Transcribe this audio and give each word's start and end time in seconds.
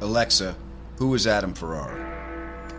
Alexa, 0.00 0.54
who 0.96 1.14
is 1.14 1.26
Adam 1.26 1.52
Ferrara? 1.52 2.14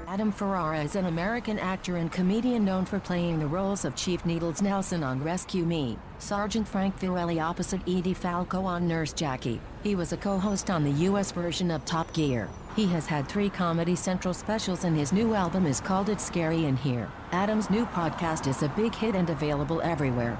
Adam 0.07 0.31
Ferrara 0.31 0.81
is 0.81 0.95
an 0.95 1.05
American 1.07 1.59
actor 1.59 1.97
and 1.97 2.11
comedian 2.11 2.63
known 2.63 2.85
for 2.85 2.99
playing 2.99 3.39
the 3.39 3.47
roles 3.47 3.83
of 3.83 3.95
Chief 3.95 4.25
Needles 4.25 4.61
Nelson 4.61 5.03
on 5.03 5.21
Rescue 5.21 5.65
Me, 5.65 5.97
Sergeant 6.19 6.67
Frank 6.67 6.99
Verrelli 6.99 7.43
opposite 7.43 7.81
Edie 7.87 8.13
Falco 8.13 8.63
on 8.63 8.87
Nurse 8.87 9.11
Jackie. 9.11 9.59
He 9.83 9.95
was 9.95 10.13
a 10.13 10.17
co-host 10.17 10.69
on 10.69 10.83
the 10.83 10.91
U.S. 11.09 11.31
version 11.31 11.69
of 11.71 11.83
Top 11.83 12.13
Gear. 12.13 12.47
He 12.75 12.87
has 12.87 13.05
had 13.05 13.29
three 13.29 13.49
Comedy 13.49 13.95
Central 13.95 14.33
specials 14.33 14.83
and 14.83 14.97
his 14.97 15.13
new 15.13 15.33
album 15.33 15.65
is 15.65 15.79
called 15.79 16.09
It's 16.09 16.25
Scary 16.25 16.65
in 16.65 16.75
Here. 16.75 17.09
Adam's 17.31 17.69
new 17.69 17.85
podcast 17.85 18.47
is 18.47 18.63
a 18.63 18.69
big 18.69 18.93
hit 18.93 19.15
and 19.15 19.29
available 19.29 19.81
everywhere. 19.81 20.37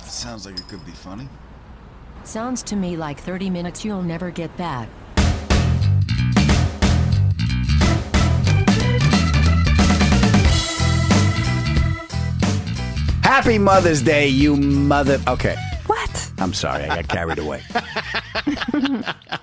Sounds 0.00 0.46
like 0.46 0.56
it 0.56 0.68
could 0.68 0.86
be 0.86 0.92
funny. 0.92 1.28
Sounds 2.22 2.62
to 2.62 2.76
me 2.76 2.96
like 2.96 3.18
30 3.18 3.50
minutes 3.50 3.84
you'll 3.84 4.02
never 4.02 4.30
get 4.30 4.56
back. 4.56 4.88
Happy 13.24 13.58
Mother's 13.58 14.02
Day, 14.02 14.28
you 14.28 14.56
mother. 14.56 15.18
Okay. 15.26 15.56
What? 15.86 16.32
I'm 16.38 16.54
sorry, 16.54 16.84
I 16.84 17.02
got 17.02 17.08
carried 17.08 17.40
away. 17.40 17.62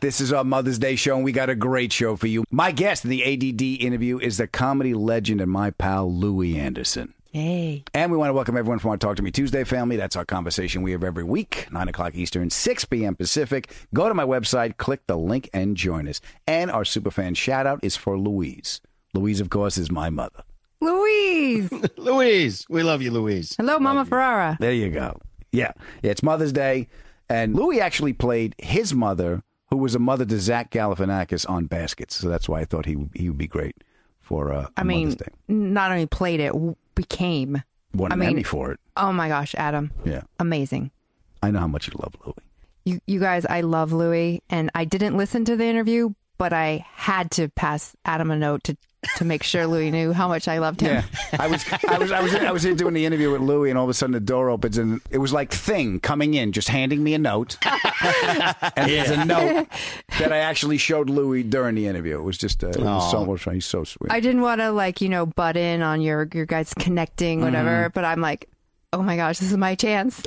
this 0.00 0.20
is 0.20 0.32
our 0.32 0.44
Mother's 0.44 0.78
Day 0.78 0.96
show, 0.96 1.16
and 1.16 1.24
we 1.24 1.32
got 1.32 1.50
a 1.50 1.54
great 1.54 1.92
show 1.92 2.16
for 2.16 2.26
you. 2.26 2.44
My 2.50 2.72
guest 2.72 3.04
in 3.04 3.10
the 3.10 3.24
ADD 3.24 3.82
interview 3.82 4.18
is 4.18 4.38
the 4.38 4.46
comedy 4.46 4.94
legend 4.94 5.40
and 5.40 5.50
my 5.50 5.70
pal, 5.70 6.12
Louie 6.12 6.58
Anderson. 6.58 7.14
Hey. 7.32 7.84
And 7.94 8.10
we 8.10 8.18
want 8.18 8.30
to 8.30 8.34
welcome 8.34 8.56
everyone 8.56 8.80
from 8.80 8.90
our 8.90 8.96
Talk 8.96 9.16
to 9.16 9.22
Me 9.22 9.30
Tuesday 9.30 9.62
family. 9.62 9.96
That's 9.96 10.16
our 10.16 10.24
conversation 10.24 10.82
we 10.82 10.92
have 10.92 11.04
every 11.04 11.22
week, 11.22 11.68
9 11.70 11.88
o'clock 11.88 12.16
Eastern, 12.16 12.50
6 12.50 12.84
p.m. 12.86 13.14
Pacific. 13.14 13.72
Go 13.94 14.08
to 14.08 14.14
my 14.14 14.24
website, 14.24 14.78
click 14.78 15.06
the 15.06 15.16
link, 15.16 15.48
and 15.52 15.76
join 15.76 16.08
us. 16.08 16.20
And 16.48 16.70
our 16.72 16.82
superfan 16.82 17.36
shout 17.36 17.66
out 17.66 17.80
is 17.84 17.94
for 17.94 18.18
Louise. 18.18 18.80
Louise, 19.14 19.40
of 19.40 19.50
course, 19.50 19.78
is 19.78 19.92
my 19.92 20.10
mother. 20.10 20.42
Louise. 20.80 21.70
Louise, 21.96 22.66
we 22.68 22.82
love 22.82 23.00
you, 23.02 23.12
Louise. 23.12 23.54
Hello, 23.56 23.78
Mama 23.78 24.04
Ferrara. 24.06 24.56
There 24.58 24.72
you 24.72 24.90
go. 24.90 25.20
Yeah. 25.52 25.72
yeah. 26.02 26.10
It's 26.10 26.22
Mother's 26.22 26.52
Day. 26.52 26.88
And 27.28 27.54
Louie 27.54 27.80
actually 27.80 28.12
played 28.12 28.56
his 28.58 28.92
mother, 28.92 29.44
who 29.70 29.76
was 29.76 29.94
a 29.94 29.98
mother 29.98 30.24
to 30.24 30.38
Zach 30.40 30.70
Galifianakis 30.70 31.48
on 31.48 31.66
Baskets. 31.66 32.16
So 32.16 32.28
that's 32.28 32.48
why 32.48 32.60
I 32.60 32.64
thought 32.64 32.86
he, 32.86 32.96
would- 32.96 33.10
he 33.14 33.28
would 33.28 33.38
be 33.38 33.46
great 33.46 33.76
for 34.20 34.52
uh, 34.52 34.66
I 34.76 34.82
mean, 34.84 35.08
Mother's 35.10 35.16
Day. 35.16 35.32
not 35.48 35.90
only 35.90 36.06
played 36.06 36.40
it, 36.40 36.52
became. 36.94 37.62
Won 37.94 38.12
I 38.12 38.14
an 38.14 38.18
mean- 38.20 38.28
Emmy 38.30 38.42
for 38.42 38.72
it. 38.72 38.80
Oh 38.96 39.12
my 39.12 39.28
gosh, 39.28 39.54
Adam. 39.54 39.90
Yeah. 40.04 40.22
Amazing. 40.38 40.90
I 41.42 41.50
know 41.50 41.60
how 41.60 41.66
much 41.66 41.88
you 41.88 41.94
love 42.00 42.14
Louie. 42.24 42.34
You, 42.84 43.00
you 43.06 43.20
guys, 43.20 43.46
I 43.46 43.60
love 43.62 43.92
Louie, 43.92 44.42
and 44.50 44.70
I 44.74 44.84
didn't 44.84 45.16
listen 45.16 45.44
to 45.46 45.56
the 45.56 45.64
interview, 45.64 46.10
but 46.38 46.52
I 46.52 46.84
had 46.94 47.30
to 47.32 47.48
pass 47.50 47.94
Adam 48.04 48.30
a 48.30 48.36
note 48.36 48.64
to 48.64 48.76
to 49.16 49.24
make 49.24 49.42
sure 49.42 49.66
Louie 49.66 49.90
knew 49.90 50.12
how 50.12 50.28
much 50.28 50.46
I 50.48 50.58
loved 50.58 50.80
him. 50.82 50.96
Yeah, 51.32 51.38
I 51.40 51.46
was, 51.46 51.64
I 51.88 51.98
was, 51.98 52.12
I 52.12 52.20
was, 52.20 52.34
I 52.34 52.50
was 52.50 52.62
here 52.62 52.74
doing 52.74 52.94
the 52.94 53.04
interview 53.06 53.30
with 53.30 53.40
Louie, 53.40 53.70
and 53.70 53.78
all 53.78 53.84
of 53.84 53.90
a 53.90 53.94
sudden 53.94 54.12
the 54.12 54.20
door 54.20 54.50
opens, 54.50 54.76
and 54.78 55.00
it 55.10 55.18
was 55.18 55.32
like 55.32 55.52
Thing 55.52 56.00
coming 56.00 56.34
in, 56.34 56.52
just 56.52 56.68
handing 56.68 57.02
me 57.02 57.14
a 57.14 57.18
note, 57.18 57.56
and 57.64 58.90
there's 58.90 59.10
a 59.10 59.24
note 59.24 59.66
that 60.18 60.32
I 60.32 60.38
actually 60.38 60.76
showed 60.78 61.08
Louie 61.08 61.42
during 61.42 61.74
the 61.76 61.86
interview. 61.86 62.18
It 62.18 62.22
was 62.22 62.36
just, 62.38 62.62
uh, 62.62 62.68
it 62.68 62.78
was 62.80 63.10
so 63.10 63.24
much 63.24 63.42
fun. 63.42 63.54
He's 63.54 63.64
so 63.66 63.84
sweet. 63.84 64.10
I 64.12 64.20
didn't 64.20 64.42
want 64.42 64.60
to 64.60 64.70
like 64.70 65.00
you 65.00 65.08
know 65.08 65.24
butt 65.26 65.56
in 65.56 65.80
on 65.82 66.00
your 66.00 66.28
your 66.34 66.46
guys 66.46 66.74
connecting 66.74 67.40
whatever, 67.40 67.70
Mm-hmm. 67.70 67.92
but 67.94 68.04
I'm 68.04 68.20
like, 68.20 68.48
oh 68.92 69.02
my 69.02 69.16
gosh, 69.16 69.38
this 69.38 69.50
is 69.50 69.56
my 69.56 69.74
chance. 69.74 70.20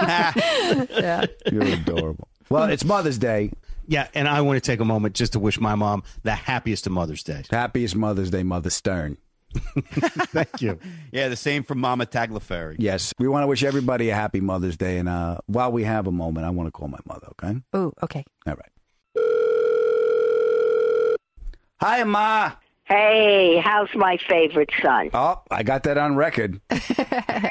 yeah. 0.00 1.24
You're 1.52 1.62
adorable. 1.64 2.28
Well, 2.50 2.64
it's 2.64 2.84
Mother's 2.84 3.18
Day. 3.18 3.50
Yeah, 3.88 4.06
and 4.14 4.28
I 4.28 4.42
want 4.42 4.56
to 4.56 4.60
take 4.60 4.80
a 4.80 4.84
moment 4.84 5.14
just 5.14 5.32
to 5.32 5.38
wish 5.38 5.58
my 5.58 5.74
mom 5.74 6.02
the 6.22 6.32
happiest 6.32 6.86
of 6.86 6.92
Mother's 6.92 7.22
Day. 7.22 7.42
Happiest 7.50 7.96
Mother's 7.96 8.30
Day, 8.30 8.42
Mother 8.42 8.68
Stern. 8.68 9.16
Thank 9.54 10.60
you. 10.60 10.78
Yeah, 11.10 11.28
the 11.28 11.36
same 11.36 11.62
from 11.62 11.80
Mama 11.80 12.04
Tagliaferri. 12.04 12.76
Yes, 12.78 13.14
we 13.18 13.28
want 13.28 13.42
to 13.44 13.46
wish 13.46 13.64
everybody 13.64 14.10
a 14.10 14.14
happy 14.14 14.40
Mother's 14.40 14.76
Day, 14.76 14.98
and 14.98 15.08
uh, 15.08 15.38
while 15.46 15.72
we 15.72 15.84
have 15.84 16.06
a 16.06 16.12
moment, 16.12 16.44
I 16.44 16.50
want 16.50 16.66
to 16.66 16.70
call 16.70 16.88
my 16.88 16.98
mother. 17.06 17.28
Okay. 17.30 17.58
Oh, 17.72 17.92
okay. 18.02 18.24
All 18.46 18.54
right. 18.54 18.70
Hi, 21.80 22.04
Ma. 22.04 22.52
Hey, 22.88 23.58
how's 23.62 23.94
my 23.94 24.16
favorite 24.28 24.70
son? 24.82 25.10
Oh, 25.12 25.42
I 25.50 25.62
got 25.62 25.82
that 25.82 25.98
on 25.98 26.16
record. 26.16 26.58
yeah, 26.70 27.50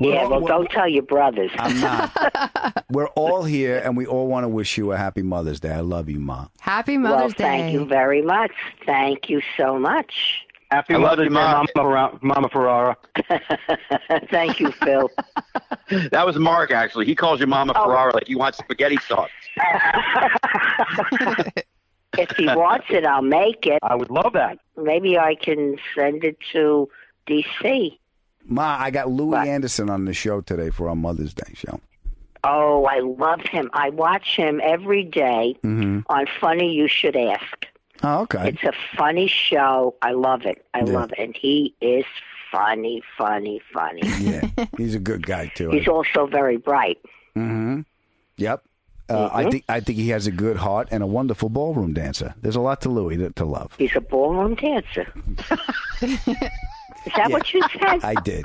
well, 0.00 0.40
don't 0.44 0.68
tell 0.70 0.88
your 0.88 1.04
brothers. 1.04 1.52
I'm 1.56 1.80
not. 1.80 2.84
We're 2.90 3.06
all 3.10 3.44
here, 3.44 3.80
and 3.84 3.96
we 3.96 4.06
all 4.06 4.26
want 4.26 4.42
to 4.44 4.48
wish 4.48 4.76
you 4.76 4.90
a 4.90 4.96
happy 4.96 5.22
Mother's 5.22 5.60
Day. 5.60 5.70
I 5.70 5.80
love 5.80 6.08
you, 6.10 6.18
Mom. 6.18 6.50
Happy 6.58 6.98
well, 6.98 7.14
Mother's 7.16 7.34
Day. 7.34 7.44
thank 7.44 7.72
you 7.74 7.84
very 7.84 8.22
much. 8.22 8.50
Thank 8.84 9.30
you 9.30 9.40
so 9.56 9.78
much. 9.78 10.42
Happy 10.72 10.94
I 10.94 10.98
Mother's 10.98 11.28
Day, 11.28 11.34
Mom. 11.34 11.66
Mama, 11.76 12.10
Ferra- 12.10 12.22
Mama 12.22 12.48
Ferrara. 12.48 12.96
thank 14.30 14.58
you, 14.58 14.72
Phil. 14.72 15.08
That 16.10 16.26
was 16.26 16.36
Mark, 16.40 16.72
actually. 16.72 17.06
He 17.06 17.14
calls 17.14 17.38
you 17.38 17.46
Mama 17.46 17.72
Oh. 17.76 17.84
Ferrara 17.84 18.12
like 18.14 18.26
he 18.26 18.34
wants 18.34 18.58
spaghetti 18.58 18.96
sauce. 19.06 19.30
If 22.18 22.30
he 22.36 22.46
wants 22.46 22.86
it, 22.90 23.04
I'll 23.04 23.22
make 23.22 23.66
it. 23.66 23.78
I 23.82 23.94
would 23.94 24.10
love 24.10 24.32
that. 24.34 24.58
Maybe 24.76 25.18
I 25.18 25.34
can 25.34 25.76
send 25.94 26.24
it 26.24 26.36
to 26.52 26.88
DC. 27.26 27.98
Ma, 28.48 28.76
I 28.78 28.90
got 28.90 29.10
Louie 29.10 29.30
What? 29.30 29.48
Anderson 29.48 29.90
on 29.90 30.04
the 30.04 30.14
show 30.14 30.40
today 30.40 30.70
for 30.70 30.88
our 30.88 30.94
Mother's 30.96 31.34
Day 31.34 31.52
show. 31.54 31.80
Oh, 32.44 32.84
I 32.84 33.00
love 33.00 33.40
him. 33.40 33.70
I 33.72 33.90
watch 33.90 34.36
him 34.36 34.60
every 34.62 35.02
day 35.02 35.56
Mm-hmm. 35.64 36.00
on 36.08 36.26
Funny 36.40 36.72
You 36.72 36.86
Should 36.86 37.16
Ask. 37.16 37.66
Oh, 38.04 38.20
okay. 38.22 38.50
It's 38.50 38.62
a 38.62 38.72
funny 38.96 39.26
show. 39.26 39.96
I 40.02 40.12
love 40.12 40.42
it. 40.46 40.64
I 40.74 40.80
Yeah. 40.80 40.92
love 40.92 41.12
it. 41.12 41.18
And 41.18 41.34
he 41.36 41.74
is 41.80 42.04
funny, 42.52 43.02
funny, 43.18 43.60
funny. 43.72 44.02
yeah, 44.20 44.42
he's 44.76 44.94
a 44.94 45.00
good 45.00 45.26
guy 45.26 45.50
too. 45.56 45.70
He's 45.70 45.88
also 45.88 46.26
very 46.26 46.56
bright. 46.58 46.98
Mm-hmm. 47.34 47.80
Yep. 48.36 48.62
Uh, 49.08 49.28
I 49.32 49.44
Mhm. 49.44 49.50
think 49.52 49.64
I 49.68 49.80
think 49.80 49.98
he 49.98 50.08
has 50.08 50.26
a 50.26 50.32
good 50.32 50.56
heart 50.56 50.88
and 50.90 51.02
a 51.02 51.06
wonderful 51.06 51.48
ballroom 51.48 51.92
dancer. 51.92 52.34
There's 52.42 52.56
a 52.56 52.60
lot 52.60 52.80
to 52.82 52.88
Louie 52.88 53.16
to, 53.18 53.30
to 53.30 53.44
love. 53.44 53.72
He's 53.78 53.94
a 53.94 54.00
ballroom 54.00 54.54
dancer. 54.56 55.06
Is 56.02 56.18
that 57.16 57.30
what 57.30 57.52
you 57.54 57.62
said? 57.80 58.02
I 58.02 58.14
did. 58.22 58.44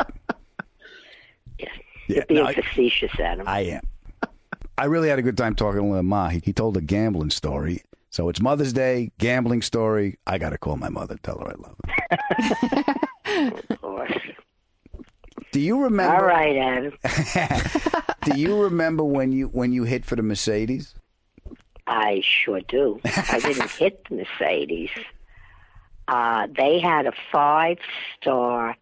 You're 2.07 2.25
being 2.25 2.43
no, 2.43 2.51
facetious, 2.51 3.11
Adam. 3.19 3.47
I 3.47 3.61
am. 3.61 3.81
I 4.77 4.85
really 4.85 5.09
had 5.09 5.17
a 5.19 5.21
good 5.21 5.37
time 5.37 5.55
talking 5.55 5.93
to 5.93 6.03
Ma. 6.03 6.29
He, 6.29 6.39
he 6.43 6.53
told 6.53 6.75
a 6.77 6.81
gambling 6.81 7.29
story. 7.29 7.81
So 8.09 8.27
it's 8.29 8.41
Mother's 8.41 8.73
Day, 8.73 9.11
gambling 9.19 9.61
story. 9.61 10.17
I 10.27 10.37
got 10.37 10.49
to 10.49 10.57
call 10.57 10.75
my 10.75 10.89
mother, 10.89 11.17
tell 11.23 11.39
her 11.39 11.47
I 11.47 11.55
love 11.55 11.75
her. 11.87 12.95
of 13.69 13.81
course. 13.81 14.11
Do 15.51 15.59
you 15.59 15.83
remember? 15.83 16.15
All 16.15 16.25
right, 16.25 16.55
Adam. 16.57 16.93
Do 18.23 18.39
you 18.39 18.61
remember 18.63 19.03
when 19.03 19.31
you 19.31 19.47
when 19.47 19.73
you 19.73 19.83
hit 19.83 20.05
for 20.05 20.15
the 20.15 20.21
Mercedes? 20.23 20.95
I 21.87 22.21
sure 22.23 22.61
do. 22.61 23.01
I 23.03 23.39
didn't 23.39 23.69
hit 23.79 24.05
the 24.09 24.17
Mercedes. 24.17 24.91
Uh, 26.07 26.47
they 26.55 26.79
had 26.79 27.05
a 27.07 27.11
five 27.31 27.77
star 28.17 28.75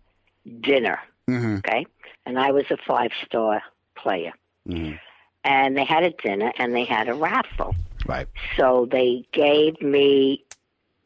dinner, 0.62 1.00
Mm-hmm. 1.30 1.56
okay? 1.58 1.86
And 2.26 2.38
I 2.40 2.52
was 2.52 2.66
a 2.70 2.78
five 2.78 3.12
star 3.26 3.62
player. 3.96 4.34
Mm-hmm. 4.68 4.96
And 5.44 5.78
they 5.78 5.86
had 5.86 6.04
a 6.04 6.12
dinner 6.12 6.52
and 6.58 6.76
they 6.76 6.84
had 6.86 7.08
a 7.08 7.14
raffle. 7.14 7.76
Right. 8.06 8.28
So 8.58 8.88
they 8.92 9.26
gave 9.32 9.82
me, 9.82 10.44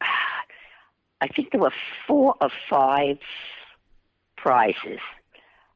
I 1.20 1.28
think 1.28 1.52
there 1.52 1.60
were 1.60 1.72
four 2.06 2.34
or 2.40 2.50
five 2.68 3.18
prizes. 4.36 4.98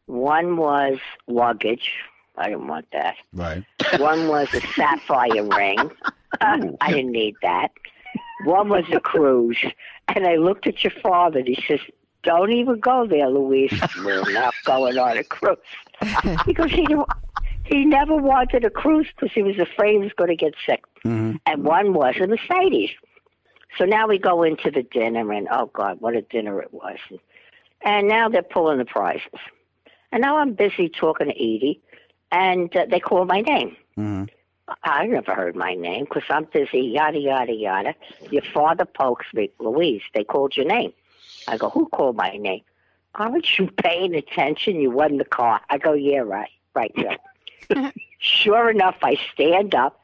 One 0.08 0.56
was 0.56 0.98
luggage. 1.26 1.92
I 2.36 2.48
didn't 2.48 2.66
want 2.66 2.86
that. 2.92 3.16
Right. 3.32 3.62
One 3.98 4.28
was 4.28 4.52
a 4.54 4.60
sapphire 4.60 5.44
ring. 5.44 5.90
Uh, 6.42 6.58
I 6.82 6.92
didn't 6.92 7.12
need 7.12 7.34
that. 7.40 7.70
One 8.44 8.68
was 8.68 8.84
a 8.92 9.00
cruise. 9.00 9.56
And 10.08 10.26
I 10.26 10.36
looked 10.36 10.66
at 10.66 10.84
your 10.84 10.92
father 11.02 11.38
and 11.38 11.48
he 11.48 11.64
says, 11.66 11.80
Don't 12.22 12.52
even 12.52 12.78
go 12.80 13.06
there, 13.06 13.30
Louise. 13.30 13.72
We're 14.04 14.30
not 14.30 14.52
going 14.66 14.98
on 14.98 15.16
a 15.16 15.24
cruise. 15.24 15.56
because 16.46 16.70
he, 16.70 16.86
he 17.64 17.86
never 17.86 18.14
wanted 18.14 18.66
a 18.66 18.70
cruise 18.70 19.06
because 19.16 19.32
he 19.32 19.42
was 19.42 19.58
afraid 19.58 19.92
he 19.92 19.98
was 20.00 20.12
going 20.12 20.28
to 20.28 20.36
get 20.36 20.52
sick. 20.66 20.84
Mm-hmm. 21.02 21.36
And 21.46 21.64
one 21.64 21.94
was 21.94 22.16
a 22.20 22.26
Mercedes. 22.26 22.90
So 23.78 23.86
now 23.86 24.06
we 24.06 24.18
go 24.18 24.42
into 24.42 24.70
the 24.70 24.82
dinner, 24.82 25.32
and 25.32 25.48
oh, 25.50 25.70
God, 25.72 26.02
what 26.02 26.14
a 26.14 26.20
dinner 26.20 26.60
it 26.60 26.74
was. 26.74 26.98
And 27.80 28.06
now 28.06 28.28
they're 28.28 28.42
pulling 28.42 28.76
the 28.76 28.84
prizes. 28.84 29.40
And 30.12 30.22
now 30.22 30.38
I'm 30.38 30.54
busy 30.54 30.88
talking 30.88 31.26
to 31.28 31.32
Edie, 31.34 31.80
and 32.32 32.74
uh, 32.76 32.86
they 32.90 33.00
call 33.00 33.24
my 33.24 33.40
name. 33.42 33.76
Mm-hmm. 33.98 34.24
I 34.84 35.06
never 35.06 35.34
heard 35.34 35.56
my 35.56 35.74
name 35.74 36.04
because 36.04 36.24
I'm 36.28 36.44
busy, 36.44 36.80
yada, 36.80 37.18
yada, 37.18 37.52
yada. 37.52 37.94
Your 38.30 38.42
father 38.42 38.84
pokes 38.84 39.26
me, 39.32 39.50
Louise, 39.58 40.02
they 40.14 40.24
called 40.24 40.56
your 40.56 40.66
name. 40.66 40.92
I 41.46 41.56
go, 41.56 41.70
who 41.70 41.86
called 41.88 42.16
my 42.16 42.36
name? 42.36 42.62
Aren't 43.14 43.58
you 43.58 43.68
paying 43.82 44.14
attention? 44.14 44.80
You 44.80 44.90
won 44.90 45.16
the 45.16 45.24
car. 45.24 45.60
I 45.70 45.78
go, 45.78 45.94
yeah, 45.94 46.18
right, 46.18 46.50
right, 46.74 46.92
Joe. 46.96 47.90
sure 48.18 48.70
enough, 48.70 48.96
I 49.02 49.18
stand 49.32 49.74
up. 49.74 50.00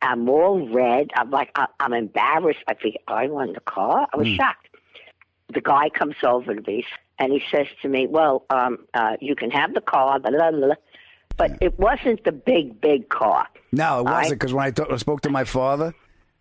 I'm 0.00 0.28
all 0.28 0.68
red. 0.68 1.10
I'm 1.16 1.30
like, 1.30 1.50
I- 1.56 1.66
I'm 1.80 1.92
embarrassed. 1.92 2.60
I 2.68 2.74
think 2.74 2.96
I 3.08 3.26
won 3.26 3.52
the 3.54 3.60
car. 3.60 4.06
I 4.12 4.16
was 4.16 4.28
Hmm. 4.28 4.34
shocked. 4.36 4.68
The 5.52 5.60
guy 5.60 5.88
comes 5.88 6.16
over 6.22 6.54
to 6.54 6.62
me 6.70 6.84
and 7.18 7.32
he 7.32 7.42
says 7.50 7.66
to 7.82 7.88
me, 7.88 8.06
"Well, 8.06 8.44
um, 8.50 8.86
uh, 8.94 9.16
you 9.20 9.34
can 9.34 9.50
have 9.50 9.74
the 9.74 9.80
car, 9.80 10.18
blah, 10.18 10.30
blah, 10.30 10.50
blah, 10.50 10.66
blah." 10.66 10.74
but 11.36 11.58
it 11.60 11.78
wasn't 11.78 12.22
the 12.24 12.32
big, 12.32 12.80
big 12.80 13.08
car. 13.08 13.48
No, 13.72 14.00
it 14.00 14.04
wasn't 14.04 14.40
because 14.40 14.52
when 14.54 14.64
I 14.66 14.96
spoke 14.96 15.22
to 15.22 15.30
my 15.30 15.44
father, 15.44 15.94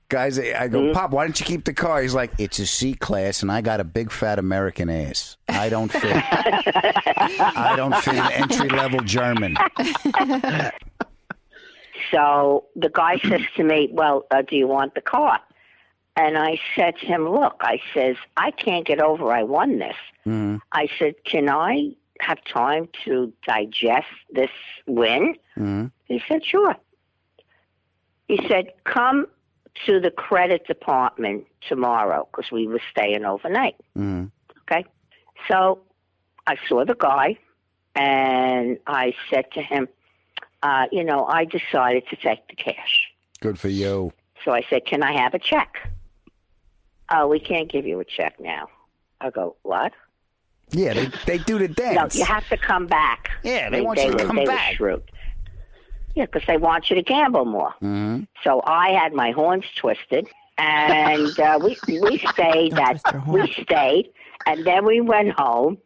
guys, 0.09 0.37
I 0.37 0.67
go, 0.67 0.81
Mm-hmm. 0.81 0.93
Pop, 0.93 1.11
why 1.11 1.25
don't 1.25 1.39
you 1.39 1.45
keep 1.45 1.65
the 1.65 1.73
car? 1.73 2.01
He's 2.01 2.13
like, 2.13 2.31
it's 2.37 2.59
a 2.59 2.67
C 2.67 2.93
class, 2.93 3.41
and 3.41 3.51
I 3.51 3.61
got 3.61 3.79
a 3.79 3.83
big 3.83 4.11
fat 4.11 4.37
American 4.37 4.89
ass. 4.89 5.37
I 5.49 5.69
don't 5.69 5.91
fit. 5.91 6.03
I 6.15 7.73
don't 7.75 7.95
fit 7.95 8.15
an 8.15 8.31
entry 8.33 8.69
level 8.69 8.99
German. 9.01 9.57
So 12.11 12.65
the 12.75 12.89
guy 12.89 13.17
says 13.17 13.41
to 13.55 13.63
me, 13.63 13.89
"Well, 13.91 14.25
uh, 14.29 14.43
do 14.43 14.55
you 14.55 14.67
want 14.67 14.93
the 14.93 15.01
car?" 15.01 15.39
And 16.15 16.37
I 16.37 16.59
said 16.75 16.97
to 16.99 17.05
him, 17.05 17.27
"Look, 17.29 17.61
I 17.61 17.79
says 17.93 18.17
I 18.37 18.51
can't 18.51 18.85
get 18.85 19.01
over 19.01 19.31
I 19.31 19.43
won 19.43 19.79
this. 19.79 19.95
Mm-hmm. 20.25 20.57
I 20.71 20.87
said, 20.99 21.15
can 21.25 21.49
I 21.49 21.95
have 22.19 22.43
time 22.45 22.87
to 23.05 23.33
digest 23.47 24.07
this 24.31 24.51
win?" 24.85 25.35
Mm-hmm. 25.57 25.87
He 26.05 26.21
said, 26.27 26.45
"Sure." 26.45 26.75
He 28.27 28.39
said, 28.47 28.73
"Come 28.83 29.27
to 29.85 29.99
the 29.99 30.11
credit 30.11 30.67
department 30.67 31.45
tomorrow 31.67 32.27
because 32.31 32.51
we 32.51 32.67
were 32.67 32.81
staying 32.91 33.25
overnight." 33.25 33.75
Mm-hmm. 33.97 34.25
Okay. 34.61 34.85
So 35.47 35.81
I 36.45 36.57
saw 36.67 36.85
the 36.85 36.95
guy 36.95 37.37
and 37.95 38.77
I 38.87 39.13
said 39.29 39.51
to 39.53 39.61
him, 39.61 39.87
uh, 40.61 40.87
you 40.91 41.03
know, 41.03 41.25
I 41.25 41.45
decided 41.45 42.07
to 42.09 42.15
take 42.15 42.47
the 42.47 42.55
cash. 42.55 43.11
Good 43.41 43.59
for 43.59 43.67
you. 43.67 44.13
So 44.43 44.51
I 44.51 44.65
said, 44.69 44.85
can 44.85 45.03
I 45.03 45.13
have 45.13 45.33
a 45.33 45.39
check? 45.39 45.89
Oh, 47.15 47.27
we 47.27 47.39
can't 47.39 47.69
give 47.69 47.85
you 47.85 47.99
a 47.99 48.05
check 48.05 48.39
now. 48.39 48.67
I 49.21 49.29
go, 49.29 49.55
what? 49.61 49.93
Yeah, 50.71 50.93
they, 50.93 51.11
they 51.27 51.37
do 51.37 51.59
the 51.59 51.67
dance. 51.81 52.15
No, 52.15 52.19
you 52.19 52.25
have 52.25 52.47
to 52.49 52.57
come 52.57 52.87
back. 52.87 53.29
Yeah, 53.43 53.69
they 53.69 53.81
want 53.81 53.99
you 53.99 54.11
to 54.11 54.23
were, 54.23 54.27
come 54.27 54.35
they 54.37 54.45
back. 54.45 54.71
Were 54.71 54.75
shrewd. 54.75 55.11
Yeah, 56.15 56.25
because 56.25 56.43
they 56.47 56.57
want 56.57 56.89
you 56.89 56.95
to 56.95 57.03
gamble 57.03 57.45
more. 57.45 57.73
Mm-hmm. 57.81 58.23
So 58.43 58.61
I 58.65 58.89
had 58.89 59.13
my 59.13 59.31
horns 59.31 59.65
twisted, 59.75 60.27
and 60.57 61.39
uh, 61.39 61.59
we 61.61 61.77
we 61.87 62.17
stayed. 62.33 62.73
That 62.73 62.99
we 63.27 63.51
stayed, 63.51 64.09
and 64.45 64.65
then 64.65 64.85
we 64.85 65.01
went 65.01 65.31
home, 65.31 65.77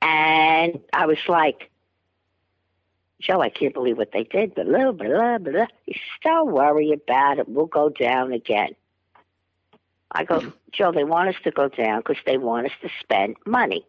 and 0.00 0.78
I 0.92 1.06
was 1.06 1.18
like, 1.28 1.70
Joe, 3.20 3.40
I 3.40 3.50
can't 3.50 3.74
believe 3.74 3.98
what 3.98 4.12
they 4.12 4.24
did. 4.24 4.54
Blah 4.54 4.64
blah 4.64 4.92
blah 4.92 5.38
blah. 5.38 5.66
He 5.84 5.94
said, 5.94 6.00
Don't 6.30 6.52
worry 6.52 6.92
about 6.92 7.38
it. 7.38 7.48
We'll 7.48 7.66
go 7.66 7.88
down 7.88 8.32
again. 8.32 8.74
I 10.12 10.24
go, 10.24 10.52
Joe. 10.72 10.92
They 10.92 11.04
want 11.04 11.28
us 11.28 11.36
to 11.44 11.50
go 11.50 11.68
down 11.68 12.00
because 12.00 12.18
they 12.26 12.36
want 12.38 12.66
us 12.66 12.72
to 12.82 12.88
spend 13.00 13.36
money. 13.46 13.86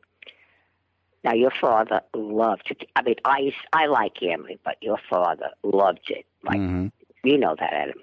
Now, 1.24 1.34
your 1.34 1.52
father 1.52 2.02
loved 2.14 2.70
it. 2.72 2.90
I 2.96 3.02
mean, 3.02 3.16
I 3.24 3.40
used- 3.40 3.58
I 3.72 3.86
like 3.86 4.16
gambling, 4.16 4.60
but 4.64 4.78
your 4.82 4.98
father 5.10 5.52
loved 5.64 6.10
it. 6.10 6.26
Like 6.44 6.60
Mm-hmm. 6.60 6.88
you 7.24 7.38
know 7.38 7.56
that, 7.58 7.74
Adam. 7.74 8.00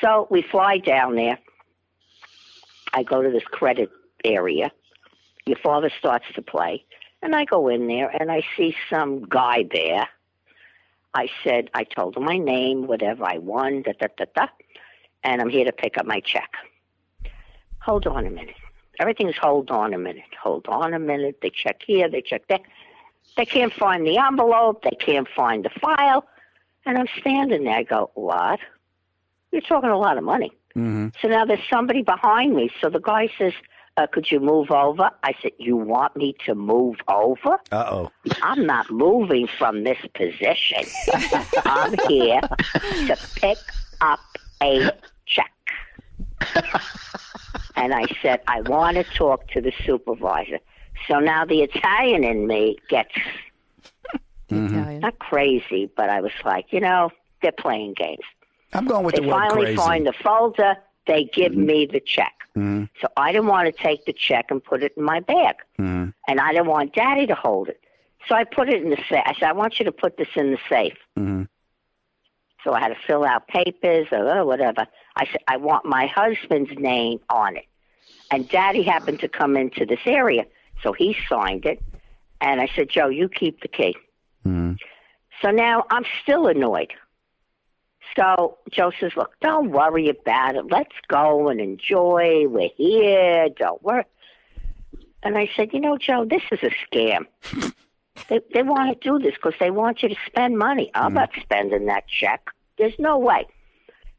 So 0.00 0.26
we 0.30 0.42
fly 0.42 0.78
down 0.78 1.16
there. 1.16 1.38
I 2.92 3.02
go 3.02 3.22
to 3.22 3.30
this 3.30 3.44
credit 3.44 3.90
area. 4.24 4.70
Your 5.46 5.56
father 5.58 5.90
starts 5.98 6.26
to 6.34 6.42
play, 6.42 6.84
and 7.22 7.34
I 7.34 7.44
go 7.46 7.68
in 7.68 7.86
there 7.86 8.08
and 8.08 8.30
I 8.30 8.42
see 8.56 8.76
some 8.90 9.22
guy 9.28 9.64
there. 9.70 10.06
I 11.14 11.30
said, 11.42 11.70
I 11.72 11.84
told 11.84 12.16
him 12.16 12.24
my 12.24 12.36
name, 12.36 12.86
whatever 12.86 13.24
I 13.24 13.38
won, 13.38 13.82
da 13.82 13.92
da 13.98 14.08
da 14.18 14.26
da, 14.34 14.46
and 15.24 15.40
I'm 15.40 15.48
here 15.48 15.64
to 15.64 15.72
pick 15.72 15.96
up 15.96 16.04
my 16.04 16.20
check. 16.20 16.50
Hold 17.80 18.06
on 18.06 18.26
a 18.26 18.30
minute. 18.30 18.56
Everything's 19.00 19.36
hold 19.36 19.70
on 19.70 19.94
a 19.94 19.98
minute. 19.98 20.34
Hold 20.42 20.66
on 20.68 20.92
a 20.92 20.98
minute. 20.98 21.38
They 21.40 21.50
check 21.50 21.82
here, 21.86 22.08
they 22.10 22.20
check 22.20 22.48
there. 22.48 22.60
They 23.36 23.46
can't 23.46 23.72
find 23.72 24.06
the 24.06 24.18
envelope. 24.18 24.82
They 24.82 24.96
can't 24.98 25.28
find 25.36 25.64
the 25.64 25.70
file. 25.80 26.26
And 26.84 26.98
I'm 26.98 27.06
standing 27.20 27.64
there. 27.64 27.74
I 27.74 27.82
go, 27.84 28.10
what? 28.14 28.58
You're 29.52 29.62
talking 29.62 29.90
a 29.90 29.98
lot 29.98 30.18
of 30.18 30.24
money. 30.24 30.52
Mm-hmm. 30.74 31.08
So 31.20 31.28
now 31.28 31.44
there's 31.44 31.60
somebody 31.70 32.02
behind 32.02 32.54
me. 32.54 32.70
So 32.80 32.90
the 32.90 33.00
guy 33.00 33.28
says, 33.38 33.52
uh, 33.96 34.06
could 34.06 34.30
you 34.30 34.38
move 34.40 34.70
over? 34.70 35.10
I 35.22 35.34
said, 35.42 35.52
you 35.58 35.76
want 35.76 36.16
me 36.16 36.34
to 36.46 36.54
move 36.54 36.96
over? 37.08 37.58
Uh 37.72 37.84
oh. 37.90 38.12
I'm 38.42 38.64
not 38.64 38.90
moving 38.90 39.48
from 39.58 39.84
this 39.84 39.98
position. 40.14 40.84
I'm 41.64 41.94
here 42.08 42.40
to 42.40 43.18
pick 43.36 43.58
up 44.00 44.20
a 44.62 44.90
check. 45.26 45.52
and 47.78 47.94
I 47.94 48.06
said, 48.22 48.40
I 48.46 48.60
want 48.62 48.96
to 48.96 49.04
talk 49.04 49.48
to 49.48 49.60
the 49.60 49.72
supervisor. 49.84 50.58
So 51.06 51.20
now 51.20 51.44
the 51.44 51.62
Italian 51.62 52.24
in 52.24 52.46
me 52.46 52.76
gets 52.88 53.14
Mm-hmm. 54.50 55.00
not 55.00 55.18
crazy, 55.18 55.90
but 55.94 56.08
I 56.08 56.22
was 56.22 56.32
like, 56.42 56.72
you 56.72 56.80
know, 56.80 57.10
they're 57.42 57.52
playing 57.52 57.92
games. 57.94 58.24
I'm 58.72 58.86
going 58.86 59.04
with 59.04 59.14
they 59.14 59.20
the 59.20 59.28
word 59.28 59.34
finally 59.34 59.62
crazy. 59.66 59.76
find 59.76 60.06
the 60.06 60.12
folder. 60.14 60.76
They 61.06 61.24
give 61.24 61.54
me 61.54 61.84
the 61.84 62.00
check. 62.00 62.32
Mm-hmm. 62.56 62.84
So 63.00 63.08
I 63.16 63.32
didn't 63.32 63.48
want 63.48 63.66
to 63.66 63.82
take 63.82 64.06
the 64.06 64.12
check 64.14 64.46
and 64.50 64.64
put 64.64 64.82
it 64.82 64.94
in 64.96 65.02
my 65.02 65.20
bag. 65.20 65.56
Mm-hmm. 65.78 66.10
And 66.28 66.40
I 66.40 66.52
didn't 66.52 66.68
want 66.68 66.94
Daddy 66.94 67.26
to 67.26 67.34
hold 67.34 67.68
it. 67.68 67.80
So 68.26 68.34
I 68.34 68.44
put 68.44 68.70
it 68.70 68.82
in 68.82 68.88
the 68.90 68.96
safe. 69.08 69.22
I 69.26 69.34
said, 69.34 69.50
I 69.50 69.52
want 69.52 69.78
you 69.78 69.84
to 69.84 69.92
put 69.92 70.16
this 70.16 70.28
in 70.34 70.50
the 70.52 70.58
safe. 70.68 70.96
So 72.64 72.72
I 72.72 72.80
had 72.80 72.88
to 72.88 72.96
fill 73.06 73.24
out 73.24 73.48
papers 73.48 74.08
or 74.10 74.28
uh, 74.28 74.44
whatever. 74.44 74.86
I 75.16 75.26
said, 75.26 75.42
I 75.46 75.56
want 75.56 75.84
my 75.84 76.06
husband's 76.06 76.76
name 76.76 77.20
on 77.30 77.56
it. 77.56 77.66
And 78.30 78.48
Daddy 78.48 78.82
happened 78.82 79.20
to 79.20 79.28
come 79.28 79.56
into 79.56 79.86
this 79.86 80.00
area. 80.04 80.44
So 80.82 80.92
he 80.92 81.16
signed 81.28 81.66
it. 81.66 81.82
And 82.40 82.60
I 82.60 82.68
said, 82.74 82.88
Joe, 82.88 83.08
you 83.08 83.28
keep 83.28 83.60
the 83.62 83.68
key. 83.68 83.96
Mm-hmm. 84.46 84.74
So 85.42 85.50
now 85.50 85.84
I'm 85.90 86.04
still 86.22 86.46
annoyed. 86.46 86.92
So 88.16 88.58
Joe 88.70 88.90
says, 88.98 89.12
"Look, 89.16 89.32
don't 89.40 89.70
worry 89.70 90.08
about 90.08 90.56
it. 90.56 90.66
Let's 90.70 90.94
go 91.08 91.48
and 91.48 91.60
enjoy. 91.60 92.46
We're 92.48 92.70
here. 92.76 93.48
Don't 93.50 93.82
worry." 93.82 94.04
And 95.22 95.36
I 95.36 95.48
said, 95.54 95.72
"You 95.72 95.80
know, 95.80 95.98
Joe, 95.98 96.24
this 96.24 96.42
is 96.50 96.58
a 96.62 96.70
scam. 96.86 97.26
they 98.28 98.40
they 98.52 98.62
want 98.62 99.00
to 99.00 99.08
do 99.08 99.18
this 99.18 99.34
because 99.34 99.54
they 99.60 99.70
want 99.70 100.02
you 100.02 100.08
to 100.08 100.16
spend 100.26 100.58
money. 100.58 100.90
I'm 100.94 101.08
mm-hmm. 101.08 101.14
not 101.14 101.30
spending 101.40 101.86
that 101.86 102.04
check. 102.08 102.48
There's 102.76 102.98
no 102.98 103.18
way." 103.18 103.46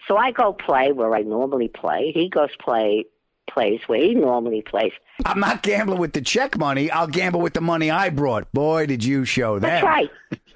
So 0.07 0.17
I 0.17 0.31
go 0.31 0.53
play 0.53 0.91
where 0.91 1.13
I 1.13 1.21
normally 1.21 1.67
play. 1.67 2.11
He 2.13 2.29
goes 2.29 2.49
play 2.59 3.05
plays 3.49 3.81
where 3.87 3.99
he 3.99 4.13
normally 4.13 4.61
plays. 4.61 4.91
I'm 5.25 5.39
not 5.39 5.63
gambling 5.63 5.99
with 5.99 6.13
the 6.13 6.21
check 6.21 6.57
money. 6.57 6.89
I'll 6.91 7.07
gamble 7.07 7.41
with 7.41 7.53
the 7.53 7.61
money 7.61 7.91
I 7.91 8.09
brought. 8.09 8.51
Boy, 8.51 8.85
did 8.85 9.03
you 9.03 9.25
show 9.25 9.59
that. 9.59 9.67
That's 9.67 9.83
right. 9.83 10.09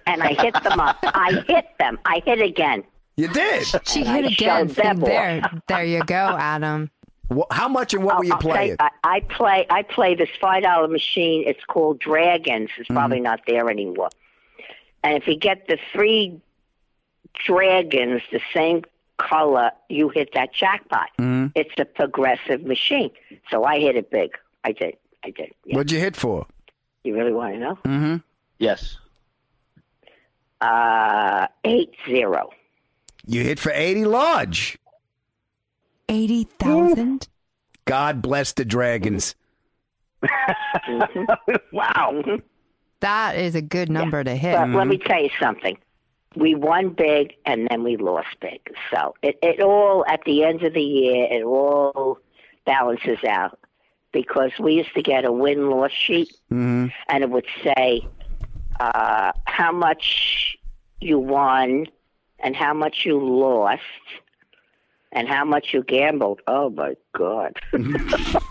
And 0.06 0.22
I 0.22 0.34
hit 0.34 0.54
them 0.64 0.80
up. 0.80 0.98
I 1.04 1.44
hit 1.48 1.66
them. 1.80 2.00
I 2.06 2.22
hit 2.26 2.42
again. 2.42 2.84
You 3.18 3.28
did. 3.28 3.66
She 3.86 4.04
And 4.04 4.26
hit 4.26 4.26
I 4.26 4.60
again. 4.60 4.70
See, 4.70 5.06
there, 5.06 5.62
there 5.68 5.86
you 5.86 6.04
go, 6.04 6.16
Adam. 6.16 6.92
Wha- 7.30 7.46
How 7.52 7.68
much 7.68 7.94
and 7.94 8.04
what 8.04 8.18
were 8.18 8.26
you 8.26 8.34
I'll 8.34 8.40
tell 8.40 8.52
playing? 8.52 8.70
you, 8.72 8.76
I, 8.80 8.90
I 9.04 9.20
play. 9.22 9.66
I 9.70 9.82
play 9.84 10.16
this 10.16 10.30
five 10.40 10.64
dollar 10.64 10.88
machine. 10.88 11.44
It's 11.48 11.64
called 11.66 12.00
Dragons. 12.00 12.70
It's 12.78 12.88
probably 12.90 13.18
Mm-hmm. 13.18 13.24
not 13.24 13.42
there 13.48 13.70
anymore. 13.70 14.10
And 15.04 15.16
if 15.22 15.28
you 15.28 15.36
get 15.36 15.68
the 15.68 15.78
three 15.92 16.40
dragons, 17.46 18.22
the 18.32 18.40
same 18.54 18.84
color, 19.18 19.72
you 19.90 20.10
hit 20.10 20.34
that 20.34 20.54
jackpot. 20.54 21.10
Mm-hmm. 21.20 21.48
It's 21.56 21.74
a 21.78 21.86
progressive 21.86 22.64
machine. 22.64 23.12
So 23.50 23.64
I 23.64 23.80
hit 23.80 23.96
it 23.96 24.10
big. 24.12 24.38
I 24.64 24.72
did. 24.72 24.96
I 25.26 25.30
did. 25.32 25.52
Yeah. 25.66 25.76
What'd 25.78 25.92
you 25.92 26.00
hit 26.00 26.16
for? 26.16 26.46
You 27.04 27.16
really 27.16 27.34
want 27.34 27.54
to 27.54 27.60
know? 27.60 27.76
Mm-hmm. 27.86 28.16
Yes. 28.60 28.98
Uh, 30.62 31.48
eight 31.66 31.94
zero. 32.08 32.50
You 33.26 33.44
hit 33.44 33.60
for 33.60 33.72
80 33.74 34.06
large. 34.06 34.78
80,000? 36.10 37.28
God 37.86 38.22
bless 38.22 38.54
the 38.54 38.66
dragons. 38.66 39.36
wow. 41.72 42.24
That 43.02 43.38
is 43.38 43.56
a 43.56 43.62
good 43.62 43.90
number 43.90 44.24
to 44.24 44.36
hit. 44.36 44.56
But 44.56 44.70
let 44.70 44.88
me 44.88 44.98
tell 44.98 45.22
you 45.22 45.30
something. 45.40 45.78
We 46.36 46.56
won 46.56 46.90
big 46.90 47.34
and 47.46 47.68
then 47.70 47.84
we 47.84 47.98
lost 47.98 48.30
big. 48.40 48.62
So 48.92 49.14
it, 49.22 49.38
it 49.44 49.60
all, 49.60 50.06
at 50.08 50.22
the 50.26 50.44
end 50.44 50.64
of 50.64 50.74
the 50.74 50.82
year, 50.82 51.28
it 51.30 51.44
all 51.44 52.20
balances 52.66 53.20
out. 53.28 53.60
Because 54.12 54.52
we 54.60 54.76
used 54.76 54.94
to 54.94 55.02
get 55.02 55.26
a 55.26 55.32
win 55.32 55.70
loss 55.70 55.92
sheet 55.92 56.32
Mm-hmm. 56.52 56.88
and 57.10 57.24
it 57.24 57.30
would 57.32 57.48
say 57.64 58.08
uh, 58.80 59.32
how 59.46 59.72
much 59.72 60.56
you 61.02 61.18
won 61.18 61.88
and 62.38 62.56
how 62.56 62.76
much 62.76 63.06
you 63.06 63.20
lost 63.20 63.82
and 65.14 65.28
how 65.28 65.46
much 65.46 65.68
you 65.74 65.84
gambled. 65.84 66.42
Oh 66.48 66.70
my 66.70 66.96
God. 67.18 67.54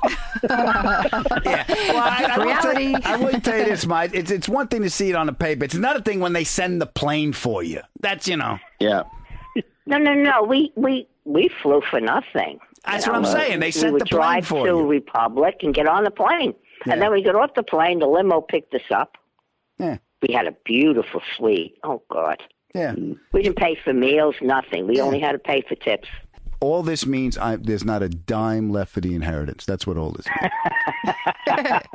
Well, 0.44 0.50
I, 0.50 2.26
I 2.32 2.38
will 2.38 2.54
tell, 2.62 2.74
Reality. 2.74 2.94
I 3.04 3.16
will 3.16 3.40
tell 3.40 3.58
you 3.58 3.64
this, 3.64 3.86
Mike. 3.86 4.10
It's 4.14 4.30
it's 4.30 4.48
one 4.48 4.68
thing 4.68 4.82
to 4.82 4.90
see 4.90 5.10
it 5.10 5.14
on 5.14 5.26
the 5.26 5.32
paper. 5.32 5.64
It's 5.64 5.74
another 5.74 6.00
thing 6.00 6.20
when 6.20 6.32
they 6.32 6.44
send 6.44 6.80
the 6.80 6.86
plane 6.86 7.32
for 7.32 7.62
you. 7.62 7.80
That's 8.00 8.26
you 8.26 8.36
know. 8.36 8.58
Yeah. 8.80 9.02
No, 9.86 9.98
no, 9.98 10.14
no. 10.14 10.42
We 10.42 10.72
we 10.76 11.06
we 11.24 11.48
flew 11.62 11.82
for 11.90 12.00
nothing. 12.00 12.58
That's 12.84 13.06
You 13.06 13.12
what 13.12 13.18
I'm 13.18 13.24
saying. 13.32 13.60
They 13.60 13.68
we 13.68 13.72
sent 13.72 13.92
would 13.92 14.02
the 14.02 14.06
plane 14.06 14.42
for 14.42 14.58
you. 14.60 14.64
drive 14.64 14.74
to 14.74 14.80
you. 14.82 14.86
Republic 14.88 15.56
and 15.62 15.74
get 15.74 15.86
on 15.86 16.04
the 16.04 16.10
plane, 16.10 16.54
Yeah. 16.86 16.94
and 16.94 17.02
then 17.02 17.12
we 17.12 17.22
got 17.22 17.34
off 17.36 17.54
the 17.54 17.62
plane. 17.62 18.00
The 18.00 18.06
limo 18.08 18.40
picked 18.40 18.74
us 18.74 18.90
up. 18.90 19.16
Yeah. 19.78 19.98
We 20.26 20.34
had 20.34 20.46
a 20.46 20.52
beautiful 20.64 21.20
suite. 21.36 21.76
Oh 21.84 22.02
God, 22.10 22.42
Yeah. 22.74 22.94
we 23.32 23.42
didn't 23.42 23.56
pay 23.58 23.76
for 23.84 23.92
meals, 23.92 24.34
nothing. 24.40 24.86
We 24.88 25.00
only 25.00 25.20
had 25.20 25.32
to 25.32 25.38
pay 25.38 25.62
for 25.68 25.74
tips. 25.76 26.08
All 26.62 26.84
this 26.84 27.06
means 27.06 27.36
I, 27.36 27.56
there's 27.56 27.84
not 27.84 28.04
a 28.04 28.08
dime 28.08 28.70
left 28.70 28.92
for 28.92 29.00
the 29.00 29.16
inheritance. 29.16 29.64
That's 29.64 29.84
what 29.84 29.96
all 29.96 30.12
this 30.12 30.26
means. 30.40 31.82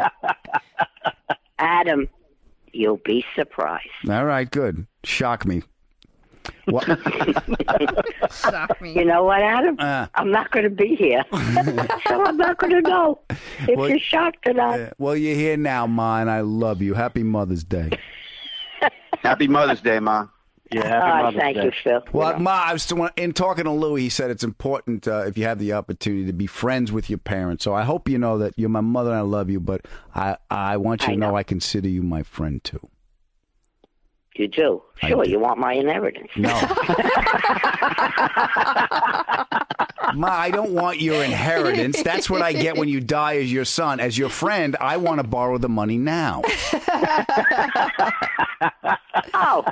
Adam, 1.59 2.09
you'll 2.73 2.97
be 2.97 3.23
surprised. 3.33 3.87
all 4.09 4.25
right, 4.25 4.51
good. 4.51 4.85
Shock 5.05 5.45
me. 5.45 5.63
What? 6.65 6.83
Shock 8.31 8.81
me. 8.81 8.93
You 8.93 9.05
know 9.05 9.23
what, 9.23 9.41
Adam? 9.41 9.77
Uh. 9.79 10.07
I'm 10.15 10.31
not 10.31 10.51
going 10.51 10.65
to 10.65 10.69
be 10.69 10.95
here, 10.95 11.23
so 11.31 12.25
I'm 12.25 12.35
not 12.35 12.57
going 12.57 12.73
to 12.73 12.81
know 12.81 13.21
if 13.29 13.77
Well, 13.77 13.87
you're 13.89 13.99
shocked 13.99 14.47
or 14.47 14.53
not. 14.53 14.79
Yeah, 14.79 14.91
well, 14.97 15.15
you're 15.15 15.35
here 15.35 15.55
now, 15.55 15.87
Ma, 15.87 16.19
and 16.19 16.29
I 16.29 16.41
love 16.41 16.81
you. 16.81 16.93
Happy 16.93 17.23
Mother's 17.23 17.63
Day. 17.63 17.89
Happy 19.19 19.47
Mother's 19.47 19.79
Day, 19.79 19.99
Ma. 20.01 20.27
Yeah, 20.71 20.87
happy 20.87 21.37
Ah, 21.37 21.39
thank 21.39 21.57
Day. 21.57 21.65
you, 21.65 21.71
Phil. 21.83 22.03
Well, 22.11 22.39
Ma, 22.39 22.63
I 22.65 22.73
was 22.73 22.91
in 23.15 23.33
talking 23.33 23.65
to 23.65 23.71
Louie. 23.71 24.01
He 24.01 24.09
said 24.09 24.31
it's 24.31 24.43
important 24.43 25.07
uh, 25.07 25.25
if 25.25 25.37
you 25.37 25.45
have 25.45 25.59
the 25.59 25.73
opportunity 25.73 26.25
to 26.25 26.33
be 26.33 26.47
friends 26.47 26.91
with 26.91 27.09
your 27.09 27.19
parents. 27.19 27.63
So 27.63 27.73
I 27.73 27.83
hope 27.83 28.09
you 28.09 28.17
know 28.17 28.37
that 28.39 28.53
you're 28.57 28.69
my 28.69 28.81
mother 28.81 29.11
and 29.11 29.19
I 29.19 29.21
love 29.21 29.49
you, 29.49 29.59
but 29.59 29.81
I 30.13 30.37
I 30.49 30.77
want 30.77 31.03
you 31.03 31.09
I 31.09 31.11
to 31.13 31.17
know. 31.19 31.29
know. 31.29 31.35
I 31.37 31.43
consider 31.43 31.87
you 31.87 32.01
my 32.03 32.23
friend 32.23 32.61
too. 32.63 32.89
You 34.35 34.47
do. 34.47 34.83
Sure, 34.97 35.23
do. 35.23 35.31
you 35.31 35.39
want 35.39 35.57
my 35.57 35.73
inheritance. 35.73 36.29
No. 36.35 36.49
Ma, 40.13 40.27
I 40.29 40.51
don't 40.51 40.71
want 40.71 41.01
your 41.01 41.23
inheritance. 41.23 42.01
That's 42.03 42.29
what 42.29 42.41
I 42.41 42.53
get 42.53 42.77
when 42.77 42.87
you 42.87 43.01
die 43.01 43.37
as 43.37 43.51
your 43.51 43.65
son. 43.65 43.99
As 43.99 44.17
your 44.17 44.29
friend, 44.29 44.75
I 44.79 44.97
want 44.97 45.19
to 45.21 45.27
borrow 45.27 45.57
the 45.57 45.69
money 45.69 45.97
now. 45.97 46.43
Oh, 49.33 49.63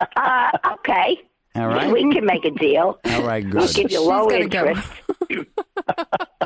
uh, 0.00 0.50
okay. 0.74 1.20
All 1.54 1.68
right. 1.68 1.90
We 1.90 2.12
can 2.12 2.26
make 2.26 2.44
a 2.44 2.50
deal. 2.50 2.98
All 3.04 3.22
right, 3.22 3.44
I'll 3.44 3.50
good. 3.50 3.74
give 3.74 3.90
you 3.90 4.02
low 4.02 4.28
gonna 4.28 4.46
go. 4.48 4.66
interest. 4.68 4.88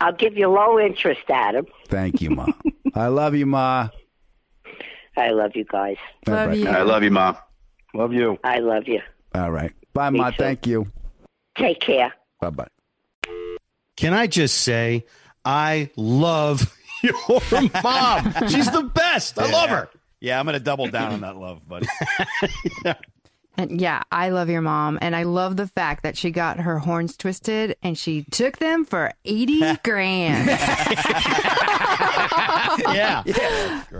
I'll 0.00 0.12
give 0.14 0.36
you 0.36 0.48
low 0.48 0.78
interest, 0.78 1.20
Adam. 1.28 1.66
Thank 1.88 2.22
you, 2.22 2.30
Ma. 2.30 2.46
I 2.94 3.08
love 3.08 3.34
you, 3.34 3.44
Ma. 3.46 3.88
I 5.16 5.30
love 5.30 5.52
you 5.54 5.64
guys. 5.64 5.96
Love 6.26 6.50
Bye-bye. 6.50 6.54
you. 6.54 6.68
I 6.68 6.82
love 6.82 7.02
you, 7.02 7.10
Ma. 7.10 7.36
Love 7.94 8.12
you. 8.12 8.38
I 8.44 8.58
love 8.60 8.86
you. 8.86 9.00
All 9.34 9.50
right. 9.50 9.72
Bye, 9.92 10.10
Me 10.10 10.20
Ma. 10.20 10.30
too. 10.30 10.36
Thank 10.38 10.66
you. 10.66 10.86
Take 11.56 11.80
care. 11.80 12.12
Bye 12.40 12.50
bye. 12.50 12.68
Can 13.96 14.14
I 14.14 14.28
just 14.28 14.58
say, 14.58 15.04
I 15.44 15.90
love 15.96 16.74
your 17.02 17.14
mom. 17.82 18.32
She's 18.48 18.70
the 18.70 18.88
best. 18.94 19.38
I 19.38 19.50
love 19.50 19.70
her. 19.70 19.88
Yeah, 20.20 20.38
I'm 20.38 20.46
going 20.46 20.54
to 20.58 20.64
double 20.64 20.88
down 20.88 21.12
on 21.12 21.20
that 21.20 21.36
love, 21.36 21.66
buddy. 21.68 21.86
And 23.58 23.80
yeah, 23.80 24.04
I 24.12 24.28
love 24.28 24.48
your 24.48 24.60
mom. 24.62 25.00
And 25.02 25.16
I 25.16 25.24
love 25.24 25.56
the 25.56 25.66
fact 25.66 26.04
that 26.04 26.16
she 26.16 26.30
got 26.30 26.60
her 26.60 26.78
horns 26.78 27.16
twisted 27.16 27.76
and 27.82 27.98
she 27.98 28.22
took 28.30 28.58
them 28.58 28.84
for 28.84 29.12
80 29.24 29.76
grand. 29.84 30.48
Yeah. 32.94 33.24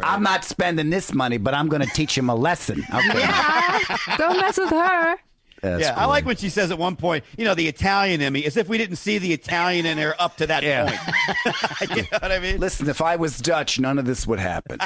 I'm 0.03 0.23
not 0.23 0.45
spending 0.45 0.91
this 0.91 1.13
money, 1.13 1.37
but 1.37 1.53
I'm 1.53 1.69
going 1.69 1.83
to 1.83 1.89
teach 1.89 2.17
him 2.17 2.29
a 2.31 2.35
lesson. 2.35 2.85
Okay. 2.95 3.19
yeah, 3.19 3.81
don't 4.17 4.39
mess 4.41 4.57
with 4.57 4.71
her. 4.71 5.17
That's 5.63 5.83
yeah, 5.83 5.95
I 5.97 6.07
like 6.07 6.25
when 6.25 6.37
she 6.37 6.49
says 6.49 6.71
at 6.71 6.79
one 6.79 6.97
point, 6.97 7.25
you 7.37 7.45
know, 7.45 7.55
the 7.55 7.67
Italian 7.69 8.21
in 8.21 8.33
me, 8.33 8.45
as 8.45 8.57
if 8.57 8.69
we 8.69 8.79
didn't 8.79 8.97
see 8.97 9.19
the 9.19 9.33
Italian 9.33 9.87
in 9.87 9.99
her 9.99 10.15
up 10.21 10.37
to 10.37 10.47
that 10.47 10.63
Yeah. 10.63 10.85
point. 10.89 11.91
you 11.97 12.03
know 12.03 12.19
what 12.21 12.33
I 12.33 12.39
mean? 12.39 12.59
Listen, 12.59 12.89
if 12.89 13.01
I 13.03 13.17
was 13.17 13.39
Dutch, 13.39 13.79
none 13.81 13.99
of 13.99 14.05
this 14.05 14.27
would 14.27 14.39
happen. 14.39 14.79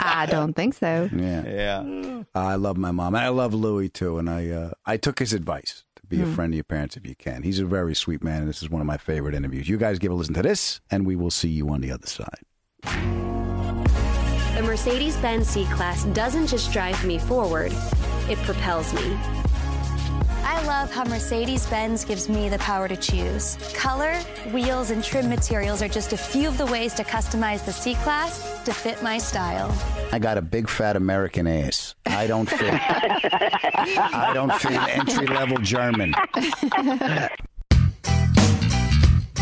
I 0.00 0.26
don't 0.30 0.54
think 0.54 0.74
so. 0.74 1.08
Yeah. 1.14 1.44
Yeah. 1.44 2.22
I 2.34 2.54
love 2.56 2.76
my 2.76 2.90
mom. 2.90 3.14
And 3.14 3.24
I 3.24 3.28
love 3.28 3.54
Louie 3.54 3.88
too. 3.88 4.18
And 4.18 4.28
I 4.30 4.48
uh, 4.50 4.70
I 4.86 4.96
took 4.96 5.18
his 5.18 5.32
advice 5.32 5.84
to 5.96 6.06
be 6.06 6.20
a 6.22 6.26
friend 6.26 6.52
to 6.52 6.56
your 6.56 6.64
parents 6.64 6.96
if 6.96 7.06
you 7.06 7.14
can. 7.14 7.42
He's 7.42 7.58
a 7.58 7.64
very 7.64 7.94
sweet 7.94 8.22
man, 8.22 8.40
and 8.40 8.48
this 8.48 8.62
is 8.62 8.70
one 8.70 8.80
of 8.80 8.86
my 8.86 8.96
favorite 8.96 9.34
interviews. 9.34 9.68
You 9.68 9.76
guys 9.76 9.98
give 9.98 10.12
a 10.12 10.14
listen 10.14 10.34
to 10.34 10.42
this, 10.42 10.80
and 10.90 11.06
we 11.06 11.16
will 11.16 11.30
see 11.30 11.48
you 11.48 11.68
on 11.70 11.80
the 11.80 11.92
other 11.92 12.06
side. 12.06 12.40
The 14.56 14.62
Mercedes 14.62 15.16
Benz 15.18 15.48
C 15.48 15.64
Class 15.66 16.04
doesn't 16.06 16.46
just 16.48 16.72
drive 16.72 17.02
me 17.04 17.18
forward, 17.18 17.72
it 18.28 18.38
propels 18.38 18.92
me. 18.94 19.16
I 20.42 20.64
love 20.66 20.90
how 20.90 21.04
Mercedes 21.04 21.66
Benz 21.66 22.04
gives 22.04 22.28
me 22.28 22.48
the 22.48 22.58
power 22.58 22.88
to 22.88 22.96
choose. 22.96 23.56
Color, 23.74 24.14
wheels, 24.52 24.90
and 24.90 25.02
trim 25.02 25.28
materials 25.28 25.82
are 25.82 25.88
just 25.88 26.12
a 26.12 26.16
few 26.16 26.48
of 26.48 26.58
the 26.58 26.66
ways 26.66 26.94
to 26.94 27.04
customize 27.04 27.64
the 27.64 27.72
C 27.72 27.94
Class 27.96 28.62
to 28.64 28.72
fit 28.72 29.02
my 29.02 29.18
style. 29.18 29.72
I 30.12 30.18
got 30.18 30.38
a 30.38 30.42
big 30.42 30.68
fat 30.68 30.96
American 30.96 31.46
ass. 31.46 31.94
I 32.06 32.26
don't 32.26 32.48
fit. 32.48 32.74
I 32.74 34.32
don't 34.34 34.52
fit 34.54 34.72
an 34.72 34.88
entry 34.90 35.26
level 35.26 35.58
German. 35.58 36.14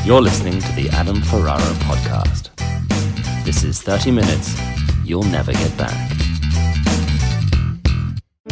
You're 0.04 0.22
listening 0.22 0.60
to 0.60 0.72
the 0.72 0.88
Adam 0.92 1.20
Ferrara 1.22 1.60
podcast. 1.84 2.50
This 3.44 3.64
is 3.64 3.82
30 3.82 4.10
minutes 4.10 4.56
you'll 5.04 5.22
never 5.24 5.52
get 5.52 5.76
back. 5.78 6.27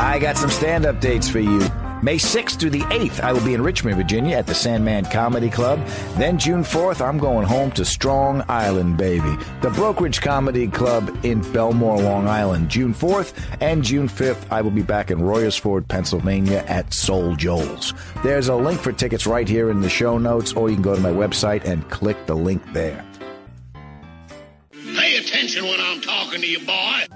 I 0.00 0.18
got 0.18 0.38
some 0.38 0.48
stand 0.48 0.86
up 0.86 0.98
dates 0.98 1.28
for 1.28 1.40
you. 1.40 1.60
May 2.02 2.16
6th 2.16 2.58
through 2.58 2.70
the 2.70 2.80
8th, 2.80 3.20
I 3.20 3.34
will 3.34 3.44
be 3.44 3.52
in 3.52 3.60
Richmond, 3.60 3.98
Virginia 3.98 4.38
at 4.38 4.46
the 4.46 4.54
Sandman 4.54 5.04
Comedy 5.04 5.50
Club. 5.50 5.86
Then 6.16 6.38
June 6.38 6.62
4th, 6.62 7.06
I'm 7.06 7.18
going 7.18 7.46
home 7.46 7.70
to 7.72 7.84
Strong 7.84 8.42
Island, 8.48 8.96
baby. 8.96 9.36
The 9.60 9.68
Brokerage 9.68 10.22
Comedy 10.22 10.68
Club 10.68 11.14
in 11.22 11.42
Bellmore, 11.42 12.02
Long 12.02 12.26
Island, 12.26 12.70
June 12.70 12.94
4th. 12.94 13.34
And 13.60 13.84
June 13.84 14.08
5th, 14.08 14.46
I 14.50 14.62
will 14.62 14.70
be 14.70 14.80
back 14.80 15.10
in 15.10 15.18
Royersford, 15.18 15.86
Pennsylvania 15.86 16.64
at 16.66 16.94
Soul 16.94 17.36
Joel's. 17.36 17.92
There's 18.22 18.48
a 18.48 18.56
link 18.56 18.80
for 18.80 18.92
tickets 18.92 19.26
right 19.26 19.46
here 19.46 19.70
in 19.70 19.82
the 19.82 19.90
show 19.90 20.16
notes, 20.16 20.54
or 20.54 20.70
you 20.70 20.76
can 20.76 20.82
go 20.82 20.94
to 20.94 21.00
my 21.02 21.12
website 21.12 21.66
and 21.66 21.86
click 21.90 22.24
the 22.24 22.34
link 22.34 22.62
there. 22.72 23.04
Pay 25.00 25.16
attention 25.16 25.64
when 25.64 25.80
I'm 25.80 26.02
talking 26.02 26.42
to 26.42 26.46
you, 26.46 26.58
boy. 26.58 27.06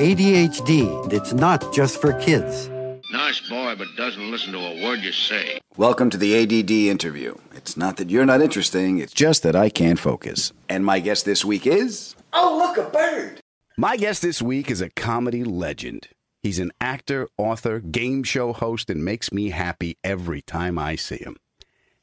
ADHD, 0.00 1.12
it's 1.12 1.34
not 1.34 1.70
just 1.70 2.00
for 2.00 2.14
kids. 2.14 2.70
Nice 3.12 3.40
boy, 3.50 3.74
but 3.76 3.88
doesn't 3.94 4.30
listen 4.30 4.52
to 4.52 4.58
a 4.58 4.82
word 4.82 5.00
you 5.00 5.12
say. 5.12 5.60
Welcome 5.76 6.08
to 6.08 6.16
the 6.16 6.34
ADD 6.34 6.70
interview. 6.70 7.34
It's 7.54 7.76
not 7.76 7.98
that 7.98 8.08
you're 8.08 8.24
not 8.24 8.40
interesting, 8.40 9.00
it's 9.00 9.12
just 9.12 9.42
that 9.42 9.54
I 9.54 9.68
can't 9.68 9.98
focus. 9.98 10.54
And 10.70 10.82
my 10.82 10.98
guest 10.98 11.26
this 11.26 11.44
week 11.44 11.66
is. 11.66 12.16
Oh, 12.32 12.56
look, 12.56 12.78
a 12.78 12.88
bird! 12.88 13.38
My 13.76 13.98
guest 13.98 14.22
this 14.22 14.40
week 14.40 14.70
is 14.70 14.80
a 14.80 14.88
comedy 14.88 15.44
legend. 15.44 16.08
He's 16.42 16.58
an 16.58 16.72
actor, 16.80 17.28
author, 17.36 17.80
game 17.80 18.22
show 18.22 18.54
host, 18.54 18.88
and 18.88 19.04
makes 19.04 19.30
me 19.30 19.50
happy 19.50 19.98
every 20.02 20.40
time 20.40 20.78
I 20.78 20.96
see 20.96 21.18
him. 21.18 21.36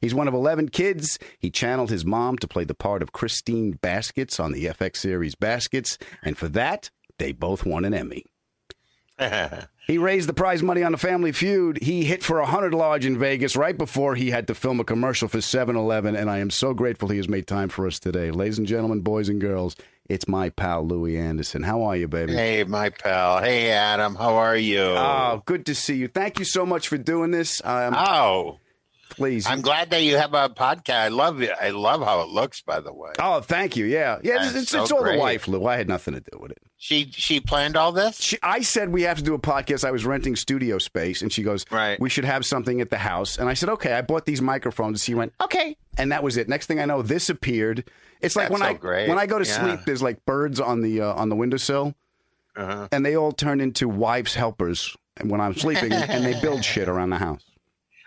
He's 0.04 0.14
one 0.14 0.28
of 0.28 0.34
11 0.34 0.68
kids. 0.68 1.18
He 1.38 1.50
channeled 1.50 1.88
his 1.88 2.04
mom 2.04 2.36
to 2.36 2.46
play 2.46 2.64
the 2.64 2.74
part 2.74 3.00
of 3.00 3.12
Christine 3.12 3.72
Baskets 3.72 4.38
on 4.38 4.52
the 4.52 4.66
FX 4.66 4.98
series 4.98 5.34
Baskets, 5.34 5.96
and 6.22 6.36
for 6.36 6.46
that, 6.48 6.90
they 7.18 7.32
both 7.32 7.64
won 7.64 7.86
an 7.86 7.94
Emmy. 7.94 8.26
he 9.86 9.96
raised 9.96 10.28
the 10.28 10.34
prize 10.34 10.62
money 10.62 10.82
on 10.82 10.92
the 10.92 10.98
Family 10.98 11.32
Feud. 11.32 11.82
He 11.82 12.04
hit 12.04 12.22
for 12.22 12.40
a 12.40 12.44
hundred 12.44 12.74
large 12.74 13.06
in 13.06 13.16
Vegas 13.18 13.56
right 13.56 13.78
before 13.78 14.14
he 14.14 14.30
had 14.30 14.46
to 14.48 14.54
film 14.54 14.78
a 14.78 14.84
commercial 14.84 15.26
for 15.26 15.38
7-Eleven, 15.38 16.14
and 16.14 16.28
I 16.28 16.36
am 16.36 16.50
so 16.50 16.74
grateful 16.74 17.08
he 17.08 17.16
has 17.16 17.28
made 17.28 17.46
time 17.46 17.70
for 17.70 17.86
us 17.86 17.98
today. 17.98 18.30
Ladies 18.30 18.58
and 18.58 18.66
gentlemen, 18.66 19.00
boys 19.00 19.30
and 19.30 19.40
girls, 19.40 19.74
it's 20.10 20.28
my 20.28 20.50
pal 20.50 20.86
Louie 20.86 21.16
Anderson. 21.16 21.62
How 21.62 21.82
are 21.82 21.96
you, 21.96 22.08
baby? 22.08 22.34
Hey, 22.34 22.62
my 22.64 22.90
pal. 22.90 23.40
Hey, 23.40 23.70
Adam. 23.70 24.16
How 24.16 24.34
are 24.34 24.56
you? 24.56 24.82
Oh, 24.82 25.42
good 25.46 25.64
to 25.64 25.74
see 25.74 25.96
you. 25.96 26.08
Thank 26.08 26.38
you 26.38 26.44
so 26.44 26.66
much 26.66 26.88
for 26.88 26.98
doing 26.98 27.30
this. 27.30 27.62
Um, 27.64 27.94
oh, 27.94 28.58
please. 29.10 29.46
I'm 29.46 29.60
glad 29.60 29.90
that 29.90 30.02
you 30.02 30.16
have 30.16 30.34
a 30.34 30.48
podcast. 30.48 30.94
I 30.94 31.08
love 31.08 31.40
it. 31.42 31.50
I 31.60 31.70
love 31.70 32.02
how 32.02 32.20
it 32.22 32.28
looks. 32.28 32.60
By 32.62 32.80
the 32.80 32.92
way. 32.92 33.12
Oh, 33.18 33.40
thank 33.40 33.76
you. 33.76 33.84
Yeah, 33.84 34.18
yeah. 34.22 34.36
It's, 34.36 34.44
That's 34.52 34.56
it's, 34.62 34.70
so 34.70 34.82
it's 34.82 34.92
all 34.92 35.02
great. 35.02 35.14
the 35.16 35.20
wife, 35.20 35.48
Lou. 35.48 35.66
I 35.66 35.76
had 35.76 35.88
nothing 35.88 36.14
to 36.14 36.20
do 36.20 36.38
with 36.38 36.50
it. 36.52 36.58
She 36.76 37.10
she 37.12 37.40
planned 37.40 37.76
all 37.76 37.92
this. 37.92 38.20
She, 38.20 38.38
I 38.42 38.60
said 38.60 38.90
we 38.90 39.02
have 39.02 39.16
to 39.18 39.22
do 39.24 39.34
a 39.34 39.38
podcast. 39.38 39.84
I 39.86 39.90
was 39.90 40.04
renting 40.04 40.36
studio 40.36 40.78
space, 40.78 41.22
and 41.22 41.32
she 41.32 41.42
goes, 41.42 41.64
"Right, 41.70 41.98
we 42.00 42.10
should 42.10 42.24
have 42.26 42.44
something 42.44 42.80
at 42.80 42.90
the 42.90 42.98
house." 42.98 43.38
And 43.38 43.48
I 43.48 43.54
said, 43.54 43.68
"Okay." 43.70 43.92
I 43.94 44.02
bought 44.02 44.26
these 44.26 44.42
microphones. 44.42 45.02
She 45.04 45.14
went, 45.14 45.32
"Okay," 45.40 45.76
and 45.96 46.12
that 46.12 46.22
was 46.22 46.36
it. 46.36 46.48
Next 46.48 46.66
thing 46.66 46.80
I 46.80 46.84
know, 46.84 47.00
this 47.00 47.30
appeared. 47.30 47.88
It's 48.20 48.36
like 48.36 48.48
That's 48.48 48.60
when 48.60 48.60
so 48.60 48.66
I 48.66 48.72
great. 48.74 49.08
when 49.08 49.18
I 49.18 49.26
go 49.26 49.38
to 49.38 49.46
Yeah. 49.48 49.60
sleep, 49.60 49.80
there's 49.86 50.02
like 50.02 50.24
birds 50.26 50.60
on 50.60 50.82
the 50.82 51.00
uh, 51.00 51.14
on 51.14 51.28
the 51.30 51.36
windowsill, 51.36 51.94
Uh-huh. 52.56 52.88
and 52.92 53.04
they 53.06 53.16
all 53.16 53.32
turn 53.32 53.60
into 53.62 53.88
wives' 53.88 54.34
helpers 54.34 54.94
when 55.22 55.40
I'm 55.40 55.54
sleeping, 55.54 55.92
and 55.92 56.24
they 56.24 56.38
build 56.40 56.64
shit 56.66 56.88
around 56.88 57.10
the 57.10 57.18
house. 57.18 57.44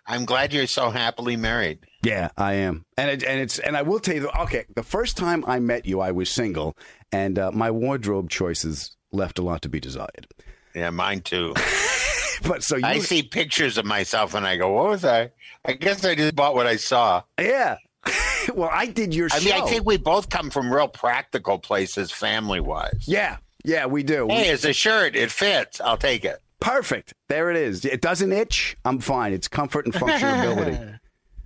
I'm 0.08 0.26
glad 0.26 0.54
you're 0.54 0.68
so 0.68 0.90
happily 0.90 1.36
married. 1.36 1.80
Yeah, 2.02 2.30
I 2.38 2.54
am, 2.54 2.86
and 2.98 3.12
it, 3.12 3.24
and 3.24 3.42
it's 3.42 3.60
and 3.60 3.76
I 3.76 3.82
will 3.82 4.00
tell 4.00 4.16
you. 4.16 4.30
Okay, 4.40 4.66
the 4.74 4.84
first 4.84 5.18
time 5.18 5.44
I 5.46 5.60
met 5.60 5.86
you, 5.86 6.00
I 6.00 6.12
was 6.12 6.30
single, 6.30 6.78
and 7.12 7.38
uh, 7.38 7.52
my 7.52 7.70
wardrobe 7.72 8.30
choices 8.30 8.96
left 9.12 9.38
a 9.38 9.42
lot 9.42 9.62
to 9.64 9.70
be 9.70 9.82
desired. 9.82 10.28
Yeah, 10.74 10.92
mine 10.92 11.22
too. 11.22 11.54
but 12.44 12.64
so 12.64 12.78
you, 12.78 12.86
I 12.86 13.00
see 13.00 13.22
pictures 13.22 13.78
of 13.78 13.86
myself 13.86 14.34
and 14.34 14.48
I 14.48 14.56
go, 14.56 14.72
"What 14.72 14.88
was 14.88 15.04
I?" 15.06 15.32
I 15.66 15.74
guess 15.74 16.06
I 16.06 16.16
just 16.16 16.36
bought 16.36 16.56
what 16.56 16.68
I 16.68 16.78
saw. 16.78 17.24
Yeah. 17.38 17.78
well, 18.54 18.70
I 18.72 18.86
did 18.86 19.14
your 19.14 19.28
shirt. 19.28 19.42
I 19.42 19.46
mean, 19.46 19.62
I 19.62 19.68
think 19.68 19.86
we 19.86 19.98
both 19.98 20.30
come 20.30 20.50
from 20.50 20.74
real 20.74 20.88
practical 20.88 21.60
places, 21.60 22.12
family 22.12 22.62
wise. 22.62 23.04
Yeah, 23.06 23.38
yeah, 23.66 23.88
we 23.88 24.04
do. 24.04 24.28
Hey, 24.30 24.50
it's 24.50 24.64
a 24.64 24.72
shirt. 24.72 25.18
It 25.18 25.32
fits. 25.32 25.82
I'll 25.82 25.98
take 25.98 26.24
it. 26.24 26.42
Perfect. 26.60 27.14
There 27.30 27.50
it 27.52 27.58
is. 27.58 27.86
It 27.86 28.02
doesn't 28.02 28.32
itch. 28.32 28.78
I'm 28.86 29.00
fine. 29.00 29.34
It's 29.34 29.48
comfort 29.48 29.86
and 29.86 29.94
functionality. 29.94 31.00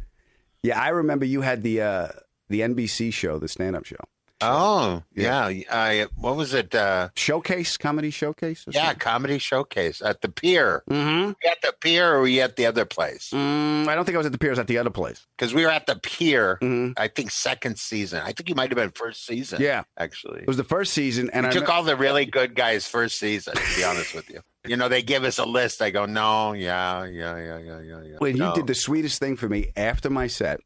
yeah, 0.63 0.80
I 0.82 0.89
remember 0.89 1.26
you 1.26 1.41
had 1.41 1.63
the 1.63 1.82
uh, 1.82 2.08
the 2.50 2.62
NBC 2.62 3.12
show, 3.13 3.38
the 3.38 3.47
stand 3.47 3.76
up 3.76 3.86
show. 3.86 3.97
Oh, 4.43 5.04
yeah. 5.13 5.52
I, 5.71 6.08
what 6.15 6.36
was 6.36 6.56
it? 6.56 6.74
Uh, 6.74 7.10
showcase, 7.15 7.78
comedy 7.78 8.10
showcase? 8.10 8.65
Yeah, 8.67 8.86
something? 8.86 8.97
comedy 9.00 9.38
showcase 9.38 10.02
at 10.02 10.21
the 10.21 10.30
pier. 10.30 10.84
Mm-hmm. 10.89 11.34
At 11.47 11.62
the 11.62 11.74
pier 11.80 12.15
or 12.15 12.21
were 12.21 12.28
you 12.28 12.41
at 12.41 12.56
the 12.56 12.65
other 12.65 12.84
place? 12.84 13.30
Mm, 13.32 13.88
I 13.88 13.93
don't 13.93 14.04
think 14.06 14.15
I 14.15 14.17
was 14.17 14.26
at 14.26 14.32
the 14.32 14.39
pier. 14.39 14.50
I 14.50 14.54
was 14.54 14.60
at 14.60 14.65
the 14.65 14.80
other 14.80 14.89
place. 14.89 15.28
Because 15.38 15.54
we 15.54 15.63
were 15.63 15.69
at 15.69 15.86
the 15.86 15.95
pier, 15.97 16.58
Mm-hmm. 16.60 16.93
I 16.97 17.08
think 17.08 17.30
second 17.30 17.78
season. 17.78 18.21
I 18.24 18.32
think 18.32 18.50
you 18.50 18.56
might 18.56 18.71
have 18.71 18.78
been 18.78 18.89
first 18.89 19.28
season. 19.28 19.62
Yeah. 19.62 19.84
Actually. 20.00 20.41
It 20.41 20.47
was 20.47 20.58
the 20.58 20.63
first 20.63 20.93
season, 20.93 21.30
and 21.34 21.45
we 21.45 21.50
I 21.50 21.52
took 21.52 21.65
remem- 21.65 21.69
all 21.69 21.84
the 21.84 21.95
really 21.95 22.26
good 22.26 22.56
guys 22.56 22.88
first 22.88 23.19
season, 23.19 23.54
to 23.54 23.76
be 23.78 23.84
honest 23.84 24.15
with 24.15 24.28
you. 24.32 24.39
You 24.67 24.78
know, 24.78 24.89
they 24.89 25.02
give 25.02 25.24
us 25.24 25.39
a 25.39 25.45
list. 25.45 25.82
I 25.82 25.89
go, 25.89 26.06
no, 26.06 26.54
yeah, 26.54 27.06
yeah, 27.06 27.38
yeah, 27.38 27.58
yeah, 27.58 27.80
yeah, 27.82 28.02
yeah. 28.04 28.15
when 28.19 28.36
no. 28.36 28.50
you 28.50 28.56
did 28.56 28.67
the 28.67 28.76
sweetest 28.76 29.19
thing 29.19 29.36
for 29.36 29.50
me 29.50 29.71
after 29.76 30.10
my 30.10 30.28
set. 30.28 30.60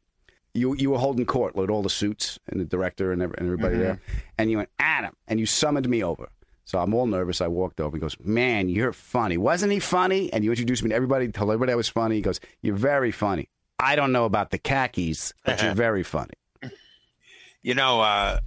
You 0.52 0.74
you 0.74 0.90
were 0.90 0.98
holding 0.98 1.26
court 1.26 1.54
with 1.54 1.68
all 1.70 1.82
the 1.82 1.90
suits 1.90 2.38
and 2.48 2.58
the 2.60 2.64
director 2.64 3.12
and, 3.12 3.20
ev- 3.22 3.34
and 3.36 3.46
everybody 3.46 3.76
Mhm. 3.76 3.80
there, 3.80 4.00
and 4.38 4.50
you 4.50 4.56
went 4.58 4.70
Adam, 4.78 5.14
and 5.28 5.38
you 5.40 5.44
summoned 5.46 5.88
me 5.88 6.02
over. 6.02 6.28
So 6.64 6.78
I'm 6.78 6.94
all 6.94 7.06
nervous. 7.06 7.40
I 7.40 7.46
walked 7.46 7.78
over. 7.80 7.96
He 7.96 8.00
goes, 8.00 8.16
"Man, 8.24 8.68
you're 8.68 8.92
funny. 8.94 9.36
Wasn't 9.36 9.70
he 9.70 9.78
funny?" 9.80 10.32
And 10.32 10.44
you 10.44 10.50
introduced 10.50 10.82
me 10.82 10.88
to 10.90 10.94
everybody. 10.96 11.28
Told 11.28 11.50
everybody 11.50 11.72
I 11.72 11.76
was 11.76 11.88
funny. 11.88 12.16
He 12.16 12.22
goes, 12.22 12.40
"You're 12.62 12.74
very 12.74 13.12
funny. 13.12 13.48
I 13.78 13.96
don't 13.96 14.12
know 14.12 14.24
about 14.24 14.50
the 14.50 14.58
khakis, 14.58 15.32
but 15.44 15.62
you're 15.62 15.74
very 15.86 16.02
funny." 16.02 16.34
You 17.62 17.74
know, 17.74 18.00
uh, 18.00 18.40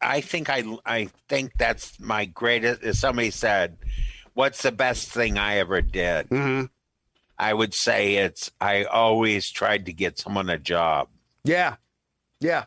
I 0.00 0.20
think 0.20 0.50
I 0.50 0.64
I 0.84 1.08
think 1.28 1.52
that's 1.58 1.98
my 1.98 2.26
greatest. 2.26 2.82
As 2.82 2.98
somebody 2.98 3.30
said, 3.30 3.76
"What's 4.34 4.62
the 4.62 4.72
best 4.72 5.08
thing 5.10 5.38
I 5.38 5.56
ever 5.58 5.80
did?" 5.80 6.28
Mm-hmm. 6.28 6.66
I 7.38 7.52
would 7.52 7.74
say 7.74 8.16
it's 8.16 8.50
I 8.60 8.84
always 8.84 9.50
tried 9.50 9.86
to 9.86 9.92
get 9.92 10.18
someone 10.18 10.48
a 10.50 10.58
job. 10.58 11.08
Yeah, 11.44 11.76
yeah. 12.40 12.64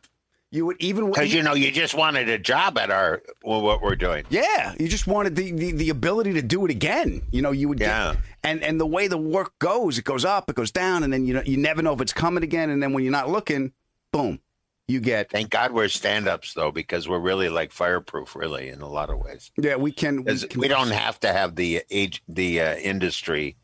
You 0.50 0.66
would 0.68 0.78
even 0.80 1.08
because 1.10 1.34
you 1.34 1.44
know 1.44 1.54
you 1.54 1.72
just 1.72 1.94
wanted 1.94 2.30
a 2.30 2.38
job 2.40 2.78
at 2.78 2.90
our 2.90 3.22
well, 3.44 3.62
what 3.62 3.82
we're 3.82 3.96
doing. 3.98 4.24
Yeah, 4.30 4.76
you 4.80 4.88
just 4.88 5.06
wanted 5.06 5.36
the, 5.36 5.52
the, 5.52 5.72
the 5.74 5.90
ability 5.90 6.34
to 6.34 6.42
do 6.42 6.64
it 6.64 6.72
again. 6.72 7.22
You 7.32 7.42
know, 7.42 7.52
you 7.52 7.68
would 7.68 7.80
Yeah. 7.82 8.14
get, 8.14 8.22
and 8.44 8.64
and 8.64 8.80
the 8.80 8.86
way 8.86 9.08
the 9.10 9.18
work 9.18 9.60
goes, 9.60 9.98
it 9.98 10.06
goes 10.06 10.24
up, 10.24 10.50
it 10.50 10.56
goes 10.56 10.72
down, 10.72 11.04
and 11.04 11.12
then 11.12 11.26
you 11.26 11.34
know 11.34 11.44
you 11.46 11.58
never 11.58 11.82
know 11.82 11.94
if 11.94 12.00
it's 12.00 12.14
coming 12.14 12.44
again. 12.44 12.70
And 12.70 12.82
then 12.82 12.94
when 12.94 13.04
you're 13.04 13.12
not 13.12 13.30
looking, 13.30 13.74
boom, 14.14 14.40
you 14.88 15.00
get. 15.00 15.30
Thank 15.30 15.50
God 15.50 15.71
we're 15.73 15.88
stand-ups 15.89 16.54
though, 16.54 16.71
because 16.71 17.08
we're 17.08 17.19
really 17.19 17.50
like 17.50 17.71
fireproof, 17.71 18.36
really 18.36 18.69
in 18.69 18.82
a 18.82 18.88
lot 18.88 19.10
of 19.10 19.19
ways. 19.19 19.52
Yeah, 19.58 19.76
we 19.76 19.91
can. 19.91 20.23
We, 20.23 20.38
can 20.39 20.60
we 20.62 20.67
don't 20.67 20.91
have 20.91 21.19
to 21.21 21.34
have 21.34 21.56
the 21.56 21.82
age 21.91 22.23
the 22.28 22.62
uh, 22.62 22.76
industry 22.76 23.58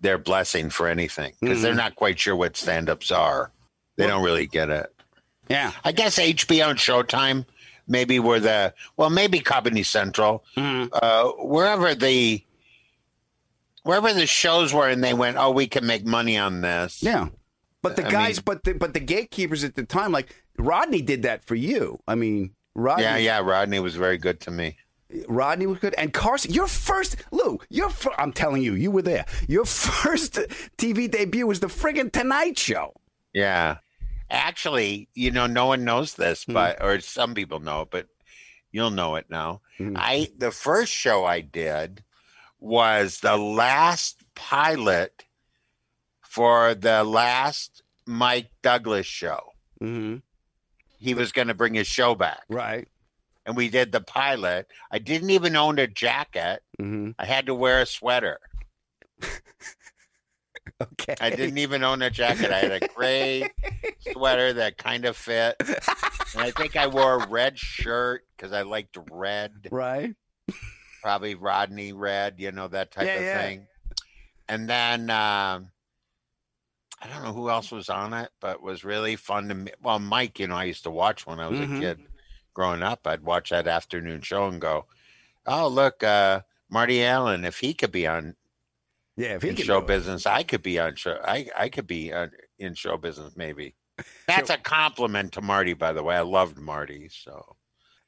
their 0.00 0.18
blessing 0.18 0.68
for 0.70 0.88
anything 0.88 1.32
because 1.40 1.62
they're 1.62 1.72
Mhm. 1.72 1.76
not 1.78 1.96
quite 1.96 2.18
sure 2.18 2.36
what 2.36 2.56
stand-ups 2.56 3.10
are. 3.10 3.50
They 3.96 4.06
don't 4.06 4.22
really 4.22 4.46
get 4.46 4.68
it. 4.70 4.92
Yeah, 5.48 5.72
I 5.84 5.92
guess 5.92 6.18
HBO 6.18 6.70
and 6.70 6.78
Showtime 6.78 7.46
maybe 7.88 8.18
were 8.18 8.40
the 8.40 8.74
well, 8.96 9.10
maybe 9.10 9.40
Comedy 9.40 9.82
Central, 9.82 10.44
Mm-hmm. 10.56 10.88
uh, 10.92 11.30
wherever 11.44 11.94
the 11.94 12.42
wherever 13.84 14.12
the 14.12 14.26
shows 14.26 14.72
were, 14.74 14.88
and 14.88 15.02
they 15.04 15.14
went, 15.14 15.36
oh, 15.36 15.50
we 15.50 15.66
can 15.66 15.86
make 15.86 16.04
money 16.04 16.36
on 16.36 16.60
this. 16.60 17.02
Yeah, 17.02 17.28
but 17.82 17.96
the 17.96 18.06
I 18.06 18.10
guys, 18.10 18.36
mean- 18.38 18.42
but 18.44 18.64
the 18.64 18.72
but 18.74 18.92
the 18.94 19.00
gatekeepers 19.00 19.64
at 19.64 19.74
the 19.76 19.84
time, 19.84 20.12
like 20.12 20.34
Rodney, 20.58 21.02
did 21.02 21.22
that 21.22 21.44
for 21.44 21.54
you. 21.54 21.98
I 22.08 22.14
mean, 22.14 22.52
Rodney. 22.74 23.04
yeah, 23.04 23.16
yeah. 23.16 23.38
Rodney 23.40 23.80
was 23.80 23.96
very 23.96 24.18
good 24.18 24.40
to 24.40 24.50
me. 24.50 24.76
Rodney 25.28 25.66
was 25.66 25.78
good, 25.78 25.94
and 25.96 26.12
Carson. 26.12 26.52
Your 26.52 26.66
first, 26.66 27.16
Lou. 27.30 27.58
Your 27.70 27.90
fir- 27.90 28.14
I'm 28.18 28.32
telling 28.32 28.62
you, 28.62 28.74
you 28.74 28.90
were 28.90 29.02
there. 29.02 29.24
Your 29.48 29.64
first 29.66 30.34
TV 30.76 31.10
debut 31.10 31.46
was 31.46 31.60
the 31.60 31.68
friggin' 31.68 32.12
Tonight 32.12 32.58
Show. 32.58 32.92
Yeah. 33.32 33.76
Actually, 34.30 35.08
you 35.14 35.30
know, 35.30 35.46
no 35.46 35.66
one 35.66 35.84
knows 35.84 36.14
this, 36.14 36.44
Hmm. 36.44 36.54
but 36.54 36.82
or 36.82 36.98
some 37.00 37.34
people 37.34 37.60
know 37.60 37.82
it, 37.82 37.88
but 37.90 38.08
you'll 38.72 38.90
know 38.90 39.14
it 39.14 39.26
now. 39.30 39.60
I 39.78 40.28
the 40.36 40.50
first 40.50 40.90
show 40.92 41.24
I 41.24 41.40
did 41.40 42.02
was 42.58 43.20
the 43.20 43.36
last 43.36 44.24
pilot 44.34 45.24
for 46.22 46.74
the 46.74 47.04
last 47.04 47.82
Mike 48.06 48.50
Douglas 48.62 49.06
show. 49.06 49.38
Mm-hmm. 49.82 50.16
He 50.98 51.14
was 51.14 51.32
going 51.32 51.48
to 51.48 51.54
bring 51.54 51.74
his 51.74 51.86
show 51.86 52.14
back. 52.14 52.42
Right. 52.48 52.88
And 53.44 53.56
we 53.56 53.68
did 53.68 53.92
the 53.92 54.00
pilot. 54.00 54.66
I 54.90 54.98
didn't 54.98 55.30
even 55.30 55.54
own 55.56 55.78
a 55.78 55.86
jacket. 55.86 56.62
Mm-hmm. 56.80 57.10
I 57.18 57.24
had 57.26 57.46
to 57.46 57.54
wear 57.54 57.80
a 57.80 57.86
sweater. 57.86 58.38
Okay. 60.82 61.14
I 61.20 61.30
didn't 61.30 61.56
even 61.58 61.82
own 61.84 62.02
a 62.02 62.10
jacket. 62.10 62.50
I 62.50 62.58
had 62.58 62.82
a 62.82 62.88
gray 62.88 63.48
sweater 64.12 64.52
that 64.54 64.76
kind 64.76 65.06
of 65.06 65.16
fit. 65.16 65.56
And 65.60 66.42
I 66.42 66.50
think 66.50 66.76
I 66.76 66.86
wore 66.88 67.14
a 67.22 67.26
red 67.28 67.58
shirt 67.58 68.26
because 68.36 68.52
I 68.52 68.62
liked 68.62 68.98
red. 69.10 69.52
Right. 69.70 70.14
Probably 71.02 71.34
Rodney 71.34 71.92
red, 71.94 72.34
you 72.38 72.52
know, 72.52 72.68
that 72.68 72.90
type 72.90 73.06
Yeah, 73.06 73.14
of 73.14 73.22
yeah. 73.22 73.40
thing. 73.42 73.66
And 74.48 74.68
then 74.68 75.08
um, 75.08 75.68
I 77.02 77.08
don't 77.08 77.22
know 77.22 77.32
who 77.32 77.50
else 77.50 77.70
was 77.70 77.88
on 77.88 78.12
it, 78.14 78.30
but 78.40 78.56
it 78.56 78.62
was 78.62 78.84
really 78.84 79.16
fun 79.16 79.48
to 79.48 79.54
me. 79.54 79.70
Well, 79.82 79.98
Mike, 79.98 80.38
you 80.38 80.46
know, 80.46 80.56
I 80.56 80.64
used 80.64 80.84
to 80.84 80.90
watch 80.90 81.26
when 81.26 81.40
I 81.40 81.48
was 81.48 81.58
Mhm. 81.58 81.76
a 81.76 81.80
kid 81.80 82.06
growing 82.54 82.82
up. 82.82 83.06
I'd 83.06 83.22
watch 83.22 83.50
that 83.50 83.66
afternoon 83.68 84.22
show 84.22 84.48
and 84.48 84.60
go, 84.60 84.86
oh, 85.46 85.68
look, 85.68 86.02
uh, 86.02 86.40
Marty 86.70 87.04
Allen, 87.04 87.44
if 87.44 87.58
he 87.60 87.74
could 87.74 87.92
be 87.92 88.06
on 88.06 88.34
Yeah, 89.16 89.34
if 89.34 89.42
he 89.42 89.54
could 89.54 89.64
show 89.66 89.80
business, 89.80 90.26
I 90.26 90.42
could 90.42 90.62
be 90.62 90.78
on 90.78 90.94
show. 90.96 91.20
I 91.24 91.48
I 91.56 91.68
could 91.68 91.86
be 91.86 92.12
uh, 92.12 92.28
in 92.58 92.74
show 92.74 92.96
business 92.96 93.34
maybe. 93.36 93.74
That's 94.26 94.50
a 94.50 94.58
compliment 94.58 95.32
to 95.34 95.42
Marty, 95.42 95.72
by 95.74 95.92
the 95.92 96.02
way. 96.02 96.16
I 96.16 96.20
loved 96.20 96.58
Marty. 96.58 97.08
So 97.08 97.56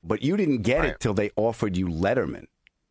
But 0.02 0.22
you 0.22 0.36
didn't 0.36 0.62
get 0.62 0.80
Right. 0.80 0.88
it 0.90 1.00
till 1.00 1.14
they 1.14 1.30
offered 1.36 1.76
you 1.76 1.86
Letterman. 1.88 2.46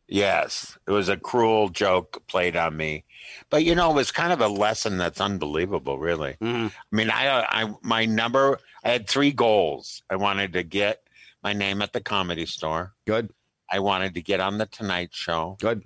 Yes, 0.08 0.76
it 0.86 0.90
was 0.90 1.08
a 1.08 1.16
cruel 1.16 1.68
joke 1.68 2.22
played 2.26 2.56
on 2.56 2.76
me, 2.76 3.04
but 3.50 3.64
you 3.64 3.74
know, 3.74 3.90
it 3.90 3.94
was 3.94 4.10
kind 4.10 4.32
of 4.32 4.40
a 4.40 4.48
lesson 4.48 4.96
that's 4.98 5.20
unbelievable. 5.20 5.98
Really, 5.98 6.36
Mm-hmm. 6.40 6.66
I 6.66 6.96
mean, 6.96 7.10
I 7.10 7.44
I 7.48 7.74
my 7.82 8.04
number. 8.06 8.58
I 8.84 8.90
had 8.90 9.08
three 9.08 9.32
goals. 9.32 10.02
I 10.10 10.16
wanted 10.16 10.52
to 10.54 10.62
get 10.62 11.02
my 11.42 11.52
name 11.52 11.82
at 11.82 11.92
the 11.92 12.00
comedy 12.00 12.46
store. 12.46 12.94
Good. 13.06 13.30
I 13.70 13.80
wanted 13.80 14.14
to 14.14 14.22
get 14.22 14.40
on 14.40 14.58
the 14.58 14.66
Tonight 14.66 15.10
Show. 15.12 15.56
Good. 15.60 15.84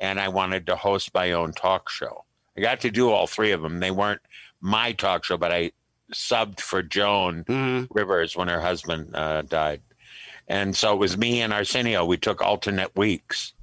And 0.00 0.18
I 0.18 0.28
wanted 0.28 0.66
to 0.66 0.74
host 0.76 1.14
my 1.14 1.30
own 1.32 1.52
talk 1.52 1.88
show. 1.88 2.24
I 2.56 2.60
got 2.60 2.80
to 2.80 2.90
do 2.90 3.10
all 3.10 3.28
three 3.28 3.52
of 3.52 3.62
them. 3.62 3.78
They 3.78 3.92
weren't 3.92 4.20
my 4.60 4.90
talk 4.92 5.22
show, 5.24 5.36
but 5.36 5.52
I 5.52 5.70
subbed 6.12 6.60
for 6.60 6.82
Joan 6.82 7.44
Mm-hmm. 7.44 7.84
Rivers 7.96 8.36
when 8.36 8.48
her 8.48 8.60
husband 8.60 9.14
uh, 9.14 9.42
died. 9.42 9.80
And 10.52 10.76
so 10.76 10.92
it 10.92 10.98
was 10.98 11.16
me 11.16 11.40
and 11.40 11.50
Arsenio. 11.50 12.04
We 12.04 12.18
took 12.18 12.42
alternate 12.42 12.94
weeks. 12.94 13.54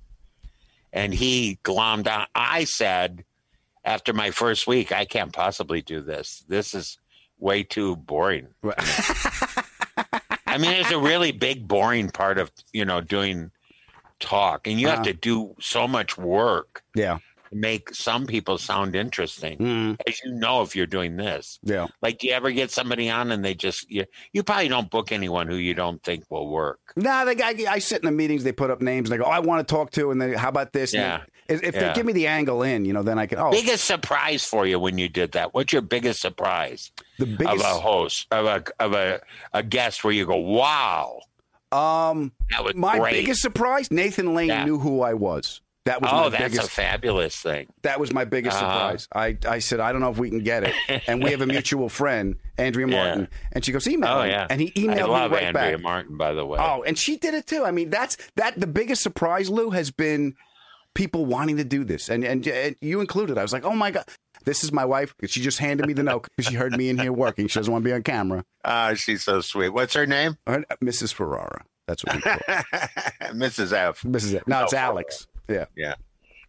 And 0.92 1.14
he 1.14 1.60
glommed 1.64 2.08
on. 2.12 2.26
I 2.34 2.64
said, 2.64 3.26
after 3.86 4.12
my 4.12 4.32
first 4.32 4.66
week, 4.66 4.92
I 4.92 5.06
can't 5.06 5.32
possibly 5.32 5.84
do 5.84 6.02
this. 6.02 6.44
This 6.48 6.74
is 6.74 6.98
way 7.38 7.62
too 7.62 7.96
boring. 7.96 8.48
I 10.48 10.58
mean, 10.58 10.72
it's 10.72 10.90
a 10.92 10.98
really 11.00 11.32
big, 11.32 11.68
boring 11.68 12.10
part 12.10 12.40
of, 12.40 12.52
you 12.74 12.86
know, 12.86 13.02
doing 13.02 13.52
talk. 14.20 14.66
And 14.68 14.80
you 14.80 14.88
have 14.88 15.00
Uh-huh. 15.02 15.06
to 15.06 15.14
do 15.14 15.56
so 15.62 15.88
much 15.88 16.18
work 16.18 16.84
Yeah. 16.96 17.20
To 17.50 17.56
make 17.56 17.94
some 17.94 18.26
people 18.26 18.58
sound 18.58 18.96
interesting. 18.96 19.58
Mhm. 19.58 19.98
As 20.08 20.20
you 20.24 20.32
know, 20.34 20.62
if 20.62 20.76
you're 20.76 20.86
doing 20.86 21.16
this. 21.18 21.60
Yeah. 21.64 21.88
Like, 22.02 22.20
do 22.20 22.28
you 22.28 22.34
ever 22.34 22.52
get 22.52 22.72
somebody 22.72 23.10
on 23.10 23.32
and 23.32 23.44
they 23.44 23.56
just, 23.56 23.90
you, 23.90 24.06
you 24.34 24.44
probably 24.44 24.68
don't 24.68 24.90
book 24.90 25.12
anyone 25.12 25.48
who 25.48 25.56
you 25.56 25.74
don't 25.74 26.02
think 26.04 26.26
will 26.30 26.50
work. 26.50 26.80
Nah, 26.96 27.26
the 27.26 27.36
guy. 27.36 27.54
I 27.70 27.80
sit 27.80 28.02
in 28.02 28.06
the 28.06 28.12
meetings. 28.12 28.44
They 28.44 28.52
put 28.52 28.70
up 28.70 28.82
names. 28.82 29.10
and 29.10 29.14
They 29.20 29.24
go, 29.24 29.28
oh, 29.30 29.32
"I 29.32 29.40
want 29.40 29.68
to 29.68 29.72
talk 29.74 29.92
to," 29.92 30.12
and 30.12 30.22
they, 30.22 30.34
how 30.36 30.50
about 30.50 30.74
this? 30.74 30.94
Yeah. 30.94 31.22
If, 31.48 31.64
if 31.64 31.74
they 31.74 31.92
give 31.96 32.06
me 32.06 32.14
the 32.14 32.28
angle 32.28 32.62
in, 32.62 32.86
you 32.86 32.94
know, 32.94 33.02
then 33.02 33.18
I 33.18 33.26
can. 33.26 33.40
Oh, 33.40 33.50
Biggest 33.50 33.84
surprise 33.86 34.46
for 34.46 34.68
you 34.68 34.80
when 34.80 35.00
you 35.00 35.10
did 35.10 35.32
that? 35.32 35.56
What's 35.56 35.74
your 35.74 35.82
biggest 35.82 36.22
surprise 36.22 36.92
the 37.18 37.26
biggest. 37.26 37.52
of 37.56 37.62
a 37.62 37.80
host, 37.80 38.28
of 38.30 38.46
a, 38.46 38.64
of 38.80 38.94
a, 38.94 39.20
a 39.54 39.64
guest 39.64 40.04
where 40.04 40.14
you 40.14 40.28
go, 40.28 40.36
wow, 40.38 41.20
um, 41.72 42.32
that 42.52 42.64
was 42.64 42.76
my 42.76 43.00
great. 43.00 43.14
biggest 43.14 43.42
surprise. 43.42 43.90
Nathan 43.92 44.36
Lane 44.36 44.50
Yeah. 44.50 44.66
knew 44.66 44.78
who 44.80 45.02
I 45.02 45.14
was. 45.16 45.62
That 45.90 46.02
was 46.04 46.12
oh, 46.14 46.30
that's 46.30 46.44
biggest. 46.44 46.68
a 46.68 46.72
fabulous 46.72 47.36
thing. 47.36 47.66
That 47.82 48.00
was 48.00 48.14
my 48.14 48.24
biggest 48.26 48.58
Uh-huh. 48.62 48.96
surprise. 48.96 49.08
I, 49.14 49.38
I 49.56 49.58
said, 49.60 49.80
I 49.80 49.92
don't 49.92 50.02
know 50.02 50.12
if 50.12 50.20
we 50.20 50.30
can 50.30 50.44
get 50.44 50.64
it. 50.64 51.02
And 51.08 51.24
we 51.24 51.32
have 51.32 51.42
a 51.42 51.46
mutual 51.58 51.90
friend, 51.90 52.36
Andrea 52.60 52.88
Yeah. 52.88 52.96
Martin. 53.04 53.28
And 53.54 53.66
she 53.66 53.72
goes, 53.72 53.88
email 53.88 54.10
Oh, 54.12 54.22
him. 54.22 54.30
yeah. 54.30 54.46
And 54.52 54.62
he 54.62 54.68
I 54.68 54.72
emailed 54.96 55.10
love 55.10 55.32
me 55.32 55.38
right 55.38 55.54
back. 55.54 55.64
Andrea 55.64 55.78
back. 55.78 55.84
Martin, 55.84 56.18
by 56.18 56.34
the 56.34 56.46
way. 56.46 56.60
Oh, 56.62 56.84
and 56.84 56.96
she 56.98 57.18
did 57.18 57.34
it 57.34 57.48
too. 57.48 57.64
I 57.66 57.72
mean, 57.72 57.90
that's 57.90 58.18
that 58.36 58.60
the 58.60 58.68
biggest 58.68 59.02
surprise, 59.02 59.50
Lou, 59.50 59.72
has 59.72 59.90
been 59.90 60.36
people 60.94 61.26
wanting 61.26 61.58
to 61.58 61.64
do 61.64 61.84
this. 61.84 62.08
And, 62.10 62.24
and, 62.24 62.46
and 62.48 62.76
you 62.82 63.02
included. 63.02 63.38
I 63.38 63.42
was 63.42 63.52
like, 63.54 63.66
oh 63.66 63.76
my 63.76 63.90
God. 63.92 64.06
This 64.46 64.64
is 64.64 64.72
my 64.72 64.86
wife. 64.86 65.14
She 65.26 65.42
just 65.42 65.60
handed 65.60 65.86
me 65.86 65.94
the 65.94 66.04
note 66.04 66.28
because 66.38 66.50
she 66.50 66.56
heard 66.56 66.72
me 66.78 66.90
in 66.90 66.98
here 66.98 67.12
working. 67.12 67.48
She 67.48 67.60
doesn't 67.60 67.72
want 67.74 67.84
to 67.84 67.90
be 67.90 67.94
on 67.94 68.04
camera. 68.04 68.46
Ah, 68.64 68.94
she's 68.94 69.24
so 69.24 69.42
sweet. 69.42 69.70
What's 69.70 69.94
her 69.96 70.06
name? 70.06 70.38
Her- 70.48 70.64
Mrs. 70.84 71.14
Ferrara. 71.14 71.66
That's 71.88 72.06
what 72.06 72.16
we 72.16 72.22
call 72.22 72.38
her. 72.48 72.64
Mrs. 73.34 73.74
F. 73.74 74.02
Mrs. 74.04 74.36
F. 74.36 74.48
No, 74.48 74.64
it's 74.64 74.74
Oh, 74.74 74.78
Alex. 74.78 75.28
Yeah. 75.50 75.66
Yeah. 75.76 75.96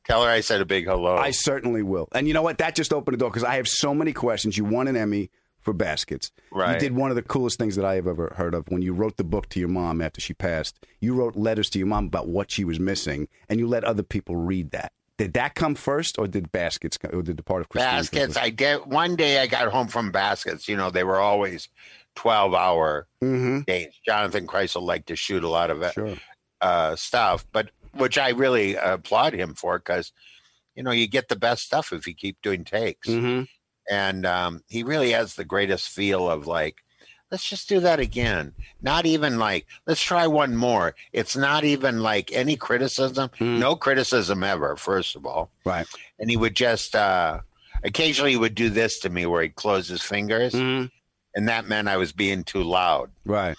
Tell 0.05 0.25
her 0.25 0.31
I 0.31 0.41
said 0.41 0.61
a 0.61 0.65
big 0.65 0.87
hello. 0.87 1.17
I 1.17 1.31
certainly 1.31 1.83
will. 1.83 2.09
And 2.13 2.27
you 2.29 2.35
know 2.35 2.43
what? 2.43 2.59
That 2.59 2.75
just 2.75 2.93
opened 2.93 3.15
the 3.15 3.19
door 3.19 3.31
because 3.31 3.45
I 3.45 3.57
have 3.57 3.69
so 3.69 3.95
many 3.95 4.13
questions. 4.13 4.57
You 4.59 4.65
won 4.65 4.89
an 4.89 4.97
Emmy 4.97 5.31
for 5.61 5.73
baskets. 5.75 6.33
Right. 6.51 6.75
You 6.75 6.81
did 6.81 6.97
one 6.97 7.11
of 7.11 7.17
the 7.17 7.23
coolest 7.23 7.59
things 7.59 7.77
that 7.77 7.85
I 7.85 7.95
have 7.97 8.07
ever 8.07 8.33
heard 8.37 8.55
of 8.55 8.67
when 8.69 8.81
you 8.83 8.93
wrote 8.95 9.19
the 9.19 9.25
book 9.25 9.49
to 9.51 9.61
your 9.61 9.69
mom 9.69 10.01
after 10.01 10.21
she 10.21 10.33
passed. 10.35 10.85
You 11.01 11.15
wrote 11.15 11.37
letters 11.37 11.69
to 11.71 11.79
your 11.79 11.87
mom 11.87 12.07
about 12.07 12.29
what 12.29 12.51
she 12.51 12.65
was 12.65 12.81
missing, 12.81 13.29
and 13.49 13.61
you 13.61 13.67
let 13.69 13.85
other 13.85 14.03
people 14.03 14.37
read 14.37 14.71
that. 14.71 14.93
Did 15.19 15.35
that 15.35 15.55
come 15.55 15.75
first, 15.75 16.19
or 16.19 16.27
did 16.27 16.51
baskets, 16.51 16.97
co- 16.97 17.09
or 17.11 17.23
did 17.23 17.37
the 17.37 17.43
part 17.43 17.61
of 17.61 17.69
Christine? 17.69 17.91
baskets. 17.91 18.39
I 18.39 18.49
did 18.49 18.87
one 18.87 19.17
day. 19.17 19.39
I 19.39 19.47
got 19.47 19.69
home 19.71 19.89
from 19.89 20.11
baskets. 20.11 20.67
You 20.67 20.79
know, 20.79 20.91
they 20.91 21.05
were 21.05 21.21
always 21.21 21.69
twelve 22.15 22.55
hour 22.55 23.07
Mhm. 23.23 23.67
days. 23.67 23.93
Jonathan 24.07 24.47
Krisel 24.47 24.81
liked 24.83 25.09
to 25.09 25.17
shoot 25.17 25.45
a 25.45 25.49
lot 25.49 25.71
of 25.71 25.83
it, 25.83 25.93
Sure. 25.93 26.15
uh, 26.63 26.97
stuff, 26.97 27.45
but 27.53 27.71
which 27.93 28.19
I 28.19 28.31
really 28.31 28.75
applaud 28.75 29.35
him 29.35 29.55
for 29.55 29.79
because 29.79 30.13
you 30.75 30.83
know 30.83 30.91
you 30.91 31.07
get 31.07 31.29
the 31.29 31.37
best 31.37 31.65
stuff 31.65 31.93
if 31.93 32.07
you 32.07 32.15
keep 32.15 32.41
doing 32.43 32.65
takes. 32.65 33.09
Mhm. 33.09 33.49
And 33.89 34.25
um, 34.25 34.63
he 34.69 34.83
really 34.83 35.11
has 35.11 35.35
the 35.35 35.45
greatest 35.45 35.89
feel 35.89 36.31
of 36.31 36.47
like 36.47 36.77
let's 37.31 37.49
just 37.49 37.69
do 37.69 37.81
that 37.81 38.01
again. 38.01 38.53
Not 38.83 39.07
even 39.07 39.39
like, 39.39 39.67
let's 39.87 40.03
try 40.03 40.27
one 40.27 40.57
more. 40.57 40.95
It's 41.13 41.37
not 41.37 41.65
even 41.65 42.01
like 42.01 42.33
any 42.33 42.57
criticism, 42.57 43.31
no 43.41 43.77
criticism 43.77 44.43
ever, 44.43 44.77
first 44.77 45.17
of 45.17 45.25
all. 45.25 45.51
Right. 45.65 45.87
And 46.19 46.29
he 46.29 46.37
would 46.37 46.57
just, 46.57 46.97
uh, 46.97 47.41
occasionally 47.85 48.33
he 48.33 48.37
would 48.37 48.55
do 48.55 48.69
this 48.69 48.99
to 49.01 49.11
me 49.11 49.27
where 49.27 49.43
he'd 49.43 49.55
close 49.55 49.89
his 49.89 50.03
fingers. 50.03 50.55
And 50.55 50.91
that 51.49 51.69
meant 51.69 51.89
I 51.89 51.97
was 51.97 52.13
being 52.13 52.43
too 52.43 52.65
loud. 52.65 53.11
Right. 53.25 53.57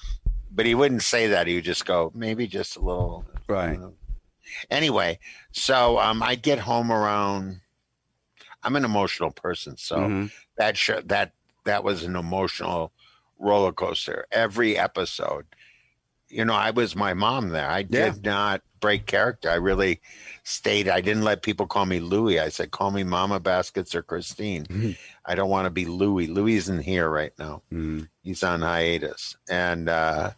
But 0.54 0.66
he 0.66 0.76
wouldn't 0.76 1.04
say 1.04 1.28
that. 1.28 1.48
He 1.48 1.56
would 1.56 1.64
just 1.64 1.86
go, 1.86 2.12
maybe 2.14 2.48
just 2.48 2.76
a 2.76 2.82
little. 2.82 3.26
Right. 3.48 3.80
Anyway, 4.70 5.20
so 5.52 6.00
um, 6.00 6.22
I 6.24 6.36
get 6.36 6.60
home 6.60 6.92
around. 6.92 7.62
I'm 8.64 8.76
an 8.76 8.86
emotional 8.86 9.32
person, 9.32 9.78
so 9.78 9.98
Mm-hmm. 9.98 10.26
that 10.58 10.78
sh- 10.78 10.92
that 11.06 11.34
that 11.66 11.84
was 11.84 12.04
an 12.04 12.16
emotional 12.16 12.92
roller 13.40 13.72
coaster. 13.72 14.26
Every 14.32 14.78
episode, 14.78 15.46
you 16.30 16.46
know, 16.46 16.54
I 16.54 16.70
was 16.72 16.96
my 16.96 17.14
mom 17.14 17.50
there. 17.50 17.70
I 17.70 17.82
did 17.84 18.24
not 18.24 18.62
break 18.80 19.06
character. 19.08 19.50
I 19.50 19.56
really 19.56 20.00
stayed. 20.44 20.88
I 20.88 21.02
didn't 21.02 21.24
let 21.24 21.42
people 21.44 21.66
call 21.68 21.86
me 21.86 22.00
Louie. 22.00 22.40
I 22.40 22.50
said, 22.50 22.72
call 22.72 22.90
me 22.92 23.04
Mama 23.04 23.40
Baskets 23.40 23.94
or 23.96 24.02
Christine. 24.02 24.66
Mm-hmm. 24.66 24.92
I 25.26 25.36
don't 25.36 25.50
want 25.50 25.66
to 25.66 25.70
be 25.72 25.86
Louie. 25.86 26.28
Louie 26.28 26.56
isn't 26.56 26.82
here 26.82 27.10
right 27.10 27.34
now. 27.40 27.62
He's 28.24 28.44
on 28.44 28.62
hiatus, 28.62 29.38
and 29.50 29.90
uh, 29.90 30.32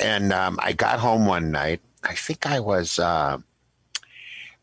and 0.00 0.32
um, 0.32 0.58
I 0.60 0.72
got 0.72 0.98
home 0.98 1.26
one 1.26 1.50
night. 1.52 1.80
I 2.02 2.14
think 2.14 2.46
I 2.46 2.60
was 2.60 2.98
uh, 2.98 3.38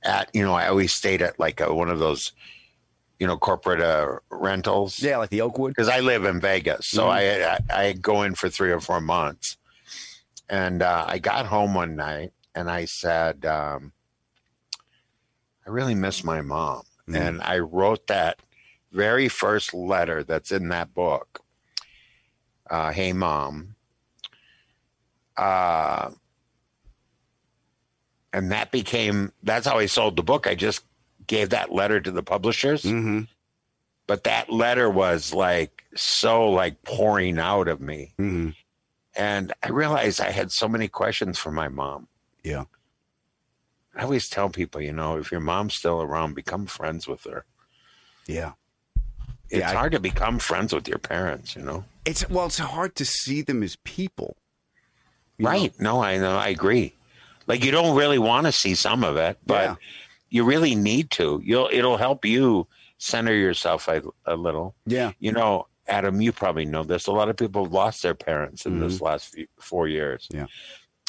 at 0.04 0.30
you 0.34 0.44
know 0.44 0.54
I 0.54 0.68
always 0.68 0.94
stayed 0.94 1.22
at 1.22 1.40
like 1.40 1.60
a, 1.60 1.74
one 1.74 1.90
of 1.90 2.00
those 2.00 2.32
you 3.20 3.28
know 3.28 3.38
corporate 3.38 3.82
uh, 3.82 4.20
rentals. 4.30 5.02
Yeah, 5.02 5.18
like 5.18 5.30
the 5.30 5.42
Oakwood. 5.42 5.72
Because 5.72 5.90
I 5.90 6.00
live 6.00 6.26
in 6.26 6.40
Vegas, 6.40 6.88
so 6.88 7.06
Mhm. 7.06 7.12
I, 7.12 7.54
I 7.54 7.88
I 7.88 7.94
go 7.94 8.24
in 8.24 8.36
for 8.36 8.50
three 8.50 8.72
or 8.72 8.80
four 8.80 9.02
months, 9.02 9.58
and 10.50 10.82
uh, 10.82 11.06
I 11.08 11.20
got 11.20 11.46
home 11.46 11.74
one 11.74 11.96
night 11.96 12.34
and 12.56 12.72
I 12.72 12.86
said, 12.86 13.46
um, 13.46 13.94
I 15.66 15.70
really 15.70 15.94
miss 15.94 16.24
my 16.24 16.42
mom, 16.42 16.84
and 17.14 17.42
I 17.44 17.60
wrote 17.60 18.08
that 18.08 18.40
very 18.92 19.28
first 19.30 19.74
letter 19.76 20.24
that's 20.24 20.52
in 20.52 20.70
that 20.70 20.94
book. 20.94 21.42
Uh, 22.70 22.92
hey, 22.92 23.14
mom. 23.14 23.76
Uh, 25.38 26.10
and 28.38 28.52
that 28.52 28.72
became 28.72 29.32
that's 29.44 29.66
how 29.68 29.78
I 29.78 29.86
sold 29.88 30.16
the 30.16 30.24
book. 30.24 30.48
I 30.48 30.56
just 30.56 30.84
gave 31.26 31.50
that 31.50 31.72
letter 31.72 32.00
to 32.00 32.12
the 32.12 32.24
publishers. 32.24 32.84
Mm-hmm. 32.84 33.22
But 34.06 34.24
that 34.24 34.50
letter 34.52 34.90
was 34.90 35.34
like 35.34 35.84
so 35.96 36.50
like 36.50 36.82
pouring 36.84 37.40
out 37.40 37.68
of 37.68 37.82
me. 37.82 38.14
Mm-hmm. 38.20 38.50
And 39.16 39.52
I 39.64 39.70
realized 39.70 40.22
I 40.22 40.32
had 40.32 40.52
so 40.52 40.68
many 40.70 40.88
questions 40.88 41.38
for 41.38 41.52
my 41.52 41.68
mom. 41.68 42.08
Yeah. 42.44 42.66
I 43.96 44.04
always 44.04 44.30
tell 44.30 44.50
people, 44.50 44.80
you 44.80 44.94
know, 44.94 45.18
if 45.18 45.32
your 45.32 45.42
mom's 45.42 45.74
still 45.74 46.02
around, 46.04 46.36
become 46.36 46.68
friends 46.68 47.08
with 47.08 47.24
her. 47.24 47.46
Yeah. 48.28 48.52
It's 49.50 49.60
Yeah, 49.62 49.72
I- 49.72 49.74
hard 49.74 49.92
to 49.94 50.00
become 50.00 50.38
friends 50.40 50.72
with 50.74 50.88
your 50.88 51.00
parents, 51.00 51.56
you 51.56 51.64
know. 51.64 51.84
It's 52.06 52.30
well, 52.30 52.46
it's 52.46 52.60
hard 52.60 52.96
to 52.96 53.06
see 53.06 53.42
them 53.42 53.64
as 53.64 53.76
people. 53.78 54.38
right. 55.40 55.74
No, 55.80 56.02
I 56.02 56.18
know. 56.18 56.38
I 56.38 56.48
agree. 56.50 56.94
Like 57.48 57.64
you 57.64 57.72
don't 57.72 57.96
really 57.96 58.20
want 58.20 58.46
to 58.46 58.52
see 58.52 58.76
some 58.76 59.04
of 59.04 59.16
it, 59.16 59.38
but 59.46 59.64
Yeah. 59.64 59.76
you 60.30 60.44
really 60.44 60.76
need 60.76 61.10
to. 61.12 61.42
You'll 61.44 61.70
it'll 61.72 61.98
help 61.98 62.26
you 62.26 62.68
center 62.98 63.34
yourself 63.34 63.88
a, 63.88 64.02
a 64.26 64.36
little. 64.36 64.76
Yeah. 64.86 65.12
You 65.20 65.32
know, 65.32 65.68
Adam, 65.88 66.22
you 66.22 66.32
probably 66.32 66.66
know 66.66 66.84
this. 66.84 67.08
A 67.08 67.12
lot 67.12 67.30
of 67.30 67.38
people 67.38 67.64
have 67.64 67.74
lost 67.74 68.04
their 68.04 68.16
parents 68.16 68.66
in 68.66 68.80
this 68.80 68.96
mm-hmm. 68.96 69.06
last 69.06 69.34
few, 69.34 69.48
four 69.60 69.88
years. 69.88 70.28
Yeah. 70.32 70.48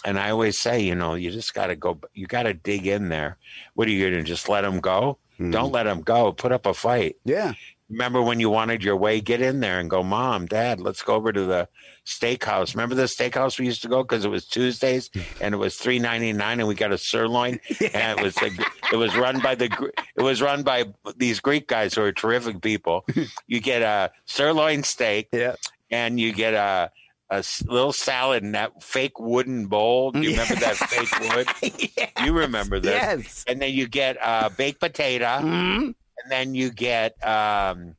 And 0.04 0.18
I 0.18 0.30
always 0.30 0.58
say, 0.58 0.80
you 0.80 0.94
know, 0.94 1.14
you 1.14 1.30
just 1.32 1.54
got 1.54 1.66
to 1.66 1.76
go. 1.76 1.98
You 2.14 2.26
got 2.28 2.44
to 2.44 2.54
dig 2.54 2.86
in 2.86 3.08
there. 3.08 3.36
What 3.74 3.88
are 3.88 3.90
you 3.90 4.08
going 4.08 4.22
to 4.22 4.28
just 4.28 4.48
let 4.48 4.60
them 4.60 4.78
go? 4.80 5.18
Mm-hmm. 5.34 5.50
Don't 5.50 5.72
let 5.72 5.84
them 5.84 6.02
go. 6.02 6.32
Put 6.32 6.52
up 6.52 6.66
a 6.66 6.74
fight. 6.74 7.16
Yeah. 7.24 7.54
Remember 7.90 8.20
when 8.20 8.38
you 8.38 8.50
wanted 8.50 8.84
your 8.84 8.96
way? 8.96 9.20
Get 9.20 9.40
in 9.40 9.60
there 9.60 9.80
and 9.80 9.88
go, 9.88 10.02
Mom, 10.02 10.46
Dad, 10.46 10.78
let's 10.78 11.02
go 11.02 11.14
over 11.14 11.32
to 11.32 11.44
the 11.44 11.68
steakhouse. 12.04 12.74
Remember 12.74 12.94
the 12.94 13.04
steakhouse 13.04 13.58
we 13.58 13.66
used 13.66 13.82
to 13.82 13.88
go 13.88 14.02
because 14.02 14.24
it 14.24 14.30
was 14.30 14.46
Tuesdays 14.46 15.10
and 15.40 15.54
it 15.54 15.58
was 15.58 15.76
three 15.76 15.98
ninety 15.98 16.32
nine, 16.32 16.58
and 16.60 16.68
we 16.68 16.74
got 16.74 16.92
a 16.92 16.98
sirloin, 16.98 17.60
and 17.94 18.18
it 18.18 18.22
was 18.22 18.40
like 18.42 18.52
it 18.92 18.96
was 18.96 19.16
run 19.16 19.40
by 19.40 19.54
the 19.54 19.92
it 20.16 20.22
was 20.22 20.42
run 20.42 20.62
by 20.62 20.84
these 21.16 21.40
Greek 21.40 21.66
guys 21.66 21.94
who 21.94 22.02
are 22.02 22.12
terrific 22.12 22.60
people. 22.60 23.04
You 23.46 23.60
get 23.60 23.82
a 23.82 24.10
sirloin 24.26 24.82
steak, 24.82 25.28
yeah, 25.32 25.54
and 25.90 26.20
you 26.20 26.32
get 26.32 26.54
a 26.54 26.90
a 27.30 27.44
little 27.66 27.92
salad 27.92 28.42
in 28.42 28.52
that 28.52 28.82
fake 28.82 29.18
wooden 29.18 29.66
bowl. 29.66 30.12
Do 30.12 30.20
you 30.20 30.30
remember 30.30 30.54
that 30.56 30.76
fake 30.76 31.34
wood? 31.34 32.24
You 32.24 32.32
remember 32.32 32.80
this? 32.80 32.92
Yes. 32.92 33.44
And 33.46 33.60
then 33.60 33.72
you 33.72 33.86
get 33.86 34.16
a 34.22 34.50
baked 34.50 34.80
potato, 34.80 35.26
mm-hmm. 35.26 35.90
And 36.22 36.32
then 36.32 36.54
you 36.54 36.70
get 36.70 37.12
um, 37.26 37.94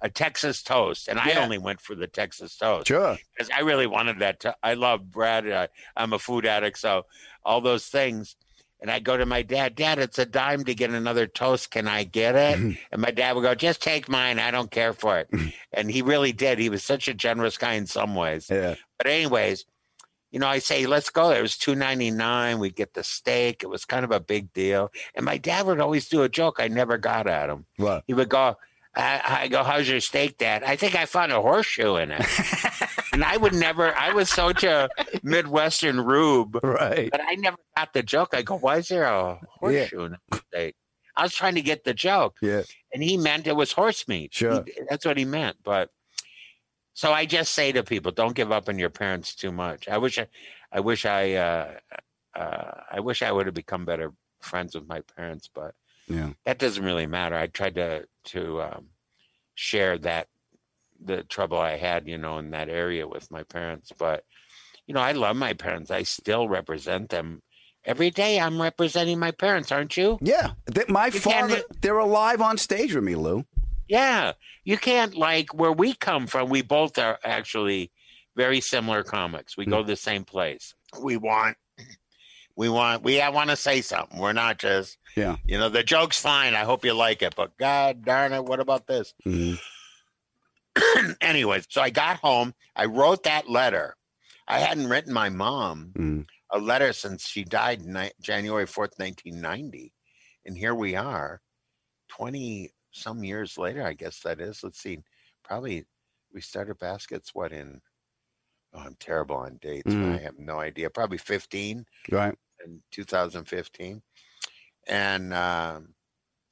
a 0.00 0.08
Texas 0.08 0.62
toast. 0.62 1.08
And 1.08 1.18
I 1.18 1.32
only 1.42 1.58
went 1.58 1.80
for 1.80 1.94
the 1.94 2.06
Texas 2.06 2.56
toast. 2.56 2.88
Sure. 2.88 3.16
Because 3.34 3.50
I 3.54 3.60
really 3.60 3.86
wanted 3.86 4.18
that. 4.20 4.40
To- 4.40 4.56
I 4.62 4.74
love 4.74 5.10
bread. 5.10 5.50
I, 5.50 5.68
I'm 5.96 6.12
a 6.12 6.18
food 6.18 6.46
addict, 6.46 6.78
so 6.78 7.06
all 7.44 7.60
those 7.60 7.86
things. 7.86 8.36
And 8.78 8.90
I 8.90 8.98
go 8.98 9.16
to 9.16 9.24
my 9.24 9.40
dad, 9.40 9.74
Dad, 9.74 9.98
it's 9.98 10.18
a 10.18 10.26
dime 10.26 10.64
to 10.64 10.74
get 10.74 10.90
another 10.90 11.26
toast. 11.26 11.70
Can 11.70 11.88
I 11.88 12.04
get 12.04 12.34
it? 12.34 12.58
Mm-hmm. 12.58 12.72
and 12.92 13.00
my 13.00 13.10
dad 13.10 13.34
would 13.34 13.42
go, 13.42 13.54
Just 13.54 13.82
take 13.82 14.06
mine. 14.08 14.38
I 14.38 14.50
don't 14.50 14.70
care 14.70 14.92
for 14.92 15.18
it. 15.18 15.30
Mm-hmm. 15.30 15.48
and 15.72 15.90
he 15.90 16.02
really 16.02 16.32
did. 16.32 16.58
He 16.58 16.68
was 16.68 16.84
such 16.84 17.08
a 17.08 17.14
generous 17.14 17.56
guy 17.56 17.72
in 17.72 17.86
some 17.86 18.14
ways. 18.14 18.48
Yeah. 18.50 18.74
But 18.98 19.06
anyways, 19.06 19.64
you 20.36 20.40
know, 20.40 20.48
I 20.48 20.58
say, 20.58 20.84
let's 20.84 21.08
go. 21.08 21.30
It 21.30 21.40
was 21.40 21.56
two 21.56 21.74
ninety 21.74 22.10
nine. 22.10 22.58
We 22.58 22.68
get 22.68 22.92
the 22.92 23.02
steak. 23.02 23.62
It 23.62 23.68
was 23.68 23.86
kind 23.86 24.04
of 24.04 24.10
a 24.10 24.20
big 24.20 24.52
deal. 24.52 24.92
And 25.14 25.24
my 25.24 25.38
dad 25.38 25.64
would 25.64 25.80
always 25.80 26.10
do 26.10 26.24
a 26.24 26.28
joke 26.28 26.56
I 26.58 26.68
never 26.68 26.98
got 26.98 27.26
at 27.26 27.48
him. 27.48 27.64
What? 27.78 28.04
He 28.06 28.12
would 28.12 28.28
go, 28.28 28.58
I, 28.94 29.38
I 29.44 29.48
go, 29.48 29.62
how's 29.64 29.88
your 29.88 30.00
steak, 30.00 30.36
Dad? 30.36 30.62
I 30.62 30.76
think 30.76 30.94
I 30.94 31.06
found 31.06 31.32
a 31.32 31.40
horseshoe 31.40 31.96
in 31.96 32.10
it. 32.10 32.20
and 33.14 33.24
I 33.24 33.38
would 33.38 33.54
never. 33.54 33.94
I 33.96 34.12
was 34.12 34.28
such 34.28 34.62
a 34.62 34.90
Midwestern 35.22 36.02
rube, 36.02 36.60
right? 36.62 37.10
But 37.10 37.22
I 37.26 37.36
never 37.36 37.56
got 37.74 37.94
the 37.94 38.02
joke. 38.02 38.34
I 38.34 38.42
go, 38.42 38.58
why 38.58 38.76
is 38.76 38.88
there 38.88 39.04
a 39.04 39.40
horseshoe 39.58 40.04
in 40.04 40.16
the 40.30 40.42
steak? 40.48 40.74
I 41.16 41.22
was 41.22 41.32
trying 41.34 41.54
to 41.54 41.62
get 41.62 41.84
the 41.84 41.94
joke, 41.94 42.36
Yeah. 42.42 42.60
and 42.92 43.02
he 43.02 43.16
meant 43.16 43.46
it 43.46 43.56
was 43.56 43.72
horse 43.72 44.06
meat. 44.06 44.34
Sure. 44.34 44.62
He- 44.66 44.82
that's 44.90 45.06
what 45.06 45.16
he 45.16 45.24
meant. 45.24 45.56
But 45.64 45.88
so 46.96 47.12
I 47.12 47.26
just 47.26 47.52
say 47.52 47.72
to 47.72 47.82
people, 47.82 48.10
don't 48.10 48.34
give 48.34 48.50
up 48.50 48.68
on 48.70 48.78
your 48.78 48.88
parents 48.90 49.34
too 49.34 49.52
much. 49.52 49.86
I 49.86 49.98
wish 49.98 50.18
I, 50.18 50.26
I 50.72 50.80
wish 50.80 51.04
I, 51.04 51.34
uh, 51.34 51.74
uh, 52.34 52.70
I 52.90 53.00
wish 53.00 53.20
I 53.22 53.30
would 53.30 53.44
have 53.46 53.54
become 53.54 53.84
better 53.84 54.12
friends 54.40 54.74
with 54.74 54.88
my 54.88 55.00
parents, 55.16 55.46
but 55.52 55.74
Yeah. 56.08 56.30
that 56.46 56.58
doesn't 56.58 56.84
really 56.84 57.06
matter. 57.06 57.36
I 57.36 57.48
tried 57.48 57.74
to 57.76 58.06
to 58.32 58.40
um, 58.62 58.84
share 59.54 59.98
that 59.98 60.28
the 61.04 61.22
trouble 61.24 61.58
I 61.58 61.76
had, 61.76 62.08
you 62.08 62.16
know, 62.18 62.38
in 62.38 62.50
that 62.52 62.68
area 62.70 63.06
with 63.06 63.30
my 63.30 63.42
parents. 63.42 63.92
But 63.98 64.24
you 64.86 64.94
know, 64.94 65.00
I 65.00 65.12
love 65.12 65.36
my 65.36 65.52
parents. 65.52 65.90
I 65.90 66.02
still 66.04 66.48
represent 66.48 67.08
them 67.10 67.42
every 67.84 68.10
day. 68.10 68.38
I'm 68.40 68.60
representing 68.62 69.18
my 69.18 69.32
parents, 69.32 69.70
aren't 69.72 69.96
you? 69.96 70.18
Yeah, 70.22 70.52
Th- 70.72 70.88
my 70.88 71.06
You 71.06 71.20
father. 71.20 71.62
They're 71.82 71.98
alive 71.98 72.40
on 72.40 72.56
stage 72.58 72.94
with 72.94 73.04
me, 73.04 73.16
Lou. 73.16 73.44
Yeah, 73.88 74.32
you 74.64 74.76
can't 74.78 75.14
like 75.14 75.54
where 75.54 75.72
we 75.72 75.94
come 75.94 76.26
from. 76.26 76.48
We 76.48 76.62
both 76.62 76.98
are 76.98 77.18
actually 77.24 77.90
very 78.36 78.60
similar 78.60 79.02
comics. 79.02 79.56
We 79.56 79.64
go 79.66 79.82
to 79.82 79.86
the 79.86 79.96
same 79.96 80.24
place. 80.24 80.74
We 81.00 81.16
want, 81.16 81.56
we 82.56 82.68
want, 82.68 83.02
we 83.02 83.20
I 83.20 83.28
want 83.30 83.50
to 83.50 83.56
say 83.56 83.80
something. 83.80 84.18
We're 84.18 84.32
not 84.32 84.58
just, 84.58 84.98
Yeah. 85.16 85.36
you 85.46 85.58
know, 85.58 85.68
the 85.68 85.82
joke's 85.82 86.18
fine. 86.20 86.54
I 86.54 86.64
hope 86.64 86.84
you 86.84 86.92
like 86.94 87.22
it, 87.22 87.34
but 87.36 87.56
God 87.58 88.04
darn 88.04 88.32
it, 88.32 88.44
what 88.44 88.60
about 88.60 88.86
this? 88.86 89.14
Mhm. 89.26 89.58
Anyways, 91.20 91.66
so 91.70 91.80
I 91.80 91.90
got 91.90 92.18
home. 92.18 92.54
I 92.74 92.84
wrote 92.86 93.22
that 93.22 93.48
letter. 93.48 93.96
I 94.48 94.58
hadn't 94.58 94.88
written 94.88 95.12
my 95.12 95.28
mom 95.30 95.92
Mm. 95.96 96.26
a 96.52 96.58
letter 96.58 96.92
since 96.92 97.26
she 97.26 97.44
died 97.44 97.82
ni- 97.82 98.12
January 98.20 98.66
4th, 98.66 98.98
1990. 98.98 99.92
And 100.44 100.56
here 100.56 100.74
we 100.74 100.94
are, 100.94 101.40
20 102.08 102.70
some 102.96 103.22
years 103.22 103.58
later, 103.58 103.82
I 103.84 103.92
guess 103.92 104.20
that 104.20 104.40
is. 104.40 104.62
Let's 104.62 104.80
see, 104.80 104.98
probably 105.44 105.84
we 106.32 106.40
started 106.40 106.78
baskets, 106.78 107.34
what, 107.34 107.52
in, 107.52 107.80
oh, 108.74 108.80
I'm 108.80 108.96
terrible 108.98 109.36
on 109.36 109.58
dates. 109.60 109.92
Mm. 109.92 110.14
I 110.14 110.22
have 110.22 110.38
no 110.38 110.58
idea. 110.58 110.90
Probably 110.90 111.18
15 111.18 111.84
Right. 112.10 112.34
in 112.64 112.82
2015. 112.90 114.02
And 114.88 115.34
um, 115.34 115.94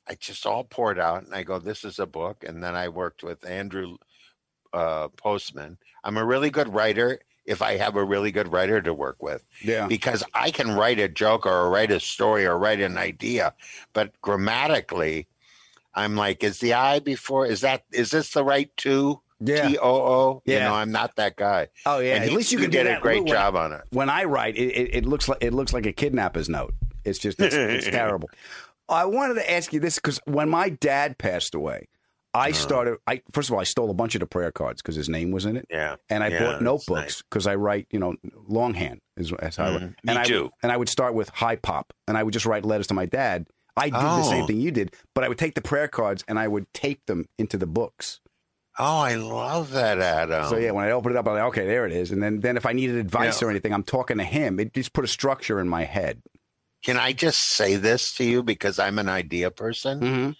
I 0.08 0.14
just 0.18 0.46
all 0.46 0.64
poured 0.64 0.98
out 0.98 1.24
and 1.24 1.34
I 1.34 1.42
go, 1.42 1.58
this 1.58 1.84
is 1.84 1.98
a 1.98 2.06
book. 2.06 2.44
And 2.46 2.62
then 2.62 2.74
I 2.74 2.88
worked 2.88 3.22
with 3.22 3.46
Andrew 3.46 3.96
uh, 4.72 5.08
Postman. 5.08 5.78
I'm 6.02 6.16
a 6.16 6.24
really 6.24 6.50
good 6.50 6.72
writer 6.72 7.20
if 7.46 7.60
I 7.60 7.76
have 7.76 7.96
a 7.96 8.04
really 8.04 8.32
good 8.32 8.50
writer 8.50 8.80
to 8.80 8.94
work 8.94 9.22
with. 9.22 9.44
Yeah. 9.62 9.86
Because 9.86 10.24
I 10.32 10.50
can 10.50 10.70
write 10.70 10.98
a 10.98 11.08
joke 11.08 11.46
or 11.46 11.70
write 11.70 11.90
a 11.90 12.00
story 12.00 12.46
or 12.46 12.58
write 12.58 12.80
an 12.80 12.96
idea, 12.96 13.54
but 13.92 14.18
grammatically, 14.22 15.28
I'm 15.94 16.16
like, 16.16 16.42
is 16.44 16.58
the 16.60 16.74
I 16.74 16.98
before? 16.98 17.46
Is 17.46 17.60
that 17.62 17.84
is 17.92 18.10
this 18.10 18.30
the 18.30 18.44
right 18.44 18.70
two? 18.76 19.20
Yeah. 19.40 19.68
T 19.68 19.78
O 19.78 19.90
O. 19.90 20.42
You 20.46 20.54
Yeah. 20.54 20.68
know, 20.68 20.74
I'm 20.74 20.90
not 20.92 21.16
that 21.16 21.36
guy. 21.36 21.68
Oh 21.86 21.98
yeah, 21.98 22.14
And 22.14 22.24
at 22.24 22.30
he- 22.30 22.36
least 22.36 22.52
you 22.52 22.58
can 22.58 22.70
do 22.70 22.82
did 22.82 22.86
a 22.96 23.00
great 23.00 23.24
when- 23.24 23.26
job 23.32 23.56
on 23.56 23.72
it. 23.72 23.82
When 23.90 24.08
I 24.08 24.24
write, 24.24 24.56
it, 24.56 24.68
it, 24.72 24.94
it 24.96 25.06
looks 25.06 25.28
like 25.28 25.38
it 25.42 25.52
looks 25.52 25.72
like 25.72 25.86
a 25.86 25.92
kidnapper's 25.92 26.48
note. 26.48 26.72
It's 27.04 27.18
just 27.18 27.38
it's, 27.40 27.54
it's 27.54 27.86
terrible. 27.90 28.30
I 28.88 29.04
wanted 29.06 29.34
to 29.34 29.50
ask 29.50 29.72
you 29.72 29.80
this 29.80 29.96
because 29.96 30.20
when 30.26 30.48
my 30.48 30.68
dad 30.68 31.18
passed 31.18 31.54
away, 31.54 31.88
I 32.32 32.50
Uh-huh. 32.50 32.58
started. 32.58 32.96
I 33.06 33.22
first 33.32 33.48
of 33.48 33.54
all, 33.54 33.60
I 33.60 33.64
stole 33.64 33.90
a 33.90 33.94
bunch 33.94 34.14
of 34.14 34.20
the 34.20 34.26
prayer 34.26 34.50
cards 34.52 34.82
because 34.82 34.94
his 34.96 35.08
name 35.08 35.30
was 35.30 35.44
in 35.46 35.56
it. 35.56 35.66
Yeah. 35.70 35.96
and 36.10 36.22
I 36.24 36.28
Yeah, 36.28 36.38
bought 36.38 36.62
notebooks 36.62 37.22
because 37.22 37.46
I 37.46 37.54
write, 37.56 37.86
you 37.90 37.98
know, 37.98 38.14
longhand 38.48 39.00
is 39.16 39.32
as 39.40 39.56
how 39.56 39.64
I 39.66 39.70
write. 39.72 39.82
And 39.82 39.94
Me 40.06 40.16
I, 40.16 40.24
too. 40.24 40.50
And 40.62 40.70
I 40.72 40.76
would 40.76 40.88
start 40.88 41.14
with 41.14 41.28
high 41.28 41.56
pop, 41.56 41.92
and 42.08 42.16
I 42.16 42.22
would 42.22 42.32
just 42.34 42.46
write 42.46 42.64
letters 42.64 42.86
to 42.88 42.94
my 42.94 43.06
dad. 43.06 43.46
I 43.76 43.86
did 43.90 43.94
the 43.94 44.22
same 44.22 44.44
Oh. 44.44 44.46
thing 44.46 44.60
you 44.60 44.70
did, 44.70 44.94
but 45.14 45.24
I 45.24 45.28
would 45.28 45.38
take 45.38 45.54
the 45.54 45.62
prayer 45.62 45.88
cards 45.88 46.24
and 46.28 46.38
I 46.38 46.46
would 46.48 46.72
tape 46.72 47.06
them 47.06 47.28
into 47.38 47.56
the 47.56 47.66
books. 47.66 48.20
Oh, 48.78 48.98
I 48.98 49.14
love 49.14 49.70
that, 49.72 50.00
Adam. 50.00 50.48
So 50.48 50.56
yeah, 50.56 50.72
when 50.72 50.84
I 50.84 50.90
open 50.90 51.12
it 51.12 51.16
up, 51.18 51.28
I'm 51.28 51.34
like, 51.34 51.44
okay, 51.44 51.66
there 51.66 51.86
it 51.86 51.92
is. 51.92 52.10
And 52.10 52.22
then, 52.22 52.40
then 52.40 52.56
if 52.56 52.66
I 52.66 52.72
needed 52.72 52.96
advice 52.96 53.40
Yeah. 53.40 53.48
or 53.48 53.50
anything, 53.50 53.72
I'm 53.72 53.84
talking 53.84 54.18
to 54.18 54.24
him. 54.24 54.58
It 54.58 54.72
just 54.74 54.92
put 54.92 55.04
a 55.04 55.08
structure 55.08 55.60
in 55.60 55.68
my 55.68 55.84
head. 55.84 56.22
Can 56.82 56.96
I 56.96 57.12
just 57.12 57.40
say 57.40 57.76
this 57.76 58.12
to 58.16 58.24
you 58.24 58.42
because 58.42 58.78
I'm 58.78 58.98
an 58.98 59.08
idea 59.08 59.50
person? 59.50 60.00
Mm-hmm. 60.00 60.30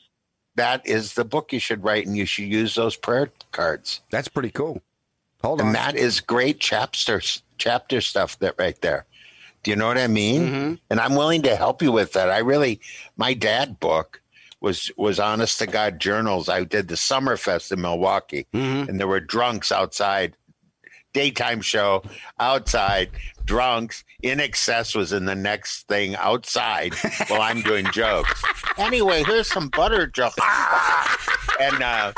That 0.57 0.87
is 0.87 1.15
the 1.15 1.25
book 1.25 1.53
you 1.53 1.59
should 1.59 1.83
write, 1.85 2.07
and 2.07 2.17
you 2.17 2.27
should 2.27 2.45
use 2.47 2.75
those 2.75 2.97
prayer 2.97 3.31
cards. 3.51 4.03
That's 4.11 4.29
pretty 4.29 4.51
cool. 4.51 4.83
Hold 5.43 5.61
and 5.61 5.69
on. 5.69 5.73
that 5.75 5.97
is 5.97 6.21
great 6.21 6.61
chapter 6.61 7.21
chapter 7.59 8.01
stuff. 8.01 8.39
That 8.39 8.55
right 8.59 8.81
there. 8.81 9.07
Do 9.65 9.71
you 9.71 9.77
know 9.77 9.89
what 9.89 9.99
I 9.99 10.07
mean? 10.07 10.43
Mm-hmm. 10.47 10.75
And 10.91 11.01
I'm 11.01 11.17
willing 11.17 11.43
to 11.43 11.57
help 11.57 11.83
you 11.83 11.91
with 11.91 12.13
that. 12.13 12.31
I 12.31 12.39
really, 12.39 12.81
my 13.17 13.35
dad 13.35 13.81
book 13.81 14.21
was 14.61 14.91
was 14.97 15.19
honest 15.19 15.59
to 15.59 15.67
God 15.67 15.99
journals. 15.99 16.49
I 16.49 16.65
did 16.65 16.89
the 16.89 16.95
Summerfest 16.95 17.73
in 17.73 17.81
Milwaukee, 17.81 18.47
Mm-hmm. 18.55 18.89
and 18.89 19.01
there 19.01 19.09
were 19.09 19.21
drunks 19.21 19.73
outside. 19.73 20.37
Daytime 21.13 21.61
show 21.61 22.03
outside, 22.41 23.09
drunks. 23.45 24.03
INXS 24.25 24.97
was 24.97 25.13
in 25.13 25.27
the 25.27 25.35
next 25.37 25.87
thing 25.87 26.17
outside 26.17 26.93
while 27.29 27.41
I'm 27.41 27.63
doing 27.63 27.87
jokes. 27.93 28.43
Anyway, 28.79 29.23
here's 29.23 29.49
some 29.49 29.69
butter 29.69 30.09
jokes. 30.09 30.35
and 31.61 31.81
uh, 31.83 32.13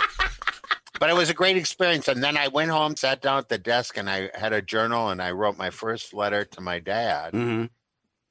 but 1.00 1.10
it 1.10 1.14
was 1.16 1.30
a 1.30 1.34
great 1.34 1.56
experience. 1.56 2.08
And 2.08 2.22
then 2.22 2.36
I 2.36 2.48
went 2.48 2.70
home, 2.70 2.96
sat 2.96 3.20
down 3.22 3.38
at 3.38 3.48
the 3.48 3.58
desk, 3.58 3.96
and 3.96 4.08
I 4.08 4.30
had 4.34 4.52
a 4.52 4.62
journal, 4.62 5.10
and 5.10 5.20
I 5.22 5.30
wrote 5.32 5.56
my 5.56 5.70
first 5.70 6.14
letter 6.14 6.44
to 6.44 6.60
my 6.60 6.78
dad, 6.78 7.32
Mm-hmm. 7.32 7.64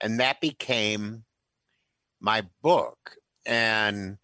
and 0.01 0.19
that 0.19 0.41
became 0.41 1.23
my 2.19 2.43
book. 2.61 3.17
And 3.45 4.17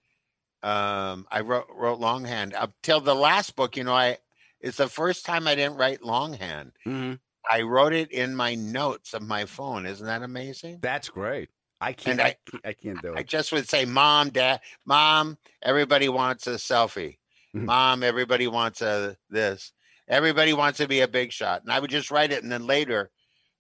um, 0.63 1.27
I 1.31 1.41
wrote 1.41 1.67
wrote 1.75 1.99
longhand 1.99 2.53
up 2.53 2.73
till 2.83 3.01
the 3.01 3.15
last 3.15 3.55
book. 3.55 3.77
You 3.77 3.83
know, 3.83 3.93
I 3.93 4.17
it's 4.59 4.77
the 4.77 4.87
first 4.87 5.25
time 5.25 5.47
I 5.47 5.55
didn't 5.55 5.77
write 5.77 6.03
longhand. 6.03 6.71
Mm-hmm. 6.85 7.13
I 7.49 7.61
wrote 7.63 7.93
it 7.93 8.11
in 8.11 8.35
my 8.35 8.53
notes 8.55 9.13
of 9.15 9.23
my 9.23 9.45
phone. 9.45 9.85
Isn't 9.87 10.05
that 10.05 10.21
amazing? 10.21 10.79
That's 10.81 11.09
great. 11.09 11.49
I 11.79 11.93
can't. 11.93 12.19
I, 12.21 12.35
I- 12.63 12.73
can't- 12.73 13.01
do 13.01 13.07
can't 13.07 13.17
I 13.17 13.23
just 13.23 13.51
would 13.51 13.67
say, 13.67 13.85
"Mom, 13.85 14.29
Dad, 14.29 14.61
Mom, 14.85 15.37
everybody 15.63 16.09
wants 16.09 16.45
a 16.47 16.51
selfie. 16.51 17.17
Mhm. 17.55 17.65
Mom, 17.65 18.03
everybody 18.03 18.47
wants 18.47 18.81
a 18.81 19.17
this. 19.29 19.73
Everybody 20.07 20.53
wants 20.53 20.77
to 20.77 20.87
be 20.87 21.01
a 21.01 21.07
big 21.07 21.31
shot." 21.31 21.61
And 21.63 21.71
I 21.71 21.79
would 21.79 21.89
just 21.91 22.11
write 22.11 22.31
it, 22.31 22.43
and 22.43 22.51
then 22.51 22.65
later 22.65 23.11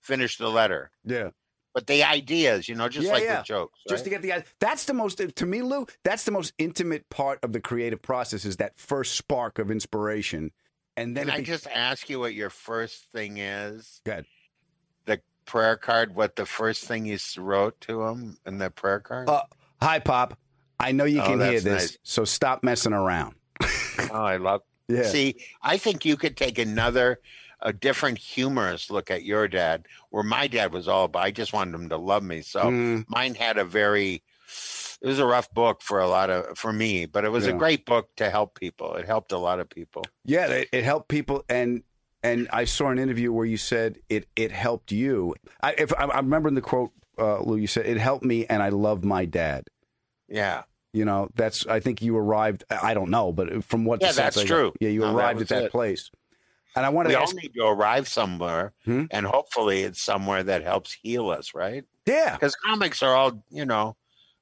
finish 0.01 0.37
the 0.37 0.49
letter. 0.49 0.91
Yeah. 1.03 1.29
But 1.73 1.87
the 1.87 2.03
ideas, 2.03 2.67
you 2.67 2.75
know, 2.75 2.89
just 2.89 3.07
Yeah, 3.07 3.13
like 3.13 3.23
yeah. 3.23 3.37
the 3.37 3.43
jokes, 3.43 3.79
Just 3.87 4.03
to 4.03 4.09
get 4.09 4.21
the 4.21 4.33
idea. 4.33 4.45
That's 4.59 4.85
the 4.85 4.93
most 4.93 5.21
to 5.35 5.45
me, 5.45 5.61
Lou. 5.61 5.87
That's 6.03 6.25
the 6.25 6.31
most 6.31 6.53
intimate 6.57 7.09
part 7.09 7.39
of 7.43 7.53
the 7.53 7.61
creative 7.61 8.01
process. 8.01 8.43
Is 8.43 8.57
that 8.57 8.77
first 8.77 9.15
spark 9.15 9.57
of 9.59 9.71
inspiration, 9.71 10.51
and 10.97 11.15
then 11.15 11.27
Can 11.27 11.33
I 11.35 11.37
be- 11.37 11.43
just 11.43 11.67
ask 11.67 12.09
you 12.09 12.19
what 12.19 12.33
your 12.33 12.49
first 12.49 13.07
thing 13.13 13.37
is? 13.37 14.01
Good. 14.05 14.25
The 15.05 15.21
prayer 15.45 15.77
card. 15.77 16.13
What 16.15 16.35
the 16.35 16.45
first 16.45 16.83
thing 16.85 17.05
you 17.05 17.17
wrote 17.37 17.79
to 17.81 18.03
him 18.03 18.37
in 18.45 18.57
the 18.57 18.69
prayer 18.69 18.99
card? 18.99 19.29
Uh, 19.29 19.43
hi, 19.81 19.99
Pop. 19.99 20.37
I 20.79 20.91
know 20.91 21.05
you 21.05 21.21
Oh, 21.21 21.25
can 21.27 21.39
hear 21.39 21.61
this, 21.61 21.91
nice. 21.91 21.97
so 22.03 22.25
stop 22.25 22.63
messing 22.63 22.91
around. 22.93 23.35
Oh, 24.11 24.23
I 24.23 24.37
love. 24.37 24.61
Yeah. 24.87 25.03
See, 25.03 25.35
I 25.61 25.77
think 25.77 26.03
you 26.03 26.17
could 26.17 26.35
take 26.35 26.59
another, 26.59 27.21
a 27.61 27.71
different 27.71 28.17
humorous 28.17 28.89
look 28.91 29.09
at 29.09 29.23
your 29.23 29.47
dad, 29.47 29.85
where 30.09 30.23
my 30.23 30.47
dad 30.47 30.73
was 30.73 30.89
all 30.89 31.05
about. 31.05 31.23
I 31.23 31.31
just 31.31 31.53
wanted 31.53 31.73
him 31.75 31.87
to 31.89 31.95
love 31.97 32.23
me. 32.23 32.41
So 32.41 32.59
Mm. 32.63 33.05
mine 33.07 33.35
had 33.35 33.57
a 33.57 33.63
very. 33.63 34.21
It 35.01 35.07
was 35.07 35.19
a 35.19 35.25
rough 35.25 35.49
book 35.53 35.81
for 35.81 35.99
a 36.01 36.09
lot 36.09 36.29
of 36.29 36.57
for 36.57 36.73
me, 36.73 37.05
but 37.05 37.23
it 37.23 37.29
was 37.31 37.45
Yeah. 37.47 37.53
a 37.53 37.57
great 37.57 37.85
book 37.85 38.09
to 38.17 38.29
help 38.29 38.59
people. 38.59 38.95
It 38.95 39.05
helped 39.05 39.31
a 39.31 39.37
lot 39.37 39.61
of 39.61 39.69
people. 39.69 40.03
Yeah, 40.25 40.47
it, 40.47 40.67
it 40.73 40.83
helped 40.83 41.07
people, 41.07 41.45
and 41.47 41.83
and 42.21 42.49
I 42.51 42.65
saw 42.65 42.89
an 42.89 42.99
interview 42.99 43.31
where 43.31 43.45
you 43.45 43.55
said 43.57 43.97
it 44.09 44.27
it 44.35 44.51
helped 44.51 44.91
you. 44.91 45.35
I 45.63 45.71
if 45.77 45.93
I, 45.93 46.03
I'm 46.03 46.25
remembering 46.25 46.55
the 46.55 46.61
quote, 46.61 46.91
uh, 47.17 47.39
Lou. 47.43 47.55
You 47.55 47.67
said 47.67 47.85
it 47.85 47.97
helped 47.97 48.25
me, 48.25 48.45
and 48.45 48.61
I 48.61 48.69
love 48.69 49.05
my 49.05 49.23
dad. 49.23 49.63
Yeah. 50.27 50.63
You 50.93 51.05
know, 51.05 51.29
that's. 51.35 51.65
I 51.67 51.79
think 51.79 52.01
you 52.01 52.17
arrived. 52.17 52.63
I 52.69 52.93
don't 52.93 53.09
know, 53.09 53.31
but 53.31 53.63
from 53.63 53.85
what 53.85 54.01
Yeah, 54.01 54.11
that's 54.11 54.37
I 54.37 54.41
got- 54.41 54.47
true. 54.47 54.73
Yeah, 54.81 54.89
you 54.89 55.01
No, 55.01 55.15
arrived 55.15 55.39
was 55.39 55.51
at 55.51 55.57
that 55.57 55.63
it. 55.65 55.71
place, 55.71 56.11
and 56.75 56.85
I 56.85 56.89
wanted 56.89 57.09
We 57.09 57.13
to 57.13 57.19
all 57.19 57.23
ask. 57.23 57.35
need 57.35 57.53
to 57.55 57.65
arrive 57.65 58.07
somewhere, 58.09 58.73
Hmm? 58.85 59.05
and 59.09 59.25
hopefully 59.25 59.83
it's 59.83 60.03
somewhere 60.03 60.43
that 60.43 60.63
helps 60.63 60.91
heal 60.93 61.29
us, 61.29 61.53
right? 61.53 61.85
Yeah, 62.05 62.33
Because 62.33 62.55
comics 62.55 63.01
are 63.03 63.15
all, 63.15 63.41
you 63.49 63.65
know, 63.65 63.95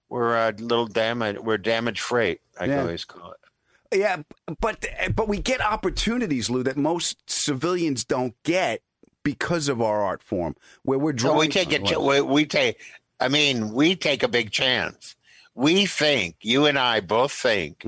we're 0.10 0.36
a 0.36 0.52
little 0.54 0.88
damage. 0.88 1.38
We're 1.40 1.58
damage 1.60 2.02
freight. 2.02 2.42
I 2.60 2.66
Yeah. 2.66 2.82
always 2.82 3.06
call 3.06 3.32
it. 3.34 3.98
Yeah, 4.00 4.24
but 4.60 4.86
but 5.16 5.28
we 5.28 5.40
get 5.40 5.62
opportunities, 5.62 6.50
Lou, 6.50 6.64
that 6.64 6.78
most 6.78 7.30
civilians 7.30 8.04
don't 8.06 8.34
get 8.44 8.82
because 9.24 9.68
of 9.68 9.82
our 9.82 10.04
art 10.04 10.24
form, 10.24 10.56
where 10.84 10.98
we're 10.98 11.12
drawing. 11.14 11.38
we 11.40 11.48
take 11.48 11.72
it. 11.72 11.84
We, 12.00 12.22
we 12.22 12.46
take. 12.46 12.78
I 13.20 13.28
mean, 13.28 13.72
we 13.74 13.96
take 13.96 14.24
a 14.24 14.28
big 14.28 14.50
chance. 14.52 15.16
We 15.60 15.86
think 15.86 16.38
you 16.42 16.66
and 16.68 16.80
I 16.80 17.02
both 17.02 17.34
think 17.34 17.84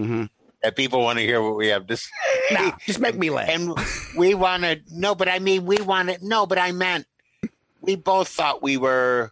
that 0.61 0.75
people 0.75 1.01
want 1.01 1.19
to 1.19 1.25
hear 1.25 1.41
what 1.41 1.55
we 1.55 1.67
have 1.67 1.87
to 1.87 1.97
say. 1.97 2.09
Mm-hmm. 2.51 2.65
No, 2.65 2.73
just 2.85 2.99
make 2.99 3.17
me 3.17 3.29
laugh. 3.29 3.49
And 3.49 3.73
we 4.17 4.33
want 4.33 4.63
to. 4.63 4.79
No, 4.91 5.15
but 5.15 5.29
I 5.29 5.39
mean, 5.39 5.65
we 5.65 5.79
want 5.79 6.09
to. 6.09 6.17
No, 6.21 6.45
but 6.45 6.57
I 6.57 6.71
meant 6.71 7.05
we 7.79 7.95
both 7.95 8.27
thought 8.27 8.61
we 8.61 8.77
were. 8.77 9.31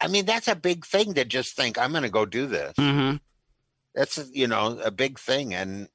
I 0.00 0.08
mean, 0.08 0.24
that's 0.24 0.48
a 0.48 0.56
big 0.56 0.86
thing 0.86 1.14
to 1.14 1.24
just 1.24 1.54
think 1.54 1.78
I'm 1.78 1.90
going 1.90 2.02
to 2.02 2.08
go 2.08 2.24
do 2.24 2.46
this. 2.46 2.74
Mm-hmm. 2.78 3.16
That's 3.94 4.30
you 4.32 4.46
know 4.46 4.80
a 4.82 4.90
big 4.90 5.18
thing, 5.18 5.54
and 5.54 5.88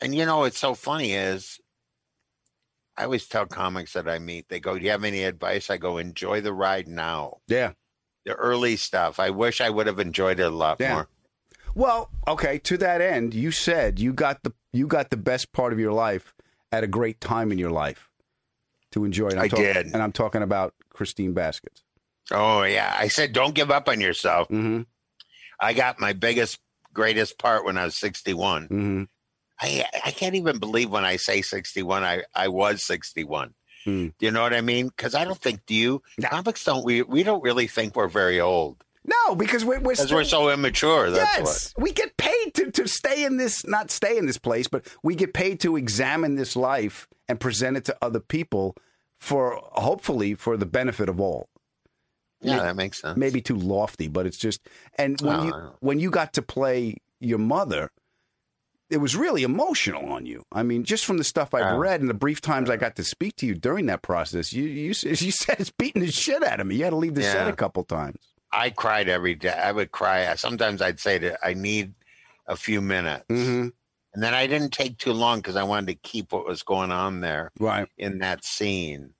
and 0.00 0.14
you 0.14 0.24
know 0.24 0.38
what's 0.38 0.58
so 0.58 0.74
funny 0.74 1.14
is 1.14 1.58
I 2.96 3.04
always 3.04 3.26
tell 3.26 3.46
comics 3.46 3.92
that 3.94 4.08
I 4.08 4.18
meet, 4.18 4.48
they 4.48 4.60
go, 4.60 4.78
"Do 4.78 4.84
you 4.84 4.90
have 4.90 5.04
any 5.04 5.24
advice?" 5.24 5.68
I 5.68 5.78
go, 5.78 5.98
"Enjoy 5.98 6.40
the 6.40 6.52
ride 6.52 6.86
now." 6.86 7.38
Yeah. 7.48 7.72
The 8.26 8.34
early 8.34 8.76
stuff. 8.76 9.18
I 9.18 9.30
wish 9.30 9.60
I 9.60 9.70
would 9.70 9.86
have 9.86 9.98
enjoyed 9.98 10.38
it 10.40 10.42
a 10.44 10.50
lot 10.50 10.78
Yeah. 10.80 10.94
more. 10.94 11.08
Well, 11.74 12.10
okay. 12.26 12.58
To 12.58 12.76
that 12.78 13.00
end, 13.00 13.32
you 13.34 13.50
said 13.52 13.98
you 13.98 14.12
got 14.12 14.42
the 14.42 14.52
you 14.72 14.86
got 14.86 15.10
the 15.10 15.16
best 15.16 15.52
part 15.52 15.72
of 15.72 15.78
your 15.78 15.92
life 15.92 16.34
at 16.72 16.84
a 16.84 16.86
great 16.86 17.20
time 17.20 17.50
in 17.52 17.58
your 17.58 17.70
life 17.70 18.10
to 18.92 19.04
enjoy. 19.04 19.28
And 19.28 19.38
I'm 19.38 19.44
I 19.44 19.48
talk- 19.48 19.58
did. 19.60 19.86
and 19.86 19.96
I'm 20.02 20.12
talking 20.12 20.42
about 20.42 20.74
Christine 20.90 21.32
Baskets. 21.32 21.82
Oh 22.32 22.62
yeah, 22.64 22.94
I 22.98 23.08
said, 23.08 23.32
"Don't 23.32 23.54
give 23.54 23.70
up 23.70 23.88
on 23.88 24.00
yourself." 24.00 24.48
Mm-hmm. 24.48 24.82
I 25.60 25.72
got 25.74 26.00
my 26.00 26.12
biggest, 26.12 26.58
greatest 26.92 27.38
part 27.38 27.64
when 27.64 27.78
I 27.78 27.84
was 27.84 27.96
61. 27.96 28.64
Mm-hmm. 28.64 29.02
I 29.60 29.86
I 30.04 30.10
can't 30.10 30.34
even 30.34 30.58
believe 30.58 30.90
when 30.90 31.04
I 31.04 31.16
say 31.16 31.40
61. 31.42 32.02
I 32.04 32.24
I 32.34 32.48
was 32.48 32.82
61. 32.82 33.54
Do 33.86 34.12
you 34.20 34.30
know 34.32 34.42
what 34.42 34.52
I 34.52 34.60
mean? 34.60 34.88
Because 34.88 35.14
I 35.14 35.24
don't 35.24 35.38
think 35.38 35.64
do 35.66 35.74
you 35.74 36.02
no. 36.18 36.28
comics 36.28 36.64
don't 36.64 36.84
we 36.84 37.02
we 37.02 37.22
don't 37.22 37.42
really 37.42 37.66
think 37.68 37.94
we're 37.96 38.08
very 38.08 38.40
old 38.40 38.82
No, 39.04 39.36
because 39.36 39.64
we're 39.64 39.78
we're, 39.80 39.94
still, 39.94 40.16
we're 40.16 40.24
so 40.24 40.50
immature. 40.50 41.10
That's 41.10 41.38
yes, 41.38 41.74
we 41.78 41.92
get 41.92 42.16
paid 42.16 42.54
to, 42.54 42.70
to 42.72 42.88
stay 42.88 43.24
in 43.24 43.36
this, 43.36 43.64
not 43.64 43.90
stay 43.92 44.18
in 44.18 44.26
this 44.26 44.38
place, 44.38 44.66
but 44.66 44.86
we 45.04 45.14
get 45.14 45.32
paid 45.32 45.60
to 45.60 45.76
examine 45.76 46.34
this 46.34 46.56
life 46.56 47.06
and 47.28 47.38
present 47.38 47.76
it 47.76 47.84
to 47.84 47.96
other 48.02 48.20
people 48.20 48.74
for 49.18 49.60
hopefully 49.72 50.34
for 50.34 50.56
the 50.56 50.66
benefit 50.66 51.08
of 51.08 51.20
all. 51.20 51.48
Yeah, 52.40 52.56
May- 52.56 52.62
that 52.64 52.76
makes 52.76 53.00
sense. 53.00 53.16
Maybe 53.16 53.40
too 53.40 53.56
lofty, 53.56 54.08
but 54.08 54.26
it's 54.26 54.36
just 54.38 54.60
and 54.98 55.20
when 55.20 55.36
No, 55.36 55.44
you 55.44 55.52
when 55.80 56.00
you 56.00 56.10
got 56.10 56.32
to 56.34 56.42
play 56.42 56.96
your 57.20 57.38
mother, 57.38 57.90
it 58.90 58.98
was 58.98 59.16
really 59.16 59.42
emotional 59.42 60.12
on 60.12 60.26
you. 60.26 60.44
I 60.52 60.62
mean, 60.62 60.84
just 60.84 61.04
from 61.04 61.18
the 61.18 61.24
stuff 61.24 61.52
I've 61.54 61.60
Yeah. 61.60 61.76
read 61.76 62.00
and 62.00 62.08
the 62.10 62.14
brief 62.14 62.40
times 62.40 62.70
I 62.70 62.76
got 62.76 62.94
to 62.96 63.04
speak 63.04 63.36
to 63.36 63.46
you 63.46 63.54
during 63.54 63.86
that 63.86 64.02
process, 64.02 64.52
you 64.52 64.64
you 64.64 64.88
you 65.02 65.32
said 65.32 65.56
it's 65.60 65.70
beating 65.70 66.02
the 66.02 66.10
shit 66.12 66.42
out 66.42 66.60
of 66.60 66.66
me. 66.66 66.76
You 66.76 66.84
had 66.84 66.90
to 66.90 66.96
leave 66.96 67.14
the 67.14 67.22
set 67.22 67.48
a 67.48 67.52
couple 67.52 67.82
times. 67.84 68.18
I 68.52 68.70
cried 68.70 69.08
every 69.08 69.34
day. 69.34 69.50
I 69.50 69.72
would 69.72 69.90
cry. 69.90 70.32
Sometimes 70.36 70.80
I'd 70.80 71.00
say 71.00 71.18
to 71.18 71.36
I 71.46 71.54
need 71.54 71.94
a 72.46 72.54
few 72.56 72.80
minutes, 72.80 73.24
Mm-hmm. 73.28 73.68
and 74.14 74.22
then 74.22 74.32
I 74.34 74.46
didn't 74.46 74.70
take 74.72 74.98
too 74.98 75.12
long 75.12 75.40
because 75.40 75.56
I 75.56 75.64
wanted 75.64 75.88
to 75.88 75.94
keep 76.08 76.32
what 76.32 76.46
was 76.46 76.62
going 76.62 76.92
on 76.92 77.20
there 77.20 77.50
Right. 77.58 77.88
in 77.98 78.18
that 78.20 78.44
scene. 78.44 79.14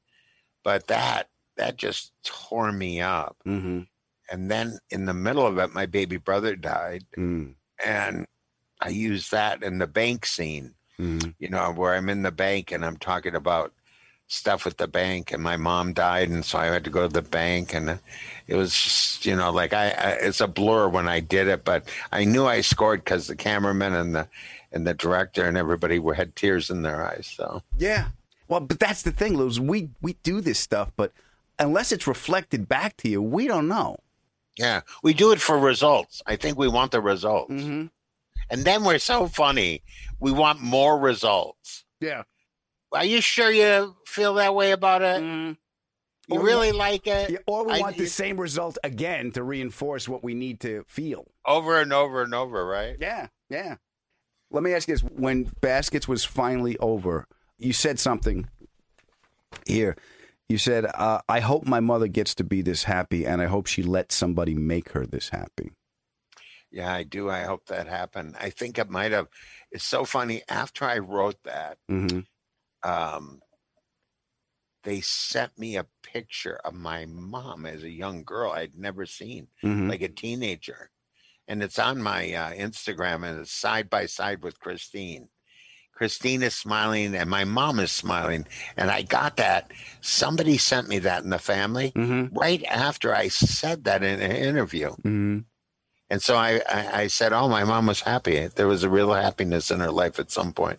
But 0.63 0.87
that 0.87 1.29
that 1.57 1.77
just 1.77 2.13
tore 2.23 2.71
me 2.71 3.01
up. 3.01 3.37
Mm-hmm. 3.47 3.81
And 4.31 4.51
then 4.51 4.79
in 4.91 5.07
the 5.07 5.15
middle 5.15 5.47
of 5.47 5.59
it, 5.59 5.73
my 5.75 5.87
baby 5.87 6.19
brother 6.19 6.55
died, 6.55 7.05
Mm. 7.17 7.55
and 7.85 8.27
I 8.81 8.89
use 8.89 9.31
that 9.31 9.63
in 9.63 9.79
the 9.79 9.87
bank 9.87 10.27
scene. 10.27 10.75
You 11.39 11.49
know, 11.49 11.73
where 11.73 11.95
I'm 11.95 12.09
in 12.09 12.23
the 12.23 12.33
bank 12.33 12.73
and 12.73 12.85
I'm 12.85 12.97
talking 12.97 13.35
about 13.35 13.73
stuff 14.29 14.65
with 14.65 14.77
the 14.77 14.89
bank, 14.89 15.33
and 15.33 15.43
my 15.43 15.57
mom 15.57 15.93
died, 15.93 16.29
and 16.31 16.45
so 16.45 16.59
I 16.59 16.67
had 16.67 16.85
to 16.85 16.91
go 16.91 17.07
to 17.07 17.13
the 17.13 17.23
bank, 17.23 17.75
and 17.75 17.99
it 18.47 18.55
was 18.57 18.73
just, 18.73 19.27
you 19.27 19.37
know, 19.37 19.51
like 19.51 19.73
I, 19.73 19.91
I 19.91 20.11
it's 20.21 20.41
a 20.41 20.49
blur 20.49 20.89
when 20.89 21.07
I 21.09 21.21
did 21.21 21.49
it, 21.49 21.65
but 21.65 21.85
I 22.13 22.25
knew 22.25 22.47
I 22.47 22.61
scored 22.61 23.05
because 23.05 23.27
the 23.27 23.37
cameraman 23.37 23.95
and 23.95 24.15
the 24.15 24.29
and 24.73 24.87
the 24.87 24.95
director 24.95 25.47
and 25.47 25.57
everybody 25.57 25.99
were 25.99 26.15
had 26.15 26.35
tears 26.35 26.71
in 26.71 26.83
their 26.83 27.07
eyes. 27.07 27.33
So 27.35 27.63
Yeah. 27.79 28.09
Well, 28.49 28.61
but 28.61 28.79
that's 28.79 29.03
the 29.03 29.13
thing, 29.13 29.37
Luz. 29.37 29.61
We 29.61 29.91
we 30.01 30.15
do 30.23 30.41
this 30.41 30.59
stuff, 30.59 30.93
but 30.97 31.13
unless 31.59 31.93
it's 31.93 32.07
reflected 32.07 32.69
back 32.69 32.97
to 32.99 33.09
you, 33.09 33.23
we 33.23 33.47
don't 33.47 33.69
know. 33.69 33.97
Yeah, 34.57 34.83
we 35.03 35.13
do 35.13 35.33
it 35.33 35.41
for 35.41 35.59
results. 35.59 36.23
I 36.27 36.37
think 36.37 36.57
we 36.57 36.69
want 36.69 36.93
the 36.93 37.01
results. 37.01 37.53
Mm-hmm. 37.53 37.87
And 38.51 38.65
then 38.65 38.85
we're 38.85 38.99
so 38.99 39.27
funny. 39.29 39.83
We 40.21 40.33
want 40.33 40.61
more 40.61 40.99
results. 40.99 41.85
Yeah. 42.01 42.23
Are 42.93 43.05
you 43.05 43.21
sure 43.21 43.51
you 43.51 43.97
feel 44.07 44.35
that 44.35 44.55
way 44.55 44.71
about 44.73 45.03
it? 45.03 45.23
You 45.23 45.57
Or 46.39 46.43
really 46.43 46.69
want- 46.69 46.79
like 46.79 47.07
it? 47.07 47.31
Yeah, 47.31 47.39
or 47.47 47.65
we 47.67 47.73
I- 47.75 47.81
want 47.81 47.97
the 47.99 48.07
same 48.07 48.41
result 48.41 48.79
again 48.83 49.31
to 49.33 49.43
reinforce 49.45 50.09
what 50.09 50.25
we 50.25 50.35
need 50.35 50.61
to 50.61 50.85
feel. 50.89 51.27
over 51.45 51.81
and 51.81 51.93
over 51.93 52.23
and 52.23 52.35
over, 52.35 52.65
right? 52.67 52.97
Yeah, 53.01 53.29
yeah. 53.49 53.77
Let 54.51 54.63
me 54.65 54.73
ask 54.75 54.89
you 54.89 54.95
this: 54.95 55.03
When 55.03 55.45
baskets 55.61 56.09
was 56.09 56.25
finally 56.25 56.77
over, 56.79 57.27
you 57.59 57.73
said 57.73 57.99
something 58.01 58.49
here. 59.67 59.97
You 60.49 60.59
said, 60.59 60.87
uh, 60.87 61.21
"I 61.29 61.41
hope 61.41 61.67
my 61.67 61.81
mother 61.81 62.09
gets 62.09 62.35
to 62.37 62.45
be 62.45 62.61
this 62.63 62.85
happy, 62.85 63.25
and 63.27 63.41
I 63.43 63.47
hope 63.47 63.67
she 63.67 63.83
lets 63.83 64.15
somebody 64.15 64.55
make 64.55 64.91
her 64.91 65.05
this 65.07 65.29
happy." 65.29 65.73
Yeah, 66.71 66.93
I 66.93 67.05
do. 67.05 67.31
I 67.31 67.43
hope 67.43 67.67
that 67.67 67.87
happened. 67.87 68.37
I 68.39 68.51
think 68.51 68.79
it 68.79 68.91
might 68.91 69.13
have. 69.13 69.29
It's 69.71 69.85
so 69.85 70.05
funny. 70.05 70.43
After 70.49 70.85
I 70.85 70.99
wrote 70.99 71.43
that, 71.45 71.79
Mm-hmm. 71.91 72.21
um, 72.89 73.41
they 74.85 75.01
sent 75.01 75.59
me 75.59 75.77
a 75.77 75.87
picture 76.03 76.61
of 76.65 76.75
my 76.75 77.07
mom 77.07 77.67
as 77.67 77.83
a 77.83 77.91
young 77.91 78.23
girl 78.23 78.53
I'd 78.53 78.77
never 78.77 79.05
seen, 79.07 79.49
Mhm. 79.65 79.89
like 79.89 80.03
a 80.03 80.09
teenager. 80.09 80.91
And 81.49 81.63
it's 81.63 81.79
on 81.79 82.03
my 82.03 82.33
uh, 82.33 82.53
Instagram 82.53 83.25
and 83.29 83.41
it's 83.41 83.53
side 83.53 83.89
by 83.91 84.07
side 84.07 84.43
with 84.43 84.61
Christine. 84.61 85.29
Christine 85.93 86.43
is 86.43 86.55
smiling 86.55 87.15
and 87.17 87.31
my 87.31 87.45
mom 87.45 87.79
is 87.81 87.91
smiling. 87.91 88.47
And 88.77 88.91
I 88.91 89.03
got 89.03 89.37
that. 89.39 89.73
Somebody 90.03 90.59
sent 90.59 90.89
me 90.89 90.99
that 91.01 91.25
in 91.25 91.31
the 91.31 91.39
family 91.39 91.93
right 92.33 92.63
after 92.65 93.15
I 93.15 93.29
said 93.29 93.85
that 93.85 94.03
in 94.03 94.21
an 94.21 94.33
interview. 94.33 94.91
Mm-hmm. 94.91 95.39
And 96.09 96.23
so 96.23 96.37
I, 96.37 96.61
I, 96.69 97.03
I 97.03 97.07
said, 97.09 97.33
Oh, 97.33 97.49
my 97.49 97.65
mom 97.65 97.87
was 97.87 98.01
happy. 98.01 98.47
There 98.47 98.69
was 98.69 98.83
a 98.85 98.89
real 98.91 99.13
happiness 99.13 99.71
in 99.71 99.81
her 99.81 99.91
life 99.91 100.19
at 100.19 100.31
some 100.31 100.53
point. 100.53 100.79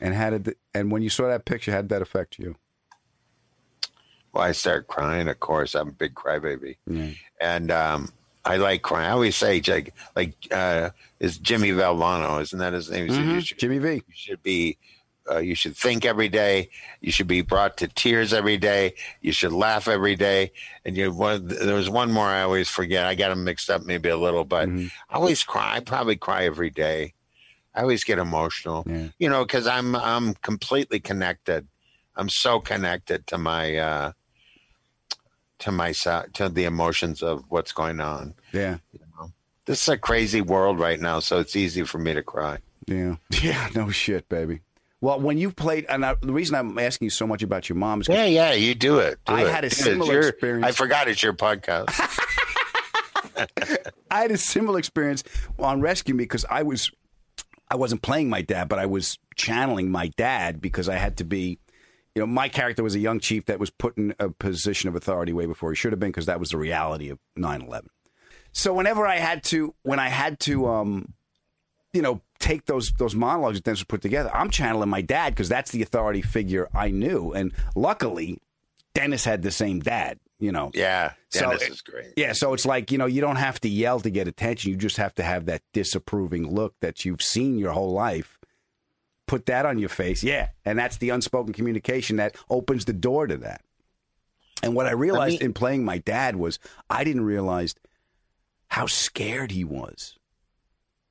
And 0.00 0.14
how 0.14 0.30
did? 0.30 0.56
and 0.74 0.90
when 0.90 1.02
you 1.02 1.10
saw 1.10 1.28
that 1.28 1.44
picture, 1.44 1.72
how 1.72 1.82
did 1.82 1.90
that 1.90 2.02
affect 2.02 2.38
you? 2.38 2.56
Well, 4.32 4.44
I 4.44 4.52
started 4.52 4.86
crying, 4.88 5.28
of 5.28 5.38
course. 5.40 5.74
I'm 5.74 5.88
a 5.88 5.92
big 5.92 6.14
crybaby. 6.14 6.76
Yeah. 6.86 7.10
And 7.40 7.70
um, 7.70 8.08
I 8.44 8.56
like 8.56 8.80
crying. 8.82 9.06
I 9.06 9.10
always 9.10 9.36
say, 9.36 9.60
like, 9.68 9.94
like 10.16 10.32
uh, 10.50 10.90
is 11.20 11.36
Jimmy 11.38 11.70
Valvano, 11.70 12.40
isn't 12.40 12.58
that 12.58 12.72
his 12.72 12.90
name? 12.90 13.06
He 13.08 13.12
said, 13.12 13.24
you 13.26 13.32
Mhm. 13.34 13.44
should, 13.46 13.58
Jimmy 13.58 13.78
V. 13.78 13.94
You 13.94 14.02
should 14.14 14.42
be, 14.42 14.78
uh, 15.30 15.38
you 15.38 15.54
should 15.54 15.76
think 15.76 16.04
every 16.04 16.28
day. 16.28 16.68
You 17.00 17.12
should 17.12 17.26
be 17.28 17.42
brought 17.42 17.76
to 17.78 17.88
tears 17.88 18.32
every 18.32 18.56
day. 18.56 18.94
You 19.20 19.32
should 19.32 19.52
laugh 19.52 19.86
every 19.88 20.16
day. 20.16 20.52
And 20.84 20.96
you, 20.96 21.12
one, 21.12 21.46
there 21.48 21.74
was 21.76 21.88
one 21.88 22.10
more 22.12 22.26
I 22.26 22.42
always 22.42 22.68
forget. 22.68 23.06
I 23.06 23.14
got 23.14 23.28
them 23.28 23.44
mixed 23.44 23.70
up 23.70 23.82
maybe 23.84 24.08
a 24.08 24.16
little, 24.16 24.44
but 24.44 24.68
Mm-hmm. 24.68 24.86
I 25.10 25.14
always 25.16 25.42
cry. 25.44 25.76
I 25.76 25.80
probably 25.80 26.16
cry 26.16 26.44
every 26.44 26.70
day. 26.70 27.14
I 27.74 27.80
always 27.82 28.04
get 28.04 28.18
emotional, 28.18 28.84
you 29.18 29.28
know, 29.30 29.44
because 29.44 29.66
I'm 29.66 29.96
I'm 29.96 30.34
completely 30.34 31.00
connected. 31.00 31.66
I'm 32.16 32.28
so 32.28 32.60
connected 32.60 33.26
to 33.28 33.38
my 33.38 33.76
uh, 33.76 34.12
to 35.60 35.72
my 35.72 35.92
so- 35.92 36.24
to 36.34 36.48
the 36.48 36.64
emotions 36.64 37.22
of 37.22 37.44
what's 37.48 37.72
going 37.72 38.00
on. 38.00 38.34
Yeah. 38.52 38.78
This 39.64 39.82
is 39.82 39.88
a 39.88 39.96
crazy 39.96 40.40
world 40.40 40.80
right 40.80 41.00
now, 41.00 41.20
so 41.20 41.38
it's 41.38 41.54
easy 41.54 41.84
for 41.84 41.98
me 41.98 42.12
to 42.14 42.22
cry. 42.22 42.58
Yeah. 42.86 43.16
Yeah. 43.40 43.68
No 43.74 43.90
shit, 43.90 44.28
baby. 44.28 44.60
Well, 45.02 45.20
when 45.20 45.36
you 45.36 45.50
played, 45.50 45.84
and 45.90 46.06
I, 46.06 46.14
the 46.22 46.32
reason 46.32 46.54
I'm 46.54 46.78
asking 46.78 47.06
you 47.06 47.10
so 47.10 47.26
much 47.26 47.42
about 47.42 47.68
your 47.68 47.76
mom 47.76 48.00
is 48.00 48.08
Yeah, 48.08 48.24
yeah, 48.24 48.52
you 48.52 48.74
do 48.74 49.00
it. 49.00 49.18
Do 49.26 49.34
I 49.34 49.42
it. 49.42 49.48
had 49.50 49.64
a 49.64 49.68
Do 49.68 49.72
it. 49.72 49.72
It's 49.72 49.82
similar 49.84 50.12
your- 50.14 50.28
experience. 50.28 50.64
I 50.66 50.72
forgot 50.72 51.08
it's 51.08 51.22
your 51.22 51.34
podcast. 51.34 51.90
I 54.10 54.20
had 54.22 54.30
a 54.30 54.38
similar 54.38 54.78
experience 54.78 55.24
on 55.58 55.80
Rescue 55.80 56.14
Me 56.14 56.24
because 56.24 56.44
I 56.48 56.62
was 56.62 56.90
I 57.70 57.76
wasn't 57.76 58.02
playing 58.02 58.28
my 58.30 58.42
dad, 58.42 58.68
but 58.68 58.78
I 58.78 58.86
was 58.86 59.18
channeling 59.34 59.90
my 59.90 60.08
dad 60.16 60.60
because 60.60 60.88
I 60.88 60.96
had 60.96 61.16
to 61.18 61.24
be. 61.24 61.58
You 62.14 62.20
know, 62.20 62.26
my 62.26 62.50
character 62.50 62.82
was 62.82 62.94
a 62.94 62.98
young 62.98 63.20
chief 63.20 63.46
that 63.46 63.58
was 63.58 63.70
put 63.70 63.96
in 63.96 64.14
a 64.18 64.28
position 64.28 64.86
of 64.90 64.94
authority 64.94 65.32
way 65.32 65.46
before 65.46 65.70
he 65.72 65.76
should 65.76 65.92
have 65.92 65.98
been 65.98 66.10
because 66.10 66.26
that 66.26 66.38
was 66.38 66.50
the 66.50 66.58
reality 66.58 67.08
of 67.08 67.18
9-11. 67.38 67.86
So 68.52 68.74
whenever 68.74 69.06
I 69.06 69.16
had 69.16 69.42
to, 69.44 69.74
when 69.82 69.98
I 69.98 70.10
had 70.10 70.38
to, 70.40 70.66
um, 70.68 71.14
you 71.94 72.02
know, 72.02 72.20
take 72.42 72.66
those 72.66 72.92
those 72.98 73.14
monologues 73.14 73.56
that 73.58 73.64
Dennis 73.64 73.84
put 73.84 74.02
together, 74.02 74.30
I'm 74.34 74.50
channeling 74.50 74.88
my 74.90 75.00
dad 75.00 75.30
because 75.34 75.48
that's 75.48 75.70
the 75.70 75.80
authority 75.82 76.20
figure 76.22 76.68
I 76.74 76.90
knew, 76.90 77.32
and 77.32 77.52
luckily, 77.74 78.38
Dennis 78.94 79.24
had 79.24 79.42
the 79.42 79.50
same 79.50 79.80
dad. 79.80 80.18
You 80.38 80.50
know, 80.50 80.72
Yeah, 80.74 81.12
So 81.30 81.40
Dennis 81.46 81.62
it- 81.62 81.70
is 81.70 81.80
great. 81.82 82.14
yeah, 82.16 82.32
so 82.32 82.52
it's 82.52 82.66
like, 82.66 82.90
you 82.90 82.98
know, 82.98 83.06
you 83.06 83.20
don't 83.20 83.36
have 83.36 83.60
to 83.60 83.68
yell 83.68 84.00
to 84.00 84.10
get 84.10 84.26
attention. 84.26 84.72
You 84.72 84.76
just 84.76 84.96
have 84.96 85.14
to 85.14 85.22
have 85.22 85.46
that 85.46 85.62
disapproving 85.72 86.52
look 86.52 86.74
that 86.80 87.04
you've 87.04 87.22
seen 87.22 87.58
your 87.58 87.70
whole 87.70 87.92
life. 87.92 88.40
Put 89.28 89.46
that 89.46 89.64
on 89.66 89.78
your 89.78 89.88
face. 89.88 90.24
Yeah. 90.24 90.48
And 90.64 90.76
that's 90.76 90.96
the 90.96 91.10
unspoken 91.10 91.52
communication 91.52 92.16
that 92.16 92.34
opens 92.50 92.86
the 92.86 92.92
door 92.92 93.28
to 93.28 93.36
that. 93.36 93.60
And 94.64 94.74
what 94.74 94.86
I 94.86 94.90
realized 94.92 95.40
in 95.42 95.52
playing 95.52 95.84
my 95.84 95.98
dad 95.98 96.34
was 96.34 96.58
I 96.90 97.04
didn't 97.04 97.24
realize 97.24 97.76
how 98.66 98.86
scared 98.86 99.52
he 99.52 99.62
was. 99.62 100.18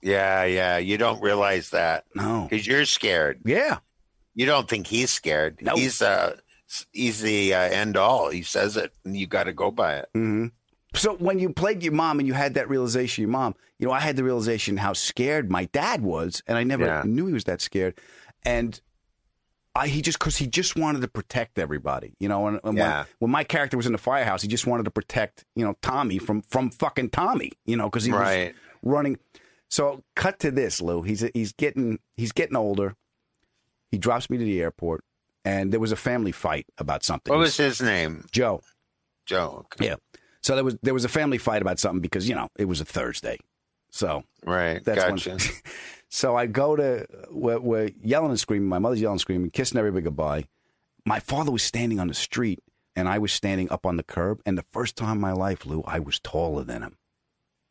Yeah, 0.01 0.43
yeah. 0.45 0.77
You 0.77 0.97
don't 0.97 1.21
realize 1.21 1.69
that. 1.71 2.05
No. 2.15 2.47
Because 2.49 2.65
you're 2.65 2.85
scared. 2.85 3.41
Yeah. 3.45 3.79
You 4.33 4.45
don't 4.45 4.67
think 4.69 4.87
he's 4.87 5.11
scared. 5.11 5.59
No. 5.61 5.75
He's 5.75 6.01
uh 6.01 6.37
he's 6.91 7.21
the 7.21 7.53
uh, 7.53 7.59
end 7.59 7.97
all. 7.97 8.29
He 8.29 8.41
says 8.43 8.77
it 8.77 8.93
and 9.05 9.15
you 9.15 9.27
got 9.27 9.43
to 9.43 9.53
go 9.53 9.71
by 9.71 9.97
it. 9.97 10.09
hmm 10.13 10.47
So 10.95 11.15
when 11.15 11.37
you 11.39 11.49
played 11.51 11.83
your 11.83 11.93
mom 11.93 12.19
and 12.19 12.27
you 12.27 12.33
had 12.33 12.53
that 12.55 12.69
realization, 12.69 13.21
your 13.23 13.29
mom, 13.31 13.55
you 13.77 13.87
know, 13.87 13.93
I 13.93 13.99
had 13.99 14.15
the 14.15 14.23
realization 14.23 14.77
how 14.77 14.93
scared 14.93 15.51
my 15.51 15.65
dad 15.65 16.01
was, 16.01 16.41
and 16.47 16.57
I 16.57 16.63
never 16.63 16.85
Yeah. 16.85 17.03
knew 17.05 17.27
he 17.27 17.33
was 17.33 17.43
that 17.45 17.61
scared. 17.61 17.99
And 18.45 18.79
I, 19.73 19.87
he 19.87 20.01
just 20.01 20.19
because 20.19 20.37
he 20.37 20.47
just 20.47 20.75
wanted 20.75 21.01
to 21.01 21.07
protect 21.07 21.57
everybody, 21.57 22.13
you 22.19 22.27
know. 22.27 22.47
And, 22.47 22.59
and 22.63 22.77
Yeah. 22.77 22.97
when, 22.99 23.07
when 23.19 23.31
my 23.31 23.43
character 23.43 23.77
was 23.77 23.85
in 23.85 23.91
the 23.93 23.97
firehouse, 23.97 24.41
he 24.41 24.47
just 24.47 24.67
wanted 24.67 24.83
to 24.83 24.91
protect, 24.91 25.45
you 25.55 25.63
know, 25.65 25.75
Tommy 25.81 26.19
from 26.19 26.41
from 26.41 26.69
fucking 26.71 27.09
Tommy, 27.11 27.51
you 27.65 27.75
know, 27.77 27.89
because 27.89 28.03
he 28.05 28.11
Right. 28.11 28.53
was 28.53 28.55
running. 28.83 29.17
So 29.71 30.03
cut 30.15 30.37
to 30.39 30.51
this, 30.51 30.81
Lou. 30.81 31.01
He's 31.01 31.25
he's 31.33 31.53
getting 31.53 31.97
he's 32.17 32.31
getting 32.33 32.55
older. 32.57 32.95
He 33.89 33.97
drops 33.97 34.29
me 34.29 34.37
to 34.37 34.43
the 34.43 34.61
airport, 34.61 35.03
and 35.43 35.71
there 35.71 35.79
was 35.79 35.91
a 35.91 35.95
family 35.97 36.31
fight 36.31 36.65
about 36.77 37.03
something. 37.03 37.31
What 37.31 37.39
was 37.39 37.57
his 37.57 37.81
name? 37.81 38.25
Joe. 38.31 38.61
Joe. 39.25 39.65
Okay. 39.73 39.85
Yeah. 39.87 39.95
So 40.43 40.55
there 40.55 40.63
was 40.63 40.77
there 40.83 40.93
was 40.93 41.05
a 41.05 41.09
family 41.09 41.37
fight 41.37 41.61
about 41.61 41.79
something 41.79 42.01
because 42.01 42.27
you 42.27 42.35
know 42.35 42.49
it 42.59 42.65
was 42.65 42.81
a 42.81 42.85
Thursday. 42.85 43.37
So 43.91 44.23
Right. 44.45 44.83
that's 44.83 45.03
when- 45.05 45.15
gotcha. 45.37 45.53
so 46.09 46.35
I 46.35 46.45
go 46.47 46.75
to 46.75 47.05
we're, 47.29 47.59
we're 47.59 47.89
yelling 48.03 48.29
and 48.31 48.39
screaming. 48.39 48.67
My 48.69 48.79
mother's 48.79 49.01
yelling 49.01 49.15
and 49.15 49.21
screaming, 49.21 49.51
kissing 49.51 49.77
everybody 49.79 50.03
goodbye. 50.03 50.45
My 51.05 51.19
father 51.19 51.51
was 51.51 51.63
standing 51.63 51.99
on 51.99 52.07
the 52.07 52.13
street, 52.13 52.59
and 52.95 53.07
I 53.09 53.17
was 53.19 53.31
standing 53.33 53.71
up 53.71 53.85
on 53.85 53.97
the 53.97 54.03
curb. 54.03 54.41
And 54.45 54.57
the 54.57 54.65
first 54.71 54.95
time 54.95 55.17
in 55.17 55.21
my 55.21 55.31
life, 55.31 55.65
Lou, 55.65 55.81
I 55.87 55.99
was 55.99 56.19
taller 56.19 56.63
than 56.63 56.83
him. 56.83 56.97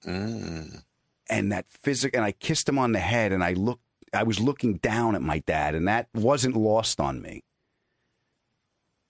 Mm. 0.07 0.83
And 1.31 1.53
that 1.53 1.67
physical, 1.69 2.19
and 2.19 2.27
I 2.27 2.33
kissed 2.33 2.69
him 2.69 2.79
on 2.79 2.93
the 2.93 2.99
head, 2.99 3.33
and 3.33 3.43
I 3.43 3.53
looked. 3.53 3.83
I 4.13 4.25
was 4.25 4.41
looking 4.41 4.75
down 4.79 5.15
at 5.15 5.23
my 5.23 5.39
dad, 5.39 5.77
and 5.77 5.87
that 5.87 6.09
wasn't 6.13 6.57
lost 6.57 6.99
on 6.99 7.23
me. 7.23 7.45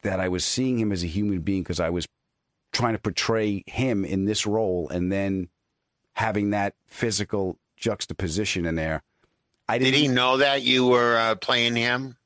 That 0.02 0.20
I 0.20 0.28
was 0.28 0.44
seeing 0.44 0.78
him 0.78 0.92
as 0.92 1.02
a 1.02 1.06
human 1.06 1.40
being 1.40 1.62
because 1.62 1.80
I 1.80 1.88
was 1.90 2.06
trying 2.72 2.92
to 2.92 2.98
portray 3.00 3.64
him 3.66 4.04
in 4.04 4.26
this 4.26 4.46
role, 4.46 4.88
and 4.90 5.10
then 5.10 5.48
having 6.12 6.50
that 6.50 6.74
physical 6.86 7.58
juxtaposition 7.76 8.66
in 8.66 8.74
there. 8.74 9.02
I 9.68 9.78
Did 9.78 9.94
he 9.94 10.08
know 10.08 10.36
that 10.38 10.62
you 10.62 10.86
were 10.86 11.16
uh, 11.16 11.34
playing 11.36 11.76
him? 11.76 12.16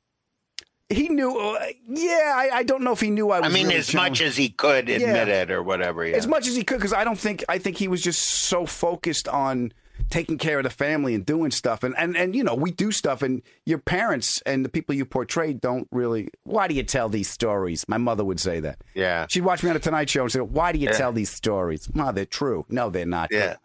He 0.89 1.07
knew. 1.09 1.37
Uh, 1.37 1.65
yeah, 1.87 2.33
I, 2.35 2.49
I 2.57 2.63
don't 2.63 2.83
know 2.83 2.91
if 2.91 2.99
he 2.99 3.09
knew 3.09 3.31
I 3.31 3.39
was. 3.39 3.49
I 3.49 3.53
mean, 3.53 3.67
really 3.67 3.79
as 3.79 3.93
much 3.93 4.21
as 4.21 4.35
he 4.35 4.49
could 4.49 4.89
admit 4.89 5.27
Yeah. 5.27 5.41
it 5.41 5.51
or 5.51 5.63
whatever. 5.63 6.05
Yeah. 6.05 6.17
as 6.17 6.27
much 6.27 6.47
as 6.47 6.55
he 6.55 6.63
could, 6.63 6.77
because 6.77 6.93
I 6.93 7.03
don't 7.03 7.17
think 7.17 7.43
I 7.47 7.57
think 7.59 7.77
he 7.77 7.87
was 7.87 8.01
just 8.01 8.21
so 8.21 8.65
focused 8.65 9.27
on 9.27 9.71
taking 10.09 10.37
care 10.37 10.57
of 10.59 10.63
the 10.63 10.69
family 10.69 11.13
and 11.15 11.25
doing 11.25 11.51
stuff, 11.51 11.83
and 11.83 11.95
and 11.97 12.15
and 12.15 12.35
you 12.35 12.43
know 12.43 12.55
we 12.55 12.71
do 12.71 12.91
stuff, 12.91 13.21
and 13.21 13.41
your 13.65 13.77
parents 13.79 14.41
and 14.45 14.63
the 14.65 14.69
people 14.69 14.95
you 14.95 15.05
portray 15.05 15.53
don't 15.53 15.87
really. 15.91 16.29
Why 16.43 16.67
do 16.67 16.75
you 16.75 16.83
tell 16.83 17.09
these 17.09 17.29
stories? 17.29 17.85
My 17.87 17.97
mother 17.97 18.23
would 18.23 18.39
say 18.39 18.59
that. 18.61 18.79
Yeah. 18.93 19.25
She'd 19.29 19.41
watch 19.43 19.63
me 19.63 19.69
on 19.69 19.73
the 19.75 19.79
Tonight 19.79 20.09
Show 20.09 20.21
and 20.23 20.31
say, 20.31 20.39
"Why 20.39 20.71
do 20.71 20.79
you 20.79 20.87
Yeah. 20.89 20.97
tell 20.97 21.11
these 21.11 21.29
stories?" 21.29 21.89
Ma, 21.93 22.11
they're 22.11 22.25
true. 22.25 22.65
No, 22.69 22.89
they're 22.89 23.05
not. 23.05 23.29
Yeah. 23.31 23.55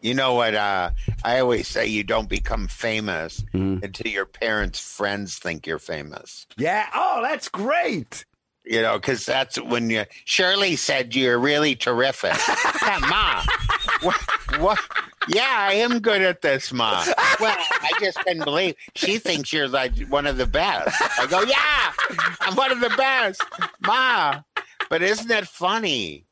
You 0.00 0.14
know 0.14 0.34
what? 0.34 0.54
Uh, 0.54 0.90
I 1.24 1.40
always 1.40 1.66
say 1.66 1.86
you 1.86 2.04
don't 2.04 2.28
become 2.28 2.68
famous 2.68 3.40
Mm-hmm. 3.52 3.84
until 3.84 4.10
your 4.12 4.26
parents' 4.26 4.78
friends 4.78 5.38
think 5.38 5.66
you're 5.66 5.80
famous. 5.80 6.46
Yeah. 6.56 6.86
Oh, 6.94 7.20
that's 7.22 7.48
great. 7.48 8.24
You 8.64 8.82
know, 8.82 8.96
because 8.98 9.24
that's 9.24 9.58
when 9.60 9.88
you. 9.90 10.04
Shirley 10.24 10.76
said 10.76 11.16
you're 11.16 11.38
really 11.38 11.74
terrific. 11.74 12.36
yeah, 12.82 12.98
Ma. 13.10 13.42
What, 14.02 14.16
what? 14.60 14.78
Yeah, 15.28 15.46
I 15.48 15.74
am 15.74 15.98
good 15.98 16.22
at 16.22 16.40
this, 16.40 16.72
Ma. 16.72 17.04
Well, 17.40 17.56
I 17.58 17.90
just 18.00 18.18
couldn't 18.18 18.44
believe 18.44 18.74
she 18.94 19.18
thinks 19.18 19.52
you're 19.52 19.68
like 19.68 19.96
one 20.08 20.26
of 20.26 20.36
the 20.38 20.46
best. 20.46 20.96
I 21.20 21.26
go, 21.26 21.42
yeah, 21.42 21.92
I'm 22.40 22.54
one 22.56 22.70
of 22.72 22.80
the 22.80 22.94
best, 22.96 23.42
Ma. 23.84 24.40
But 24.88 25.02
isn't 25.02 25.28
that 25.28 25.46
funny? 25.46 26.24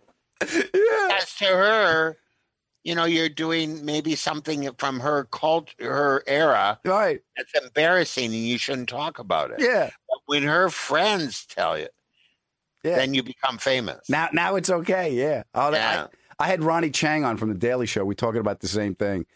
Yeah. 0.42 1.08
As 1.18 1.34
to 1.36 1.44
her, 1.46 2.16
you 2.84 2.94
know, 2.94 3.04
you're 3.04 3.28
doing 3.28 3.84
maybe 3.84 4.14
something 4.14 4.70
from 4.78 5.00
her 5.00 5.24
cult, 5.32 5.74
her 5.80 6.22
era, 6.26 6.78
right? 6.84 7.20
That's 7.36 7.52
embarrassing, 7.64 8.26
and 8.26 8.34
you 8.34 8.58
shouldn't 8.58 8.88
talk 8.88 9.18
about 9.18 9.50
it. 9.50 9.60
Yeah. 9.60 9.90
But 10.08 10.18
when 10.26 10.42
her 10.44 10.70
friends 10.70 11.44
tell 11.46 11.78
you, 11.78 11.88
then 12.96 13.14
you 13.14 13.22
become 13.22 13.58
famous. 13.58 14.08
Now, 14.08 14.28
now 14.32 14.54
it's 14.56 14.70
okay. 14.70 15.12
Yeah. 15.12 15.42
Oh, 15.54 15.72
Yeah. 15.72 16.06
I, 16.08 16.25
I 16.38 16.46
had 16.46 16.62
Ronny 16.62 16.90
Chieng 16.90 17.26
on 17.26 17.36
from 17.36 17.48
the 17.48 17.54
Daily 17.54 17.86
Show. 17.86 18.04
We 18.04 18.14
talking 18.14 18.40
about 18.40 18.60
the 18.60 18.68
same 18.68 18.94
thing. 18.94 19.26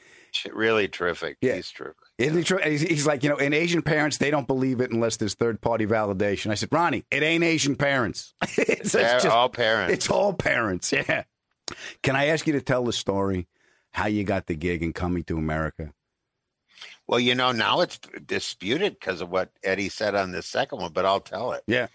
Really 0.52 0.86
terrific. 0.86 1.38
Yeah. 1.40 1.56
He's 1.56 1.70
terrific. 1.70 1.96
Isn't 2.18 2.36
he 2.36 2.44
true? 2.44 2.58
He's, 2.62 2.82
he's 2.82 3.06
like, 3.06 3.24
you 3.24 3.30
know, 3.30 3.36
in 3.36 3.52
Asian 3.52 3.82
parents, 3.82 4.18
they 4.18 4.30
don't 4.30 4.46
believe 4.46 4.80
it 4.80 4.90
unless 4.90 5.16
there's 5.16 5.34
third 5.34 5.60
party 5.60 5.86
validation. 5.86 6.50
I 6.50 6.54
said, 6.54 6.68
Ronny, 6.70 7.04
it 7.10 7.22
ain't 7.22 7.42
Asian 7.42 7.76
parents. 7.76 8.34
it's, 8.58 8.92
They're 8.92 9.30
all 9.30 9.48
parents. 9.48 9.94
It's 9.94 10.10
all 10.10 10.34
parents. 10.34 10.92
Yeah. 10.92 11.24
Can 12.02 12.16
I 12.16 12.26
ask 12.26 12.46
you 12.46 12.52
to 12.54 12.60
tell 12.60 12.84
the 12.84 12.92
story 12.92 13.48
how 13.92 14.06
you 14.06 14.24
got 14.24 14.46
the 14.46 14.54
gig 14.54 14.82
and 14.82 14.94
coming 14.94 15.24
to 15.24 15.38
America? 15.38 15.92
Well, 17.06 17.20
you 17.20 17.34
know, 17.34 17.52
now 17.52 17.80
it's 17.80 17.98
disputed 18.26 18.98
because 19.00 19.20
of 19.20 19.30
what 19.30 19.50
Eddie 19.64 19.88
said 19.88 20.14
on 20.14 20.30
the 20.32 20.42
second 20.42 20.80
one, 20.80 20.92
but 20.92 21.04
I'll 21.04 21.20
tell 21.20 21.52
it. 21.52 21.62
Yeah. 21.66 21.88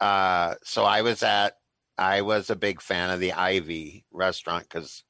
Uh, 0.00 0.56
so 0.62 0.84
I 0.84 1.02
was 1.02 1.22
at, 1.22 1.56
I 1.98 2.22
was 2.22 2.50
a 2.50 2.56
big 2.56 2.80
fan 2.80 3.10
of 3.10 3.20
the 3.20 3.32
Ivy 3.32 4.04
restaurant 4.12 4.64
because 4.68 5.02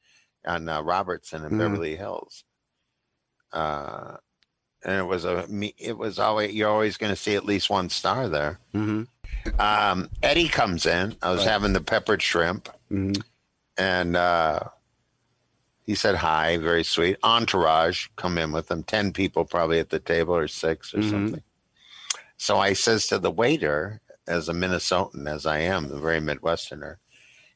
on 0.47 0.69
uh, 0.69 0.81
Robertson 0.81 1.45
in 1.45 1.53
Mhm. 1.53 1.59
Beverly 1.59 1.97
Hills. 1.97 2.45
Uh, 3.53 4.17
and 4.85 4.99
it 5.01 5.05
was 5.07 5.25
a, 5.25 5.47
me- 5.49 5.75
it 5.79 5.97
was 5.99 6.19
always, 6.19 6.55
you're 6.55 6.69
always 6.71 6.97
going 6.97 7.11
to 7.13 7.17
see 7.21 7.35
at 7.35 7.45
least 7.45 7.71
one 7.71 7.89
star 7.89 8.29
there. 8.29 8.61
Mm-hmm. 8.75 9.61
Um, 9.61 10.09
Eddie 10.23 10.49
comes 10.49 10.87
in. 10.87 11.17
I 11.23 11.31
was 11.31 11.41
Right. 11.41 11.49
having 11.49 11.73
the 11.73 11.81
peppered 11.81 12.23
shrimp, 12.23 12.69
Mm-hmm. 12.93 13.21
and 13.77 14.17
uh, 14.17 14.61
he 15.85 15.95
said 15.97 16.15
hi, 16.17 16.57
very 16.59 16.85
sweet. 16.85 17.17
Entourage 17.25 18.09
come 18.17 18.39
in 18.39 18.53
with 18.53 18.69
them. 18.69 18.83
ten 18.85 19.13
people 19.13 19.45
probably 19.45 19.81
at 19.81 19.91
the 19.91 19.99
table, 19.99 20.37
or 20.37 20.47
six 20.49 20.95
or 20.95 20.99
Mhm. 20.99 21.11
something. 21.11 21.43
So 22.37 22.59
I 22.59 22.75
says 22.75 23.07
to 23.09 23.19
the 23.19 23.31
waiter, 23.31 24.01
as 24.27 24.49
a 24.49 24.53
Minnesotan 24.53 25.29
as 25.29 25.47
I 25.47 25.59
am, 25.61 25.91
a 25.91 25.99
very 25.99 26.21
Midwesterner, 26.21 26.97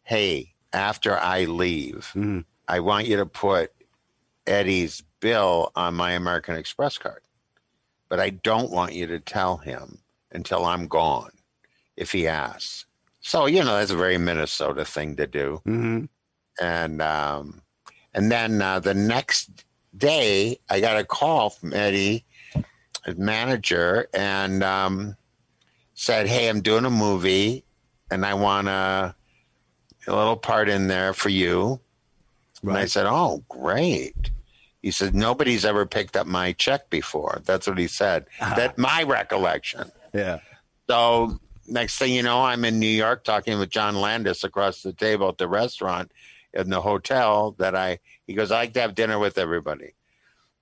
hey, 0.02 0.54
after 0.72 1.18
I 1.18 1.44
leave, 1.44 2.12
Mm-hmm. 2.14 2.40
I 2.68 2.78
want 2.78 3.08
you 3.08 3.16
to 3.16 3.26
put 3.26 3.72
Eddie's 4.46 5.02
bill 5.18 5.72
on 5.74 5.94
my 5.94 6.12
American 6.12 6.54
Express 6.54 6.98
card, 6.98 7.20
but 8.08 8.20
I 8.20 8.30
don't 8.30 8.70
want 8.70 8.94
you 8.94 9.08
to 9.08 9.18
tell 9.18 9.56
him 9.56 9.98
until 10.30 10.64
I'm 10.64 10.86
gone 10.86 11.32
if 11.96 12.12
he 12.12 12.28
asks. 12.28 12.86
So, 13.20 13.46
you 13.46 13.64
know, 13.64 13.76
that's 13.76 13.90
a 13.90 13.96
very 13.96 14.18
Minnesota 14.18 14.84
thing 14.84 15.16
to 15.16 15.26
do. 15.26 15.60
Mm-hmm. 15.66 16.04
And 16.64 17.02
um, 17.02 17.62
and 18.14 18.30
then 18.30 18.62
uh, 18.62 18.78
the 18.78 18.94
next 18.94 19.64
day, 19.96 20.58
I 20.68 20.80
got 20.80 20.96
a 20.96 21.04
call 21.04 21.50
from 21.50 21.74
Eddie, 21.74 22.24
his 23.04 23.16
manager, 23.16 24.08
and 24.14 24.62
um, 24.62 25.16
said, 26.00 26.26
"Hey, 26.26 26.48
I'm 26.48 26.62
doing 26.62 26.86
a 26.86 26.90
movie, 26.90 27.62
and 28.10 28.24
I 28.24 28.32
want 28.32 28.68
a, 28.68 29.14
a 30.06 30.16
little 30.16 30.36
part 30.36 30.70
in 30.70 30.88
there 30.88 31.12
for 31.12 31.28
you." 31.28 31.78
And 32.62 32.72
I 32.72 32.86
said, 32.86 33.06
"Oh, 33.06 33.44
great." 33.50 34.30
He 34.80 34.90
said, 34.92 35.14
"Nobody's 35.14 35.66
ever 35.66 35.84
picked 35.84 36.16
up 36.16 36.26
my 36.26 36.52
check 36.52 36.88
before." 36.88 37.42
That's 37.44 37.66
what 37.66 37.76
he 37.76 37.86
said. 37.86 38.24
That 38.38 38.78
my 38.78 39.02
recollection. 39.02 39.92
Yeah. 40.14 40.38
So 40.88 41.38
next 41.68 41.98
thing 41.98 42.14
you 42.14 42.22
know, 42.22 42.42
I'm 42.42 42.64
in 42.64 42.78
New 42.78 42.86
York 42.86 43.22
talking 43.22 43.58
with 43.58 43.68
John 43.68 43.94
Landis 43.94 44.42
across 44.42 44.82
the 44.82 44.94
table 44.94 45.28
at 45.28 45.36
the 45.36 45.48
restaurant 45.48 46.12
in 46.54 46.70
the 46.70 46.80
hotel 46.80 47.54
that 47.58 47.76
I 47.76 47.98
he 48.26 48.32
goes, 48.32 48.50
I 48.50 48.56
like 48.56 48.72
to 48.74 48.80
have 48.80 48.94
dinner 48.94 49.18
with 49.18 49.36
everybody. 49.36 49.92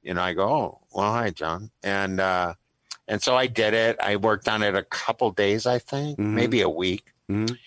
You 0.02 0.14
know, 0.14 0.22
I 0.22 0.32
go, 0.34 0.48
Oh, 0.48 0.80
well, 0.92 1.12
hi, 1.12 1.30
John. 1.30 1.70
And 1.84 2.18
uh 2.18 2.54
and 3.08 3.20
so 3.22 3.34
I 3.36 3.46
did 3.48 3.74
it. 3.74 3.96
I 4.00 4.14
worked 4.16 4.46
on 4.48 4.62
it 4.62 4.76
a 4.76 4.84
couple 4.84 5.30
days, 5.32 5.66
I 5.66 5.78
think, 5.80 6.18
Mhm. 6.18 6.34
maybe 6.34 6.60
a 6.60 6.68
week. 6.68 7.12
Mhm. 7.30 7.58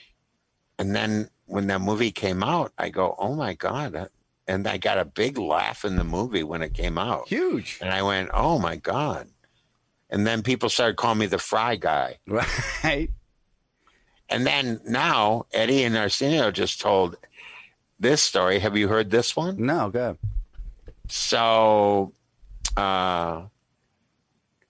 And 0.79 0.95
then 0.95 1.29
when 1.47 1.67
that 1.67 1.81
movie 1.81 2.11
came 2.11 2.41
out, 2.43 2.71
I 2.77 2.89
go, 2.89 3.15
Oh 3.19 3.35
my 3.35 3.53
God. 3.55 4.09
And 4.47 4.67
I 4.67 4.77
got 4.77 4.97
a 4.97 5.05
big 5.05 5.37
laugh 5.37 5.83
in 5.85 5.95
the 5.97 6.03
movie 6.03 6.43
when 6.43 6.61
it 6.61 6.73
came 6.73 6.97
out. 6.97 7.27
Huge. 7.27 7.77
And 7.81 7.91
I 7.91 8.01
went, 8.03 8.29
Oh 8.33 8.57
my 8.59 8.75
God. 8.77 9.27
And 10.09 10.25
then 10.27 10.41
people 10.43 10.69
started 10.69 10.95
calling 10.97 11.19
me 11.19 11.25
the 11.27 11.37
fry 11.37 11.75
guy. 11.75 12.19
Right. 12.27 13.09
And 14.29 14.45
then 14.47 14.79
now 14.85 15.45
Eddie 15.51 15.83
and 15.83 15.97
Arsenio 15.97 16.51
just 16.51 16.79
told 16.79 17.17
this 17.99 18.23
story. 18.23 18.59
Have 18.59 18.77
you 18.77 18.87
heard 18.87 19.09
this 19.11 19.35
one? 19.35 19.63
No, 19.65 19.89
go. 19.89 20.17
So 21.07 22.13
uh 22.77 23.43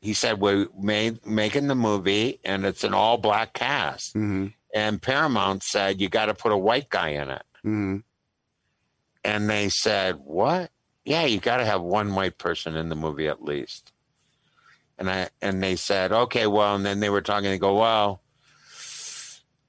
he 0.01 0.13
said 0.13 0.39
we're 0.39 0.67
made, 0.77 1.25
making 1.25 1.67
the 1.67 1.75
movie 1.75 2.39
and 2.43 2.65
it's 2.65 2.83
an 2.83 2.93
all 2.93 3.17
black 3.17 3.53
cast. 3.53 4.15
Mm-hmm. 4.15 4.47
And 4.73 5.01
Paramount 5.01 5.63
said 5.63 6.01
you 6.01 6.09
got 6.09 6.25
to 6.25 6.33
put 6.33 6.51
a 6.51 6.57
white 6.57 6.89
guy 6.89 7.09
in 7.09 7.29
it. 7.29 7.43
Mm-hmm. 7.63 7.97
And 9.23 9.49
they 9.49 9.69
said, 9.69 10.15
"What? 10.23 10.71
Yeah, 11.05 11.25
you 11.25 11.39
got 11.39 11.57
to 11.57 11.65
have 11.65 11.81
one 11.81 12.15
white 12.15 12.39
person 12.39 12.75
in 12.75 12.89
the 12.89 12.95
movie 12.95 13.27
at 13.27 13.43
least." 13.43 13.93
And 14.97 15.09
I 15.09 15.29
and 15.41 15.61
they 15.61 15.75
said, 15.75 16.11
"Okay, 16.11 16.47
well." 16.47 16.75
And 16.75 16.83
then 16.85 16.99
they 16.99 17.09
were 17.09 17.21
talking. 17.21 17.49
They 17.49 17.59
go, 17.59 17.77
"Well." 17.77 18.21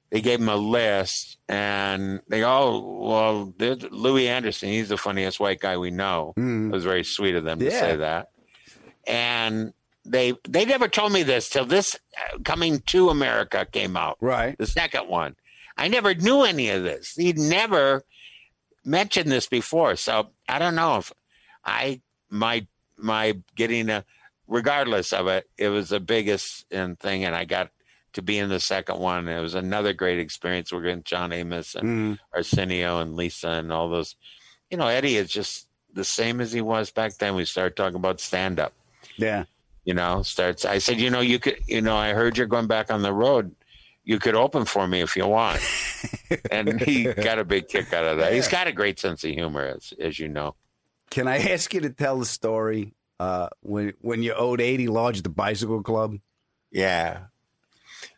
They 0.09 0.21
gave 0.21 0.39
him 0.39 0.49
a 0.49 0.55
list, 0.55 1.39
and 1.49 2.21
they 2.27 2.41
go, 2.41 2.47
"Oh, 2.47 3.07
well, 3.09 3.53
Louie 3.89 4.27
Anderson. 4.27 4.69
He's 4.69 4.89
the 4.89 4.97
funniest 4.97 5.39
white 5.39 5.59
guy 5.59 5.77
we 5.77 5.89
know." 5.89 6.33
Mhm. 6.37 6.67
It 6.67 6.71
was 6.71 6.83
very 6.83 7.03
sweet 7.03 7.33
of 7.33 7.43
them 7.43 7.57
to 7.59 7.71
say 7.71 7.95
that. 7.95 8.29
And 9.07 9.73
they 10.05 10.33
they 10.47 10.65
never 10.65 10.87
told 10.87 11.11
me 11.13 11.23
this 11.23 11.49
till 11.49 11.65
this 11.65 11.95
uh, 12.17 12.37
coming 12.43 12.79
to 12.87 13.09
America 13.09 13.65
came 13.71 13.95
out. 13.97 14.17
Right. 14.21 14.57
The 14.57 14.67
second 14.67 15.07
one. 15.07 15.35
I 15.77 15.87
never 15.87 16.13
knew 16.13 16.43
any 16.43 16.69
of 16.69 16.83
this. 16.83 17.13
He'd 17.15 17.37
never 17.39 18.03
mentioned 18.85 19.31
this 19.31 19.47
before. 19.47 19.95
So 19.95 20.29
I 20.47 20.59
don't 20.59 20.75
know 20.75 20.97
if 20.97 21.11
I 21.65 22.01
my 22.29 22.67
my 22.97 23.37
getting 23.55 23.89
a 23.89 24.03
regardless 24.47 25.13
of 25.13 25.27
it, 25.27 25.49
it 25.57 25.69
was 25.69 25.89
the 25.89 25.99
biggest 25.99 26.65
in 26.69 26.95
thing 26.97 27.23
and 27.25 27.33
I 27.35 27.45
got 27.45 27.69
to 28.13 28.21
be 28.21 28.37
in 28.37 28.49
the 28.49 28.59
second 28.59 28.99
one. 28.99 29.27
It 29.27 29.39
was 29.39 29.55
another 29.55 29.93
great 29.93 30.19
experience. 30.19 30.71
We're 30.71 30.83
getting 30.83 31.03
John 31.03 31.31
Amos 31.31 31.73
and 31.75 32.17
Mhm. 32.17 32.19
Arsenio 32.35 32.99
and 32.99 33.15
Lisa 33.15 33.49
and 33.49 33.71
all 33.71 33.89
those. 33.89 34.15
You 34.69 34.77
know, 34.77 34.87
Eddie 34.87 35.15
is 35.17 35.31
just 35.31 35.67
the 35.91 36.03
same 36.03 36.39
as 36.41 36.51
he 36.51 36.61
was 36.61 36.91
back 36.91 37.17
then. 37.17 37.35
We 37.35 37.45
started 37.45 37.75
talking 37.75 37.95
about 37.95 38.19
stand 38.19 38.59
up 38.59 38.73
Yeah. 39.17 39.45
You 39.85 39.93
know 39.93 40.23
starts 40.23 40.63
i 40.65 40.77
said 40.77 40.99
you 40.99 41.09
know 41.09 41.19
you 41.19 41.39
could 41.39 41.57
you 41.67 41.81
know 41.81 41.95
i 41.97 42.13
heard 42.13 42.37
you're 42.37 42.47
going 42.47 42.67
back 42.67 42.91
on 42.91 43.01
the 43.01 43.13
road. 43.13 43.53
You 44.05 44.19
could 44.19 44.35
open 44.35 44.65
for 44.65 44.85
me 44.87 44.99
if 45.01 45.15
you 45.15 45.25
want. 45.27 45.61
And 46.51 46.81
he 46.81 47.03
got 47.05 47.39
a 47.39 47.45
big 47.45 47.67
kick 47.69 47.93
out 47.93 48.03
of 48.05 48.17
that. 48.17 48.33
He's 48.33 48.47
got 48.49 48.67
a 48.67 48.71
great 48.73 48.99
sense 48.99 49.23
of 49.23 49.29
humor 49.31 49.63
as, 49.77 49.93
as 49.99 50.19
you 50.19 50.27
know. 50.27 50.55
Can 51.09 51.27
I 51.27 51.37
ask 51.37 51.73
you 51.73 51.79
to 51.81 51.89
tell 51.89 52.17
the 52.19 52.25
story 52.25 52.93
uh, 53.19 53.47
when 53.61 53.93
when 54.01 54.23
you 54.23 54.33
owed 54.33 54.59
eighty 54.61 54.87
large 54.87 55.19
at 55.19 55.23
the 55.23 55.29
bicycle 55.29 55.81
club? 55.83 56.17
yeah. 56.71 57.25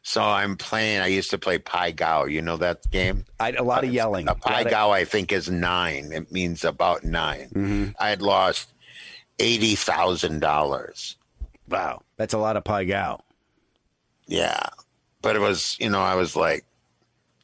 So 0.02 0.22
i'm 0.24 0.56
playing 0.56 1.02
i 1.02 1.08
used 1.08 1.30
to 1.32 1.38
play 1.38 1.58
pai 1.60 1.92
gow. 1.92 2.26
You 2.26 2.42
know 2.42 2.58
that 2.58 2.90
game? 2.92 3.26
I, 3.40 3.52
a 3.52 3.64
lot 3.64 3.84
of 3.84 3.92
yelling. 3.94 4.28
a 4.28 4.36
pai 4.36 4.64
gow 4.66 4.92
i 4.92 5.04
think 5.06 5.32
is 5.32 5.50
nine. 5.50 6.12
It 6.12 6.32
means 6.32 6.64
about 6.64 7.04
9 7.04 7.50
Mm-hmm. 7.54 7.86
i 8.00 8.10
had 8.10 8.22
lost 8.22 8.72
$80000 9.40 11.16
Wow, 11.70 12.02
that's 12.18 12.34
a 12.34 12.38
lot 12.38 12.58
of 12.58 12.64
pai 12.64 12.86
gow. 12.86 13.22
Yeah. 14.28 14.60
But 15.22 15.36
it 15.36 15.40
was, 15.40 15.76
you 15.80 15.90
know, 15.90 16.02
I 16.02 16.16
was 16.16 16.36
like, 16.36 16.66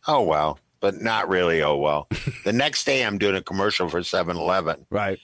oh, 0.08 0.22
well, 0.22 0.60
but 0.80 1.02
not 1.02 1.30
really, 1.30 1.62
oh, 1.64 1.78
well. 1.78 2.08
the 2.46 2.54
next 2.54 2.86
day 2.86 3.04
I'm 3.06 3.18
doing 3.18 3.36
a 3.36 3.42
commercial 3.42 3.90
for 3.90 4.04
7 4.04 4.36
Eleven. 4.38 4.86
Right. 4.90 5.20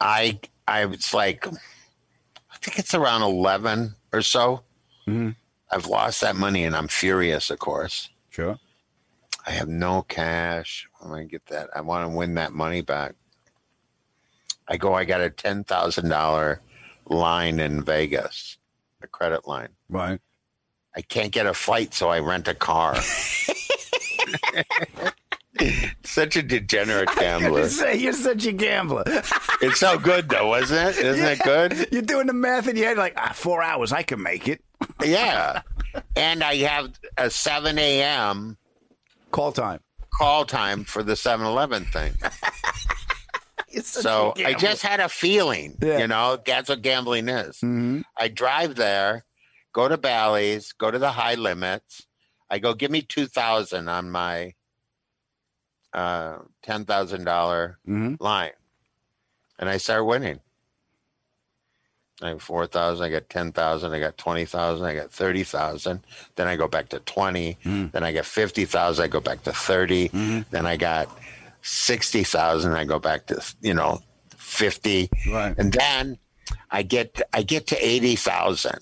I, 0.00 0.40
I 0.66 0.84
was 0.86 1.12
like, 1.14 1.46
I 1.46 2.56
think 2.60 2.78
it's 2.78 2.94
around 2.94 3.22
11 3.22 3.94
or 4.12 4.22
so. 4.22 4.62
Mhm. 5.06 5.34
I've 5.70 5.86
lost 5.86 6.20
that 6.22 6.36
money 6.36 6.64
and 6.64 6.74
I'm 6.76 6.88
furious, 6.88 7.50
of 7.50 7.58
course. 7.58 8.08
Sure. 8.30 8.58
I 9.46 9.50
have 9.52 9.68
no 9.68 10.02
cash. 10.02 10.88
I'm 11.00 11.08
going 11.08 11.26
to 11.26 11.30
get 11.30 11.46
that. 11.46 11.70
I 11.74 11.80
want 11.80 12.10
to 12.10 12.16
win 12.16 12.34
that 12.34 12.52
money 12.52 12.80
back. 12.82 13.14
I 14.66 14.76
go, 14.76 14.92
I 14.92 15.04
got 15.04 15.22
a 15.22 15.30
ten 15.30 15.64
thousand 15.64 16.10
dollar 16.10 16.60
line 17.08 17.60
in 17.60 17.82
Vegas, 17.82 18.58
a 19.02 19.06
credit 19.06 19.46
line. 19.46 19.70
Right. 19.88 20.20
I 20.96 21.02
can't 21.02 21.32
get 21.32 21.46
a 21.46 21.54
flight, 21.54 21.94
so 21.94 22.08
I 22.08 22.20
rent 22.20 22.48
a 22.48 22.54
car. 22.54 22.96
such 26.04 26.36
a 26.36 26.42
degenerate 26.42 27.08
gambler. 27.16 27.68
Say 27.68 27.96
you're 27.96 28.12
such 28.12 28.46
a 28.46 28.52
gambler. 28.52 29.04
It's 29.60 29.80
so 29.80 29.98
good 29.98 30.28
though, 30.28 30.54
isn't 30.54 30.76
it? 30.76 30.98
Isn't 30.98 31.24
it 31.24 31.40
good? 31.40 31.88
You're 31.90 32.02
doing 32.02 32.28
the 32.28 32.32
math 32.32 32.68
in 32.68 32.76
your 32.76 32.86
head 32.86 32.96
like 32.96 33.14
ah, 33.16 33.32
four 33.34 33.60
hours. 33.60 33.92
I 33.92 34.04
can 34.04 34.22
make 34.22 34.46
it. 34.46 34.62
Yeah. 35.04 35.62
And 36.14 36.44
I 36.44 36.54
have 36.58 36.92
a 37.16 37.28
seven 37.28 37.76
a.m. 37.76 38.56
call 39.32 39.50
time. 39.50 39.80
Call 40.16 40.44
time 40.44 40.84
for 40.84 41.02
the 41.02 41.14
7-Eleven 41.14 41.86
thing. 41.86 42.12
so 43.82 44.32
I 44.44 44.54
just 44.54 44.82
had 44.82 45.00
a 45.00 45.08
feeling, 45.08 45.76
Yeah. 45.80 45.98
you 45.98 46.06
know, 46.06 46.38
that's 46.44 46.68
what 46.68 46.82
gambling 46.82 47.28
is. 47.28 47.58
Mhm. 47.60 48.04
I 48.16 48.28
drive 48.28 48.74
there, 48.76 49.24
go 49.72 49.88
to 49.88 49.96
Bally's, 49.98 50.72
go 50.72 50.90
to 50.90 50.98
the 50.98 51.12
high 51.12 51.34
limits. 51.34 52.06
I 52.50 52.58
go, 52.58 52.72
give 52.74 52.90
me 52.90 53.02
two 53.02 53.26
thousand 53.26 53.88
on 53.88 54.10
my 54.10 54.54
uh, 55.92 56.38
ten 56.62 56.84
thousand 56.84 57.24
dollar 57.24 57.78
Mhm. 57.88 58.20
line, 58.20 58.52
and 59.58 59.68
I 59.68 59.76
start 59.78 60.04
winning. 60.06 60.40
I 62.20 62.30
have 62.30 62.42
four 62.42 62.66
thousand. 62.66 63.04
I 63.06 63.10
got 63.10 63.28
ten 63.28 63.52
thousand. 63.52 63.92
I 63.92 64.00
got 64.00 64.18
twenty 64.18 64.44
thousand. 64.44 64.86
I 64.86 64.94
got 64.94 65.10
thirty 65.12 65.44
thousand. 65.44 66.00
Then 66.34 66.48
I 66.48 66.56
go 66.56 66.66
back 66.68 66.88
to 66.90 66.98
twenty. 67.00 67.56
Then 67.64 68.02
I 68.02 68.12
get 68.12 68.26
fifty 68.26 68.64
thousand. 68.64 69.04
I 69.04 69.08
go 69.08 69.20
back 69.20 69.42
to 69.44 69.52
30 69.52 70.08
Then 70.50 70.66
I 70.66 70.76
got 70.76 71.08
sixty 71.62 72.24
thousand. 72.24 72.72
I 72.72 72.84
go 72.84 72.98
back 72.98 73.26
to 73.26 73.42
you 73.60 73.74
know 73.74 74.00
fifty. 74.36 75.10
Right. 75.30 75.54
And 75.58 75.72
then 75.72 76.18
I 76.70 76.82
get 76.82 77.20
I 77.32 77.42
get 77.42 77.66
to 77.68 77.86
eighty 77.86 78.16
thousand, 78.16 78.78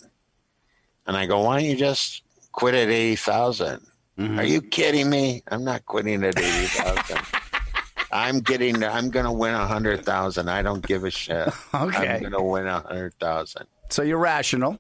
and 1.06 1.16
I 1.16 1.26
go, 1.26 1.40
why 1.40 1.60
don't 1.60 1.68
you 1.68 1.76
just 1.76 2.22
quit 2.52 2.74
at 2.74 2.88
eighty 2.88 3.16
mm-hmm. 3.16 4.38
Are 4.38 4.44
you 4.44 4.62
kidding 4.62 5.10
me? 5.10 5.42
I'm 5.48 5.64
not 5.64 5.84
quitting 5.86 6.24
at 6.24 6.38
eighty 6.38 6.66
thousand. 6.66 7.20
I'm 8.12 8.40
getting. 8.40 8.82
I'm 8.82 9.10
going 9.10 9.26
to 9.26 9.32
win 9.32 9.54
a 9.54 9.66
hundred 9.66 10.04
thousand. 10.04 10.48
I 10.48 10.62
don't 10.62 10.86
give 10.86 11.04
a 11.04 11.10
shit. 11.10 11.48
Okay. 11.74 12.14
I'm 12.14 12.20
going 12.20 12.32
to 12.32 12.42
win 12.42 12.66
a 12.66 12.80
hundred 12.80 13.14
thousand. 13.14 13.66
So 13.90 14.02
you're 14.02 14.18
rational. 14.18 14.78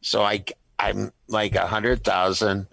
So 0.00 0.22
I 0.22 0.44
I'm 0.78 1.12
like 1.28 1.54
a 1.54 1.66
hundred 1.66 2.04
thousand 2.04 2.66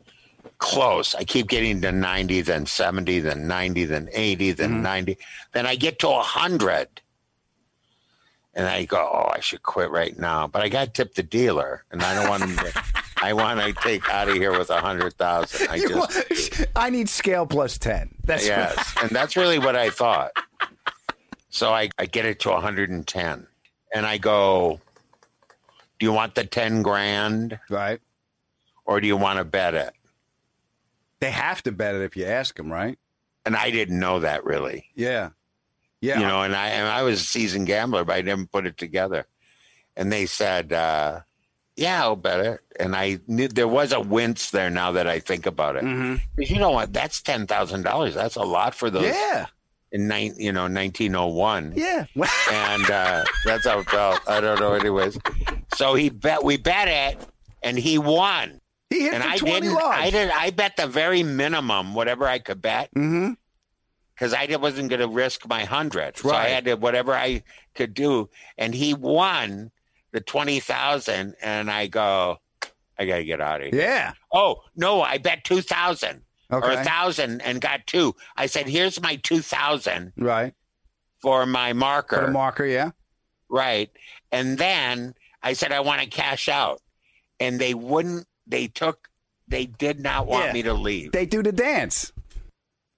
close. 0.57 1.15
I 1.15 1.23
keep 1.23 1.47
getting 1.47 1.81
to 1.81 1.91
ninety, 1.91 2.41
then 2.41 2.65
seventy, 2.65 3.19
then 3.19 3.47
ninety, 3.47 3.85
then 3.85 4.09
eighty, 4.13 4.51
then 4.51 4.71
mm-hmm. 4.71 4.81
ninety. 4.81 5.17
Then 5.53 5.65
I 5.65 5.75
get 5.75 5.99
to 5.99 6.09
a 6.09 6.21
hundred. 6.21 6.87
And 8.57 8.67
I 8.67 8.85
go, 8.85 8.97
oh, 8.97 9.29
I 9.33 9.41
should 9.41 9.63
quit 9.63 9.91
right 9.91 10.17
now. 10.17 10.47
But 10.47 10.61
I 10.61 10.69
got 10.69 10.85
to 10.85 10.91
tip 10.91 11.15
the 11.15 11.23
dealer, 11.23 11.83
and 11.91 12.01
I 12.01 12.15
don't 12.15 12.29
want 12.29 12.43
him 12.43 12.55
to. 12.55 12.83
I 13.21 13.33
want 13.33 13.59
to 13.59 13.73
take 13.73 14.07
out 14.09 14.29
of 14.29 14.35
here 14.35 14.57
with 14.57 14.69
a 14.69 14.79
hundred 14.79 15.13
thousand. 15.13 15.67
I 15.69 15.79
just 15.79 16.65
I 16.75 16.89
need 16.89 17.09
scale 17.09 17.45
plus 17.45 17.77
ten. 17.77 18.13
That's 18.23 18.45
yes, 18.45 18.95
and 19.01 19.09
that's 19.09 19.35
really 19.35 19.57
what 19.57 19.75
I 19.75 19.89
thought. 19.89 20.31
So 21.49 21.73
I, 21.73 21.89
I 21.97 22.05
get 22.05 22.25
it 22.25 22.41
to 22.41 22.49
110, 22.49 23.47
and 23.93 24.05
I 24.05 24.17
go, 24.17 24.79
"Do 25.97 26.05
you 26.05 26.11
want 26.11 26.35
the 26.35 26.43
10 26.43 26.81
grand, 26.81 27.57
right, 27.69 27.99
or 28.85 28.99
do 28.99 29.07
you 29.07 29.17
want 29.17 29.39
to 29.39 29.45
bet 29.45 29.73
it?" 29.73 29.94
They 31.25 31.31
have 31.31 31.63
to 31.63 31.71
bet 31.71 31.95
it 31.95 32.01
if 32.03 32.15
you 32.15 32.25
ask 32.25 32.55
them, 32.55 32.71
right? 32.71 32.99
And 33.47 33.55
I 33.55 33.71
didn't 33.71 33.97
know 33.99 34.19
that 34.19 34.43
really. 34.45 34.85
Yeah. 34.93 35.29
Yeah. 35.99 36.19
You 36.19 36.25
know, 36.27 36.43
and 36.43 36.55
I 36.55 36.67
and 36.67 36.87
I 36.87 37.01
was 37.01 37.19
a 37.19 37.23
seasoned 37.23 37.65
gambler, 37.65 38.03
but 38.03 38.15
I 38.15 38.21
didn't 38.21 38.51
put 38.51 38.67
it 38.67 38.77
together. 38.77 39.25
And 39.97 40.11
they 40.13 40.27
said, 40.27 40.71
uh, 40.71 41.21
"Yeah, 41.75 42.03
I'll 42.03 42.15
bet 42.15 42.41
it." 42.45 42.59
And 42.79 42.95
I 42.95 43.17
knew 43.25 43.47
there 43.47 43.67
was 43.67 43.91
a 43.91 43.99
wince 43.99 44.51
there. 44.51 44.69
Now 44.69 44.91
that 44.91 45.07
I 45.07 45.19
think 45.19 45.47
about 45.47 45.77
it, 45.77 45.83
Mm-hmm. 45.83 46.17
because 46.35 46.51
you 46.51 46.59
know 46.59 46.69
what? 46.69 46.93
That's 46.93 47.23
ten 47.23 47.47
thousand 47.47 47.81
dollars. 47.81 48.13
That's 48.13 48.35
a 48.35 48.43
lot 48.43 48.75
for 48.75 48.91
those. 48.91 49.05
Yeah. 49.05 49.47
In 49.91 50.07
nine, 50.07 50.35
you 50.37 50.51
know, 50.51 50.67
nineteen 50.67 51.15
oh 51.15 51.25
one. 51.27 51.73
Yeah. 51.75 52.05
and 52.51 52.91
uh, 52.91 53.23
that's 53.45 53.65
how 53.65 53.79
it 53.79 53.89
felt. 53.89 54.19
I 54.27 54.41
don't 54.41 54.59
know, 54.59 54.73
anyways. 54.73 55.17
So 55.73 55.95
he 55.95 56.09
bet. 56.09 56.43
We 56.43 56.57
bet 56.57 56.87
it, 56.87 57.25
and 57.63 57.79
he 57.79 57.97
won. 57.97 58.61
He 58.89 59.01
hit 59.01 59.13
and 59.15 59.23
for 59.23 59.29
I 59.29 59.37
20 59.37 59.61
didn't. 59.67 59.77
I 59.81 60.09
did. 60.09 60.29
I 60.31 60.49
bet 60.51 60.77
the 60.77 60.87
very 60.87 61.23
minimum, 61.23 61.93
whatever 61.95 62.27
I 62.27 62.39
could 62.39 62.61
bet, 62.61 62.89
Mm-hmm. 62.93 63.33
because 64.13 64.33
I 64.33 64.45
did- 64.45 64.61
wasn't 64.61 64.89
going 64.89 64.99
to 65.01 65.07
risk 65.07 65.47
my 65.47 65.63
hundred. 65.65 66.17
So 66.17 66.31
I 66.31 66.49
had 66.49 66.65
to 66.65 66.75
whatever 66.75 67.13
I 67.13 67.43
could 67.73 67.93
do, 67.93 68.29
and 68.57 68.73
he 68.75 68.93
won 68.93 69.71
the 70.11 70.21
twenty 70.21 70.59
thousand. 70.59 71.35
And 71.41 71.69
I 71.71 71.87
go, 71.87 72.37
I 72.99 73.05
got 73.05 73.17
to 73.17 73.25
get 73.25 73.41
out 73.41 73.61
of 73.61 73.73
here. 73.73 73.81
Yeah. 73.81 74.13
Oh 74.31 74.57
no, 74.75 75.01
I 75.01 75.17
bet 75.17 75.43
two 75.43 75.61
thousand 75.61 76.21
or 76.51 76.69
a 76.69 76.83
thousand 76.83 77.41
and 77.41 77.59
got 77.59 77.87
two. 77.87 78.15
I 78.37 78.45
said, 78.45 78.67
"Here's 78.67 79.01
my 79.01 79.15
two 79.17 79.39
thousand 79.41 80.13
Right. 80.15 80.53
for 81.21 81.45
my 81.47 81.73
marker." 81.73 82.17
For 82.17 82.25
the 82.27 82.31
marker, 82.31 82.65
yeah. 82.65 82.91
Right. 83.49 83.89
And 84.31 84.57
then 84.57 85.15
I 85.43 85.53
said, 85.53 85.71
I 85.71 85.79
want 85.79 86.01
to 86.01 86.07
cash 86.07 86.47
out. 86.49 86.81
And 87.39 87.59
they 87.59 87.73
wouldn't, 87.73 88.25
they 88.47 88.67
took, 88.67 89.09
they 89.47 89.65
did 89.65 89.99
not 89.99 90.27
want 90.27 90.45
Yeah. 90.47 90.53
me 90.53 90.61
to 90.63 90.73
leave. 90.73 91.11
They 91.11 91.25
do 91.25 91.41
the 91.43 91.51
dance. 91.51 92.11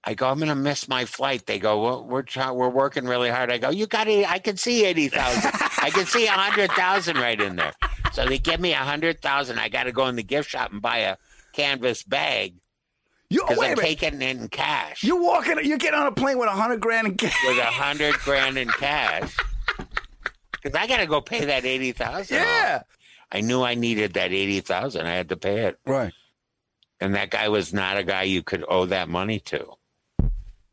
I 0.04 0.14
go, 0.14 0.30
I'm 0.30 0.38
going 0.38 0.48
to 0.50 0.56
miss 0.56 0.88
my 0.88 1.04
flight. 1.04 1.46
They 1.48 1.60
go, 1.60 1.82
well, 1.84 2.06
we're 2.06 2.22
try- 2.22 2.52
we're 2.52 2.70
working 2.70 3.06
really 3.06 3.30
hard. 3.30 3.52
I 3.52 3.58
go, 3.58 3.70
you 3.70 3.88
got 3.88 4.08
it. 4.08 4.30
I 4.30 4.40
can 4.40 4.56
see 4.56 4.86
80,000. 4.86 5.52
I 5.82 5.90
can 5.90 6.06
see 6.06 6.26
100,000 6.26 7.18
right 7.18 7.40
in 7.42 7.58
there. 7.58 7.74
So 8.14 8.26
they 8.26 8.38
give 8.38 8.60
me 8.62 8.72
100,000. 8.72 9.60
I 9.60 9.68
got 9.68 9.84
to 9.84 9.92
go 9.92 10.08
in 10.08 10.16
the 10.16 10.24
gift 10.24 10.50
shop 10.50 10.72
and 10.72 10.82
buy 10.82 11.00
a 11.00 11.18
canvas 11.52 12.04
bag 12.04 12.54
You, 13.30 13.42
oh, 13.44 13.48
because 13.48 13.64
a 13.64 13.68
I'm 13.72 13.76
taking 13.78 14.22
it 14.22 14.38
in 14.38 14.48
cash 14.48 15.04
You're 15.04 15.22
walking. 15.22 15.58
You 15.66 15.78
get 15.78 15.94
on 15.94 16.08
a 16.08 16.12
plane 16.14 16.38
with 16.38 16.48
a 16.48 16.52
hundred 16.52 16.80
grand 16.80 17.08
in 17.08 17.18
cash. 17.18 17.36
with 17.46 17.58
a 17.58 17.64
hundred 17.66 18.14
grand 18.20 18.58
in 18.58 18.70
cash. 18.70 19.36
Because 20.52 20.74
I 20.80 20.88
got 20.88 20.98
to 20.98 21.06
go 21.08 21.20
pay 21.20 21.44
that 21.46 21.66
80,000. 21.66 22.36
Yeah. 22.38 22.84
I 23.32 23.42
knew 23.42 23.64
I 23.64 23.76
needed 23.76 24.14
that 24.14 24.32
80,000. 24.32 25.06
I 25.06 25.14
had 25.14 25.30
to 25.30 25.38
pay 25.38 25.66
it. 25.66 25.80
Right. 25.86 26.14
And 27.00 27.16
that 27.16 27.30
guy 27.30 27.50
was 27.50 27.74
not 27.74 27.98
a 27.98 28.04
guy 28.04 28.24
you 28.24 28.42
could 28.42 28.64
owe 28.68 28.86
that 28.86 29.10
money 29.10 29.40
to. 29.42 29.68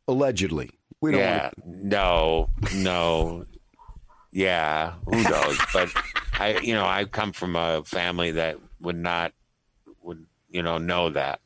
Allegedly. 0.07 0.71
We 1.01 1.11
don't. 1.11 1.19
yeah. 1.19 1.51
No, 1.65 2.49
no. 2.75 3.45
Yeah. 4.31 4.93
Who 5.05 5.23
knows? 5.23 5.57
but 5.73 5.89
I, 6.33 6.59
you 6.59 6.73
know, 6.73 6.85
I 6.85 7.05
come 7.05 7.31
from 7.31 7.55
a 7.55 7.83
family 7.83 8.31
that 8.31 8.57
would 8.79 8.97
not, 8.97 9.33
would, 10.01 10.25
you 10.49 10.63
know, 10.63 10.77
know 10.77 11.09
that. 11.09 11.41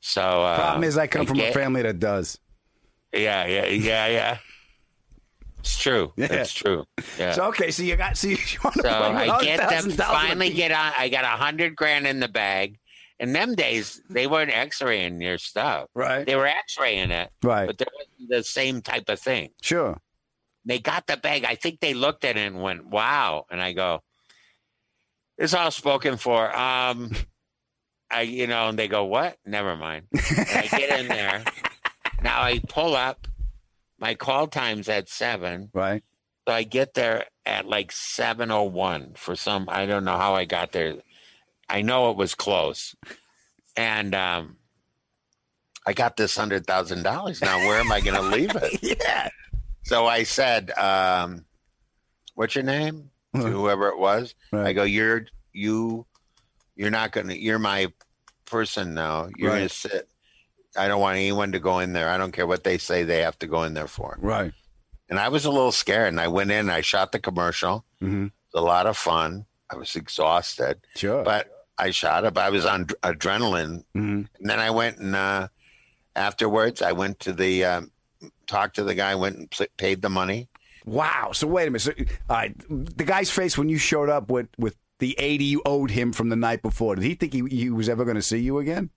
So, 0.00 0.22
uh, 0.22 0.56
Problem 0.56 0.84
is, 0.84 0.98
I 0.98 1.06
come 1.06 1.26
from 1.26 1.38
a 1.38 1.52
family 1.52 1.82
that 1.82 2.00
does. 2.00 2.38
Yeah, 3.12 3.46
yeah, 3.46 3.66
yeah, 3.66 4.06
yeah. 4.08 4.38
It's 5.62 5.78
true. 5.78 6.12
Yeah. 6.16 6.26
It's 6.32 6.52
true. 6.52 6.84
Yeah. 7.18 7.32
So 7.32 7.44
okay, 7.46 7.70
so 7.70 7.84
you 7.84 7.94
got 7.94 8.16
so 8.16 8.26
you 8.28 8.36
want 8.64 8.76
to 8.76 8.82
So 8.82 8.88
I 8.90 9.42
get 9.42 9.70
them 9.70 9.84
$100,000 9.90 9.96
finally 9.96 10.50
get 10.50 10.72
on. 10.72 10.92
I 10.98 11.08
got 11.08 11.24
a 11.24 11.28
hundred 11.28 11.76
grand 11.76 12.06
in 12.06 12.18
the 12.18 12.28
bag. 12.28 12.78
In 13.20 13.32
them 13.32 13.54
days, 13.54 14.02
they 14.10 14.26
weren't 14.26 14.50
X-raying 14.50 15.20
your 15.20 15.38
stuff. 15.38 15.86
Right. 15.94 16.26
They 16.26 16.34
were 16.34 16.46
X-raying 16.46 17.12
it. 17.12 17.30
Right. 17.44 17.66
But 17.68 17.78
there 17.78 17.86
wasn't 17.94 18.28
the 18.28 18.42
same 18.42 18.82
type 18.82 19.08
of 19.08 19.20
thing. 19.20 19.50
Sure. 19.60 20.00
They 20.64 20.80
got 20.80 21.06
the 21.06 21.16
bag. 21.16 21.44
I 21.44 21.54
think 21.54 21.78
they 21.78 21.94
looked 21.94 22.24
at 22.24 22.36
it 22.36 22.40
and 22.40 22.60
went, 22.60 22.86
"Wow!" 22.86 23.46
And 23.50 23.60
I 23.60 23.72
go, 23.72 24.02
"It's 25.38 25.54
all 25.54 25.70
spoken 25.70 26.16
for." 26.16 26.56
Um, 26.56 27.12
I, 28.10 28.22
you 28.22 28.48
know, 28.48 28.68
and 28.68 28.78
they 28.78 28.88
go, 28.88 29.04
"What?" 29.04 29.36
Never 29.46 29.76
mind. 29.76 30.06
And 30.12 30.48
I 30.48 30.66
get 30.66 31.00
in 31.00 31.08
there. 31.08 31.44
Now 32.22 32.40
I 32.42 32.60
pull 32.68 32.94
up. 32.94 33.26
My 34.02 34.16
call 34.16 34.48
time's 34.48 34.88
at 34.88 35.08
seven. 35.08 35.70
Right. 35.72 36.02
So 36.48 36.52
I 36.52 36.64
get 36.64 36.94
there 36.94 37.26
at 37.46 37.66
like 37.66 37.92
seven 37.92 38.50
oh 38.50 38.64
one 38.64 39.12
for 39.14 39.36
some. 39.36 39.68
I 39.68 39.86
don't 39.86 40.04
know 40.04 40.16
how 40.16 40.34
I 40.34 40.44
got 40.44 40.72
there. 40.72 40.96
I 41.68 41.82
know 41.82 42.10
it 42.10 42.16
was 42.16 42.34
close, 42.34 42.96
and 43.76 44.12
um, 44.12 44.56
I 45.86 45.92
got 45.92 46.16
this 46.16 46.36
hundred 46.36 46.66
thousand 46.66 47.04
dollars. 47.04 47.40
Now 47.40 47.58
where 47.58 47.78
am 47.78 47.92
I 47.92 48.00
going 48.00 48.16
to 48.30 48.36
leave 48.36 48.50
it? 48.56 48.98
yeah. 49.00 49.28
So 49.84 50.08
I 50.08 50.24
said, 50.24 50.72
um, 50.72 51.44
"What's 52.34 52.56
your 52.56 52.64
name?" 52.64 53.10
To 53.36 53.46
whoever 53.46 53.86
it 53.88 53.98
was. 53.98 54.34
I 54.52 54.72
go, 54.72 54.82
"You're 54.82 55.26
you. 55.52 56.06
You're 56.74 56.90
not 56.90 57.12
going 57.12 57.28
to. 57.28 57.40
You're 57.40 57.60
my 57.60 57.86
person 58.46 58.94
now. 58.94 59.28
You're 59.36 59.52
gonna 59.52 59.68
sit. 59.68 60.08
I 60.76 60.88
don't 60.88 61.00
want 61.00 61.16
anyone 61.16 61.52
to 61.52 61.60
go 61.60 61.78
in 61.80 61.92
there. 61.92 62.08
I 62.08 62.16
don't 62.16 62.32
care 62.32 62.46
what 62.46 62.64
they 62.64 62.78
say. 62.78 63.02
They 63.02 63.20
have 63.22 63.38
to 63.40 63.46
go 63.46 63.64
in 63.64 63.74
there 63.74 63.86
for." 63.86 64.16
Right. 64.20 64.52
And 65.08 65.18
I 65.18 65.28
was 65.28 65.44
a 65.44 65.50
little 65.50 65.72
scared. 65.72 66.08
And 66.08 66.20
I 66.20 66.28
went 66.28 66.50
in. 66.50 66.70
I 66.70 66.80
shot 66.80 67.12
the 67.12 67.18
commercial. 67.18 67.84
Mm-hmm. 68.02 68.26
It 68.26 68.32
was 68.54 68.62
a 68.62 68.64
lot 68.64 68.86
of 68.86 68.96
fun. 68.96 69.44
I 69.70 69.76
was 69.76 69.94
exhausted. 69.94 70.80
Sure. 70.96 71.22
But 71.22 71.50
I 71.76 71.90
shot 71.90 72.24
it. 72.24 72.32
But 72.32 72.44
I 72.44 72.50
was 72.50 72.64
on 72.64 72.84
dr- 72.84 73.00
adrenaline. 73.02 73.84
Mm-hmm. 73.94 74.22
And 74.40 74.50
then 74.50 74.58
I 74.58 74.70
went 74.70 74.98
and 74.98 75.14
uh, 75.14 75.48
afterwards, 76.16 76.80
I 76.80 76.92
went 76.92 77.20
to 77.20 77.32
the 77.32 77.64
um, 77.64 77.90
talked 78.46 78.76
to 78.76 78.84
the 78.84 78.94
guy. 78.94 79.14
Went 79.14 79.36
and 79.36 79.50
pl- 79.50 79.66
paid 79.76 80.00
the 80.00 80.10
money. 80.10 80.48
Wow. 80.86 81.32
So 81.32 81.46
wait 81.46 81.68
a 81.68 81.70
minute. 81.70 81.82
So, 81.82 81.92
right, 82.28 82.54
the 82.68 83.04
guy's 83.04 83.30
face 83.30 83.58
when 83.58 83.68
you 83.68 83.78
showed 83.78 84.08
up 84.08 84.30
with 84.30 84.48
with 84.58 84.76
the 84.98 85.14
eighty 85.18 85.44
you 85.44 85.62
owed 85.66 85.90
him 85.90 86.12
from 86.12 86.28
the 86.28 86.36
night 86.36 86.62
before. 86.62 86.94
Did 86.94 87.04
he 87.04 87.14
think 87.14 87.32
he, 87.32 87.42
he 87.48 87.70
was 87.70 87.88
ever 87.88 88.04
going 88.04 88.16
to 88.16 88.22
see 88.22 88.38
you 88.38 88.58
again? 88.58 88.90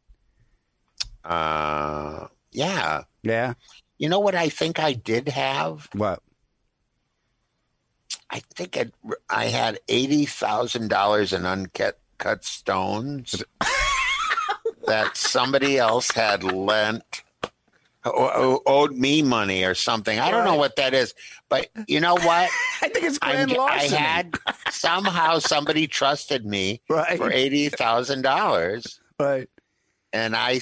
Uh, 1.26 2.28
yeah. 2.51 3.03
Yeah. 3.23 3.53
You 3.97 4.09
know 4.09 4.19
what 4.19 4.36
I 4.36 4.49
think 4.49 4.80
I 4.80 4.93
did 4.93 5.28
have? 5.30 5.89
What? 5.93 6.21
I 8.30 8.39
think 8.55 8.76
it, 8.78 8.93
I 9.30 9.45
had 9.45 9.80
eighty 9.88 10.26
thousand 10.26 10.89
dollars 10.89 11.32
in 11.34 11.45
uncut 11.45 11.99
cut 12.17 12.43
stones 12.43 13.43
that 14.88 15.15
somebody 15.15 15.78
else 15.78 16.11
had 16.11 16.43
lent 16.43 17.23
or, 18.05 18.61
owed 18.67 18.93
me 18.95 19.21
money 19.21 19.63
or 19.63 19.73
something. 19.73 20.19
I 20.19 20.30
don't 20.32 20.45
know 20.45 20.55
what 20.55 20.76
that 20.76 20.93
is, 20.93 21.13
but 21.49 21.67
you 21.88 21.99
know 21.99 22.13
what? 22.15 22.49
I 22.82 22.89
think 22.89 23.05
it's 23.05 23.17
grand 23.19 23.51
I 23.51 23.55
larceny. 23.55 23.97
had 23.97 24.36
somehow 24.69 25.39
somebody 25.39 25.88
trusted 25.88 26.45
me 26.45 26.82
Right. 26.89 27.17
for 27.17 27.32
eighty 27.32 27.69
thousand 27.69 28.21
dollars, 28.23 28.99
Right. 29.19 29.49
and 30.13 30.36
I, 30.36 30.61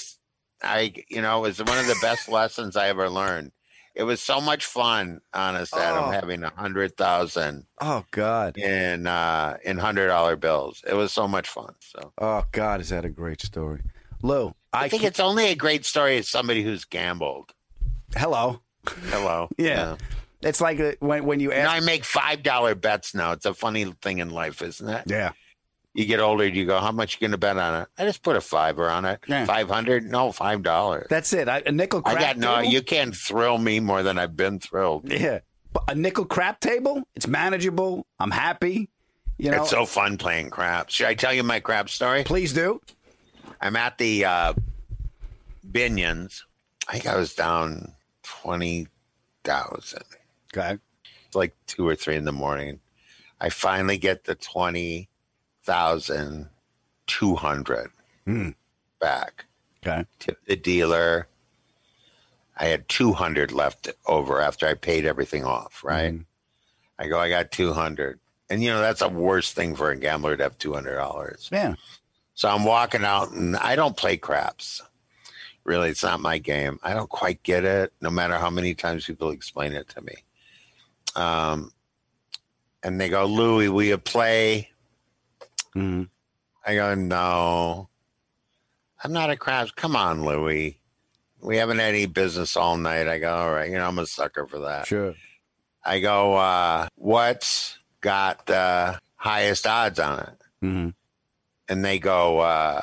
I, 0.64 0.93
you 1.09 1.22
know, 1.22 1.39
it 1.39 1.41
was 1.41 1.59
one 1.59 1.78
of 1.78 1.88
the 1.88 1.97
best 2.01 2.30
lessons 2.30 2.76
I 2.76 2.88
ever 2.89 3.09
learned. 3.09 3.51
It 3.95 4.03
was 4.03 4.22
so 4.22 4.41
much 4.41 4.66
fun, 4.66 5.20
honest 5.36 5.76
Adam, 5.76 6.05
Oh. 6.05 6.09
having 6.11 6.41
a 6.43 6.49
hundred 6.55 6.97
thousand 6.97 7.66
Oh 7.80 8.03
God. 8.09 8.57
in 8.57 9.05
uh, 9.05 9.57
in 9.64 9.78
hundred 9.78 10.07
dollar 10.07 10.36
bills. 10.36 10.82
It 10.88 10.95
was 10.95 11.14
so 11.14 11.28
much 11.28 11.47
fun. 11.47 11.76
So 11.80 12.11
Oh 12.18 12.43
God, 12.51 12.82
is 12.82 12.89
that 12.89 13.05
a 13.05 13.09
great 13.09 13.41
story, 13.41 13.82
Lou? 14.24 14.55
I, 14.74 14.89
think 14.89 15.03
it's 15.03 15.20
only 15.20 15.49
a 15.51 15.55
great 15.55 15.86
story 15.86 16.18
as 16.18 16.28
somebody 16.28 16.64
who's 16.64 16.86
gambled. 16.86 17.51
Hello. 18.16 18.61
Hello. 19.09 19.47
Yeah. 19.59 19.97
It's 20.41 20.59
like 20.59 20.80
uh, 20.80 20.93
when 20.99 21.26
when 21.26 21.39
you 21.39 21.51
You 21.53 21.61
know. 21.61 21.68
I 21.70 21.80
make 21.80 22.03
five 22.03 22.41
dollar 22.43 22.74
bets 22.76 23.14
now. 23.14 23.32
It's 23.34 23.45
a 23.45 23.53
funny 23.53 23.86
thing 24.01 24.18
in 24.18 24.32
life, 24.32 24.61
isn't 24.64 24.89
it? 24.89 25.03
yeah. 25.07 25.32
You 25.94 26.06
get 26.06 26.20
older, 26.20 26.48
you 26.48 26.66
go, 26.66 26.80
how 26.80 26.91
much 26.91 27.16
you 27.20 27.28
gonna 27.28 27.38
bet 27.38 27.58
on 27.58 27.84
it? 27.84 27.88
I 27.98 28.06
just 28.06 28.24
put 28.24 28.36
a 28.36 28.41
fiver 28.41 28.89
on 28.89 29.06
it. 29.06 29.20
Yeah. 29.28 29.46
Five 29.46 29.70
hundred? 29.70 30.04
No, 30.06 30.32
five 30.32 30.64
dollars. 30.64 31.06
That's 31.10 31.32
it. 31.34 31.48
I, 31.48 31.62
a 31.66 31.72
nickel 31.72 32.02
I 32.04 32.14
crap. 32.14 32.20
got 32.20 32.38
no. 32.38 32.56
table? 32.56 32.74
You 32.74 32.82
can't 32.82 33.16
thrill 33.16 33.60
me 33.60 33.80
more 33.80 34.02
than 34.02 34.18
I've 34.18 34.36
been 34.36 34.60
thrilled. 34.60 35.12
Yeah. 35.12 35.39
But 35.72 35.84
a 35.89 35.96
nickel 35.96 36.26
crap 36.26 36.60
table. 36.60 37.04
It's 37.16 37.28
manageable. 37.28 38.08
I'm 38.20 38.32
happy. 38.32 38.89
You 39.38 39.52
know. 39.52 39.62
it's 39.62 39.72
so 39.72 39.86
fun 39.86 40.18
playing 40.18 40.50
craps. 40.50 40.96
Should 40.96 41.08
I 41.08 41.16
tell 41.16 41.34
you 41.34 41.44
my 41.44 41.60
crap 41.60 41.89
story? 41.89 42.24
Please 42.24 42.54
do. 42.54 42.82
I'm 43.62 43.76
at 43.76 43.98
the 43.98 44.26
uh, 44.26 44.54
Binion's. 45.70 46.46
I 46.88 46.94
think 46.94 47.08
I 47.08 47.18
was 47.18 47.34
down 47.34 47.94
twenty 48.24 48.88
thousand. 49.44 50.04
Okay. 50.56 50.78
It's 51.28 51.36
like 51.36 51.56
two 51.68 51.88
or 51.88 51.96
three 51.96 52.16
in 52.16 52.26
the 52.26 52.32
morning. 52.32 52.80
I 53.39 53.50
finally 53.50 53.98
get 53.98 54.24
the 54.24 54.36
twenty 54.36 55.10
thousand 55.64 56.49
two 57.07 57.36
hundred 57.36 57.89
Hmm. 58.26 58.49
back. 58.99 59.45
Okay. 59.86 60.05
Tip 60.20 60.38
the 60.45 60.55
dealer. 60.55 61.28
I 62.57 62.66
had 62.68 62.88
two 62.88 63.14
hundred 63.14 63.51
left 63.51 63.89
over 64.05 64.39
after 64.41 64.68
I 64.68 64.76
paid 64.76 65.05
everything 65.05 65.43
off. 65.43 65.84
Right. 65.84 66.20
I 66.99 67.07
go. 67.07 67.20
I 67.20 67.28
got 67.30 67.51
two 67.51 67.74
hundred, 67.74 68.20
and 68.49 68.64
you 68.64 68.70
know 68.70 68.80
that's 68.80 69.01
a 69.01 69.09
worst 69.09 69.55
thing 69.55 69.76
for 69.76 69.89
a 69.89 69.97
gambler 69.97 70.38
to 70.38 70.43
have 70.43 70.57
two 70.57 70.74
hundred 70.74 70.95
dollars. 70.95 71.49
Yeah. 71.51 71.76
So 72.36 72.49
I'm 72.49 72.64
walking 72.64 73.03
out, 73.03 73.32
and 73.32 73.57
I 73.57 73.76
don't 73.76 73.97
play 73.97 74.18
craps. 74.18 74.82
Really, 75.66 75.89
it's 75.89 76.03
not 76.03 76.20
my 76.20 76.38
game. 76.39 76.80
I 76.84 76.93
don't 76.93 77.09
quite 77.09 77.41
get 77.43 77.64
it, 77.64 77.93
no 78.01 78.09
matter 78.09 78.38
how 78.38 78.49
many 78.49 78.76
times 78.76 79.05
people 79.05 79.30
explain 79.32 79.74
it 79.74 79.88
to 79.89 80.01
me. 80.01 80.16
Um, 81.16 81.72
and 82.84 82.99
they 82.99 83.07
go, 83.09 83.26
Louie, 83.26 83.70
will 83.70 83.84
you 83.84 83.97
play? 83.97 84.70
Mhm. 85.76 86.09
I 86.65 86.76
go, 86.76 86.95
no. 86.95 87.89
I'm 89.03 89.11
not 89.11 89.30
a 89.30 89.36
craps. 89.36 89.71
Come 89.71 89.95
on, 89.95 90.24
Louie. 90.24 90.80
We 91.41 91.57
haven't 91.57 91.80
had 91.80 91.89
any 91.89 92.05
business 92.05 92.55
all 92.55 92.78
night. 92.78 93.07
I 93.07 93.19
go, 93.19 93.34
all 93.36 93.51
right. 93.51 93.69
You 93.69 93.78
know, 93.78 93.88
I'm 93.88 93.99
a 93.99 94.05
sucker 94.05 94.47
for 94.47 94.59
that. 94.59 94.88
Sure. 94.88 95.13
I 95.84 95.99
go, 95.99 96.36
uh, 96.36 96.88
what's 96.95 97.78
got 97.99 98.45
the 98.45 98.97
highest 99.17 99.67
odds 99.67 99.99
on 99.99 100.19
it? 100.19 100.41
Mm-hmm. 100.63 100.89
And 101.67 101.84
they 101.86 101.99
go, 101.99 102.39
uh, 102.39 102.82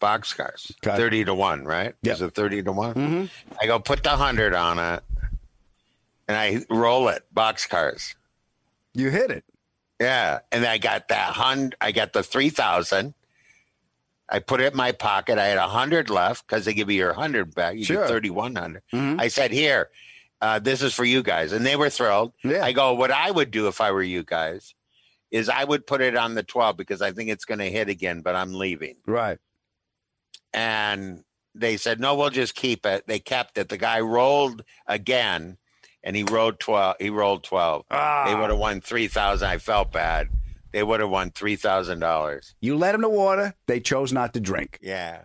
boxcars, 0.00 0.72
Okay. 0.86 0.96
30 0.96 1.24
to 1.26 1.34
1, 1.34 1.64
right? 1.64 1.94
Yep. 2.02 2.14
Is 2.14 2.22
it 2.22 2.34
30 2.34 2.62
to 2.64 2.72
one 2.72 2.94
Mm-hmm. 2.94 3.54
I 3.60 3.66
go, 3.66 3.78
put 3.78 4.02
the 4.02 4.10
100 4.10 4.52
on 4.54 4.78
it. 4.78 5.02
And 6.28 6.36
I 6.36 6.64
roll 6.74 7.08
it, 7.08 7.24
boxcars. 7.34 8.14
You 8.94 9.08
hit 9.10 9.30
it. 9.30 9.44
Yeah. 10.02 10.40
And 10.50 10.64
I 10.66 10.78
got 10.78 11.08
that 11.08 11.32
hundred, 11.34 11.76
I 11.80 11.92
got 11.92 12.12
the 12.12 12.22
3,000. 12.22 13.14
I 14.28 14.38
put 14.38 14.60
it 14.60 14.72
in 14.72 14.76
my 14.76 14.92
pocket. 14.92 15.38
I 15.38 15.46
had 15.46 15.58
a 15.58 15.68
hundred 15.68 16.08
left 16.10 16.46
because 16.46 16.64
they 16.64 16.72
give 16.74 16.90
you 16.90 16.96
your 16.96 17.12
hundred 17.12 17.54
back. 17.54 17.76
You 17.76 17.84
Sure. 17.84 17.98
get 17.98 18.08
3,100. 18.08 18.82
Mhm. 18.92 19.20
I 19.20 19.28
said, 19.28 19.50
here, 19.52 19.90
uh, 20.40 20.58
this 20.58 20.80
is 20.82 20.94
for 20.94 21.04
you 21.04 21.22
guys. 21.22 21.52
And 21.52 21.64
they 21.66 21.76
were 21.76 21.90
thrilled. 21.90 22.32
Yeah. 22.42 22.64
I 22.64 22.72
go, 22.72 22.94
what 22.94 23.10
I 23.10 23.30
would 23.30 23.50
do 23.50 23.68
if 23.68 23.80
I 23.80 23.90
were 23.90 24.02
you 24.02 24.22
guys 24.24 24.74
is 25.30 25.48
I 25.48 25.64
would 25.64 25.86
put 25.86 26.00
it 26.00 26.16
on 26.16 26.34
the 26.34 26.42
12 26.42 26.76
because 26.76 27.02
I 27.02 27.12
think 27.12 27.30
it's 27.30 27.44
going 27.44 27.58
to 27.60 27.70
hit 27.70 27.88
again, 27.88 28.20
but 28.22 28.34
I'm 28.34 28.54
leaving. 28.54 28.96
Right. 29.06 29.38
And 30.54 31.24
they 31.54 31.76
said, 31.76 32.00
no, 32.00 32.14
we'll 32.14 32.30
just 32.30 32.54
keep 32.54 32.86
it. 32.86 33.06
They 33.06 33.18
kept 33.18 33.58
it. 33.58 33.68
The 33.68 33.76
guy 33.78 34.00
rolled 34.00 34.62
again 34.86 35.58
and 36.04 36.16
he 36.16 36.24
rolled 36.24 36.58
12. 36.60 36.96
He 37.00 37.10
rolled 37.10 37.44
12. 37.44 37.84
Ah. 37.90 38.24
They 38.26 38.34
would 38.34 38.50
have 38.50 38.58
won 38.58 38.80
3,000. 38.80 39.46
I 39.48 39.58
felt 39.58 39.92
bad. 39.92 40.28
They 40.72 40.82
would 40.82 41.00
have 41.00 41.10
won 41.10 41.30
$3,000. 41.30 42.54
You 42.60 42.76
let 42.76 42.92
them 42.92 43.02
to 43.02 43.08
water. 43.08 43.54
They 43.66 43.80
chose 43.80 44.12
not 44.12 44.34
to 44.34 44.40
drink. 44.40 44.78
Yeah. 44.82 45.22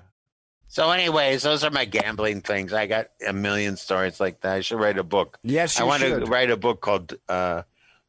So, 0.68 0.92
anyways, 0.92 1.44
those 1.44 1.64
are 1.64 1.72
my 1.72 1.86
gambling 1.86 2.42
things. 2.42 2.74
I 2.74 2.88
got 2.88 3.08
a 3.26 3.32
million 3.34 3.78
stories 3.78 4.20
like 4.20 4.42
that. 4.42 4.54
I 4.56 4.60
should 4.62 4.80
write 4.80 4.98
a 4.98 5.04
book. 5.04 5.40
Yes, 5.44 5.80
I 5.80 5.84
you 5.84 5.88
want 5.88 6.04
to 6.04 6.18
write 6.26 6.52
a 6.52 6.58
book 6.58 6.82
called 6.82 7.14
uh, 7.30 7.62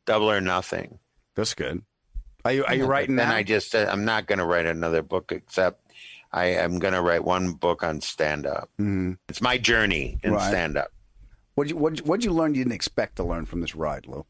Double 0.07 0.31
or 0.31 0.41
Nothing. 0.41 0.99
That's 1.37 1.55
good. 1.55 1.83
Are 2.45 2.53
you 2.53 2.64
are 2.64 2.75
you 2.75 2.83
Yeah, 2.85 2.91
writing 2.91 3.16
then 3.16 3.29
now? 3.29 3.35
I 3.37 3.43
just 3.45 3.75
uh, 3.75 3.87
I'm 3.91 4.05
not 4.05 4.27
going 4.27 4.39
to 4.41 4.45
write 4.45 4.66
another 4.66 5.03
book 5.03 5.31
except 5.33 5.93
I 6.33 6.47
am 6.47 6.79
going 6.81 6.95
to 6.95 7.01
write 7.03 7.23
one 7.25 7.53
book 7.53 7.83
on 7.85 8.01
stand 8.01 8.45
up. 8.47 8.71
Mhm. 8.81 9.19
It's 9.29 9.41
my 9.41 9.57
journey 9.59 10.19
in 10.25 10.33
Right. 10.33 10.49
stand 10.49 10.77
up. 10.77 10.91
What 11.59 11.68
you 11.68 11.76
what 11.76 11.98
what 12.02 12.22
you 12.22 12.32
learn 12.32 12.54
you 12.54 12.62
didn't 12.62 12.74
expect 12.76 13.16
to 13.16 13.24
learn 13.24 13.44
from 13.44 13.61
this 13.62 13.74
ride, 13.74 14.06
Lou? 14.06 14.24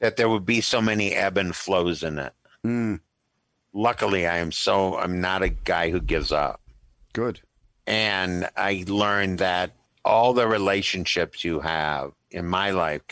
That 0.00 0.16
there 0.16 0.28
would 0.28 0.44
be 0.44 0.60
so 0.60 0.82
many 0.82 1.12
ebb 1.14 1.38
and 1.38 1.54
flows 1.54 2.02
in 2.02 2.18
it. 2.18 2.32
Mm, 2.66 2.98
Luckily, 3.72 4.26
I 4.26 4.38
am 4.38 4.50
so 4.50 4.98
I'm 4.98 5.20
not 5.20 5.42
a 5.44 5.48
guy 5.48 5.90
who 5.90 6.00
gives 6.00 6.32
up. 6.32 6.60
good. 7.12 7.40
And 7.86 8.48
I 8.56 8.84
learned 8.88 9.38
that 9.38 9.70
all 10.04 10.32
the 10.32 10.48
relationships 10.48 11.44
you 11.44 11.60
have 11.60 12.10
in 12.32 12.46
my 12.46 12.72
life 12.72 13.02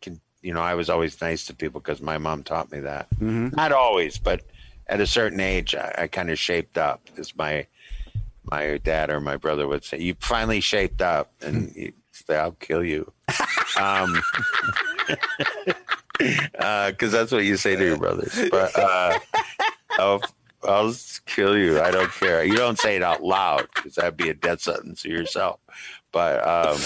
can, 0.00 0.20
you 0.40 0.54
know, 0.54 0.62
I 0.62 0.74
was 0.74 0.88
always 0.88 1.20
nice 1.20 1.46
to 1.46 1.54
people 1.54 1.80
because 1.80 2.00
my 2.00 2.16
mom 2.16 2.44
taught 2.44 2.70
me 2.70 2.78
that. 2.78 3.08
Mhm. 3.18 3.56
Not 3.56 3.72
always, 3.72 4.18
but 4.18 4.42
at 4.86 5.00
a 5.00 5.06
certain 5.06 5.40
age, 5.40 5.74
I, 5.74 5.94
I 5.98 6.06
kind 6.06 6.30
of 6.30 6.38
shaped 6.38 6.78
up, 6.78 7.02
as 7.16 7.34
my 7.34 7.66
my 8.50 8.78
dad 8.78 9.10
or 9.10 9.20
my 9.20 9.36
brother 9.36 9.66
would 9.66 9.84
say. 9.84 9.98
You 9.98 10.14
finally 10.20 10.60
shaped 10.60 11.02
up, 11.02 11.32
and 11.40 11.74
you 11.74 11.92
say, 12.12 12.36
"I'll 12.36 12.52
kill 12.52 12.84
you," 12.84 13.10
um, 13.80 14.20
because 16.18 17.12
that's 17.12 17.32
what 17.32 17.44
you 17.44 17.56
say 17.56 17.76
to 17.76 17.84
your 17.84 17.98
brothers. 17.98 18.38
But 18.50 18.78
uh, 18.78 19.18
I'll, 19.92 20.22
I'll 20.62 20.94
kill 21.26 21.56
you. 21.56 21.80
I 21.80 21.90
don't 21.90 22.12
care. 22.12 22.44
You 22.44 22.56
don't 22.56 22.78
say 22.78 22.96
it 22.96 23.02
out 23.02 23.22
loud 23.22 23.68
because 23.74 23.94
that'd 23.94 24.16
be 24.16 24.28
a 24.28 24.34
death 24.34 24.62
sentence 24.62 25.02
to 25.02 25.10
yourself. 25.10 25.60
But 26.12 26.46
um, 26.46 26.78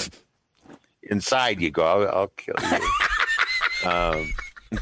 inside, 1.03 1.61
you 1.61 1.71
go, 1.71 1.85
"I'll, 1.85 2.09
I'll 2.09 2.29
kill 2.29 2.55
you." 2.63 3.89
um, 3.89 4.33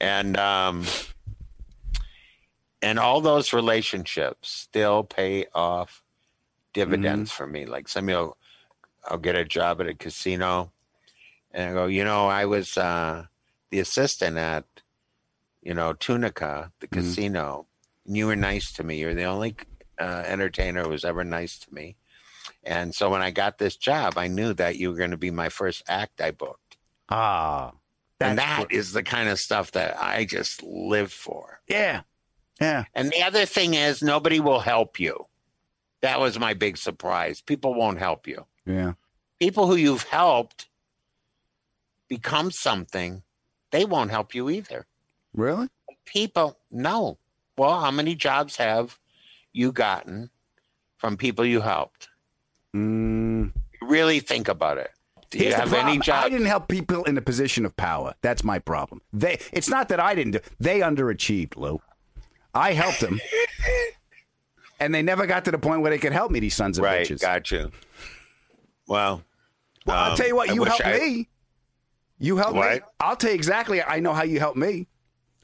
and 0.00 0.36
um, 0.36 0.84
and 2.84 2.98
all 2.98 3.22
those 3.22 3.54
relationships 3.54 4.50
still 4.50 5.04
pay 5.04 5.46
off 5.54 6.02
dividends 6.74 7.32
for 7.32 7.46
me. 7.46 7.64
Like 7.64 7.88
some 7.88 8.04
of 8.04 8.10
you, 8.10 8.36
I'll 9.08 9.16
get 9.16 9.36
a 9.36 9.44
job 9.44 9.80
at 9.80 9.88
a 9.88 9.94
casino, 9.94 10.70
and 11.50 11.70
I 11.70 11.72
go, 11.72 11.86
you 11.86 12.04
know, 12.04 12.26
I 12.26 12.44
was 12.44 12.76
uh, 12.76 13.24
the 13.70 13.80
assistant 13.80 14.36
at, 14.36 14.64
you 15.62 15.72
know, 15.72 15.94
Tunica, 15.94 16.72
the 16.80 16.86
casino. 16.86 17.66
And 18.06 18.18
you 18.18 18.26
were 18.26 18.36
nice 18.36 18.70
to 18.74 18.84
me. 18.84 18.98
You're 18.98 19.14
the 19.14 19.24
only 19.24 19.56
uh, 19.98 20.24
entertainer 20.26 20.82
who 20.82 20.90
was 20.90 21.06
ever 21.06 21.24
nice 21.24 21.58
to 21.60 21.72
me. 21.72 21.96
And 22.64 22.94
so 22.94 23.08
when 23.08 23.22
I 23.22 23.30
got 23.30 23.56
this 23.56 23.76
job, 23.76 24.18
I 24.18 24.28
knew 24.28 24.52
that 24.54 24.76
you 24.76 24.90
were 24.90 24.96
going 24.96 25.12
to 25.12 25.16
be 25.16 25.30
my 25.30 25.48
first 25.48 25.82
act 25.88 26.20
I 26.20 26.32
booked. 26.32 26.76
Ah, 27.08 27.72
and 28.20 28.38
that 28.38 28.66
is 28.70 28.92
the 28.92 29.02
kind 29.02 29.30
of 29.30 29.40
stuff 29.40 29.72
that 29.72 29.96
I 29.98 30.26
just 30.26 30.62
live 30.62 31.12
for. 31.12 31.60
yeah, 31.66 32.02
yeah. 32.60 32.84
And 32.94 33.10
the 33.10 33.22
other 33.22 33.46
thing 33.46 33.74
is, 33.74 34.02
nobody 34.02 34.40
will 34.40 34.60
help 34.60 35.00
you. 35.00 35.26
That 36.02 36.20
was 36.20 36.38
my 36.38 36.54
big 36.54 36.76
surprise. 36.76 37.40
People 37.40 37.74
won't 37.74 37.98
help 37.98 38.26
you. 38.26 38.46
Yeah. 38.66 38.92
people 39.40 39.66
who 39.66 39.76
you've 39.76 40.04
helped 40.04 40.68
become 42.08 42.50
something, 42.50 43.22
they 43.72 43.84
won't 43.84 44.10
help 44.10 44.34
you 44.34 44.48
either. 44.50 44.86
Really? 45.34 45.68
People, 46.06 46.58
no. 46.70 47.18
Well, 47.56 47.80
how 47.80 47.90
many 47.90 48.14
jobs 48.14 48.56
have 48.56 48.98
you 49.52 49.72
gotten 49.72 50.30
from 50.96 51.16
people 51.16 51.44
you 51.44 51.60
helped? 51.60 52.08
Mm. 52.74 53.52
Really 53.82 54.20
think 54.20 54.48
about 54.48 54.78
it. 54.78 54.90
Do 55.30 55.38
you 55.38 55.44
Here's 55.44 55.56
the 55.56 55.62
any 55.62 55.70
problem. 55.70 56.00
job? 56.02 56.24
I 56.24 56.28
didn't 56.28 56.46
help 56.46 56.68
people 56.68 57.04
in 57.04 57.18
a 57.18 57.22
position 57.22 57.64
of 57.66 57.76
power. 57.76 58.14
That's 58.22 58.44
my 58.44 58.58
problem. 58.58 59.00
They. 59.12 59.38
It's 59.52 59.68
not 59.68 59.88
that 59.88 60.00
I 60.00 60.14
didn't 60.14 60.32
do. 60.32 60.40
They 60.60 60.80
underachieved, 60.80 61.56
Lou. 61.56 61.80
I 62.54 62.72
helped 62.72 63.00
them, 63.00 63.20
and 64.80 64.94
they 64.94 65.02
never 65.02 65.26
got 65.26 65.44
to 65.46 65.50
the 65.50 65.58
point 65.58 65.80
where 65.82 65.90
they 65.90 65.98
could 65.98 66.12
help 66.12 66.30
me. 66.30 66.40
These 66.40 66.54
sons 66.54 66.78
of 66.78 66.84
right, 66.84 67.06
bitches. 67.06 67.20
got 67.20 67.50
you. 67.50 67.70
Well, 68.86 69.22
Well, 69.86 69.96
I'll 69.96 70.10
um, 70.12 70.16
tell 70.16 70.26
you 70.28 70.36
what. 70.36 70.50
I 70.50 70.54
You 70.54 70.64
helped 70.64 70.84
I- 70.84 70.98
me. 70.98 71.28
You 72.18 72.36
helped 72.36 72.54
me. 72.54 72.80
I'll 73.00 73.16
tell 73.16 73.30
you 73.30 73.36
exactly. 73.36 73.82
I 73.82 73.98
know 74.00 74.12
how 74.12 74.22
you 74.22 74.38
helped 74.38 74.56
me. 74.56 74.86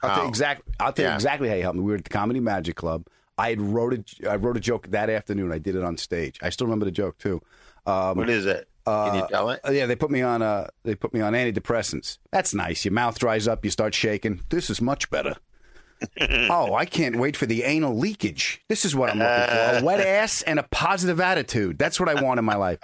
I'll 0.03 0.09
tell 0.11 0.17
How? 0.17 0.23
you 0.23 0.29
exactly. 0.29 0.73
I'll 0.79 0.93
tell 0.93 1.11
you 1.11 1.15
exactly 1.15 1.49
how 1.49 1.55
you 1.57 1.63
helped 1.63 1.77
me. 1.77 1.83
We 1.85 1.91
were 1.93 1.99
at 1.99 2.05
the 2.05 2.11
Comedy 2.11 2.41
Magic 2.41 2.77
Club. 2.77 3.07
I 3.37 3.51
had 3.51 3.61
wrote 3.61 3.93
a. 4.23 4.31
I 4.31 4.37
wrote 4.37 4.57
a 4.57 4.61
joke 4.61 4.87
that 4.91 5.11
afternoon. 5.11 5.53
I 5.53 5.59
did 5.59 5.75
it 5.75 5.83
on 5.83 5.97
stage. 5.97 6.39
I 6.43 6.49
still 6.51 6.67
remember 6.67 6.85
the 6.87 6.91
joke 6.93 7.19
too. 7.19 7.43
Um, 7.87 8.17
What 8.17 8.31
is 8.31 8.47
it? 8.47 8.69
Can 8.87 9.15
you 9.17 9.21
uh, 9.23 9.27
tell 9.29 9.51
it? 9.51 9.61
uh, 9.67 9.73
yeah, 9.73 9.87
they 9.87 9.97
put 9.97 10.11
me 10.11 10.23
on. 10.23 10.43
Uh, 10.43 10.69
they 10.85 10.95
put 10.95 11.13
me 11.13 11.21
on 11.21 11.33
antidepressants. 11.35 12.19
That's 12.31 12.55
nice. 12.55 12.85
Your 12.85 12.93
mouth 12.93 13.19
dries 13.19 13.47
up. 13.49 13.65
You 13.65 13.71
start 13.71 13.95
shaking. 13.95 14.41
This 14.49 14.71
is 14.71 14.81
much 14.81 15.11
better. 15.11 15.35
oh, 16.51 16.75
I 16.75 16.85
can't 16.87 17.17
wait 17.17 17.37
for 17.37 17.47
the 17.47 17.63
anal 17.65 17.97
leakage. 17.97 18.63
This 18.69 18.85
is 18.85 18.95
what 18.95 19.11
I'm 19.11 19.19
looking 19.19 19.45
for: 19.45 19.79
a 19.79 19.83
wet 19.85 20.01
ass 20.01 20.43
and 20.43 20.59
a 20.59 20.63
positive 20.65 21.21
attitude. 21.21 21.79
That's 21.79 21.99
what 22.01 22.09
I 22.09 22.21
want 22.23 22.39
in 22.39 22.45
my 22.45 22.57
life. 22.57 22.79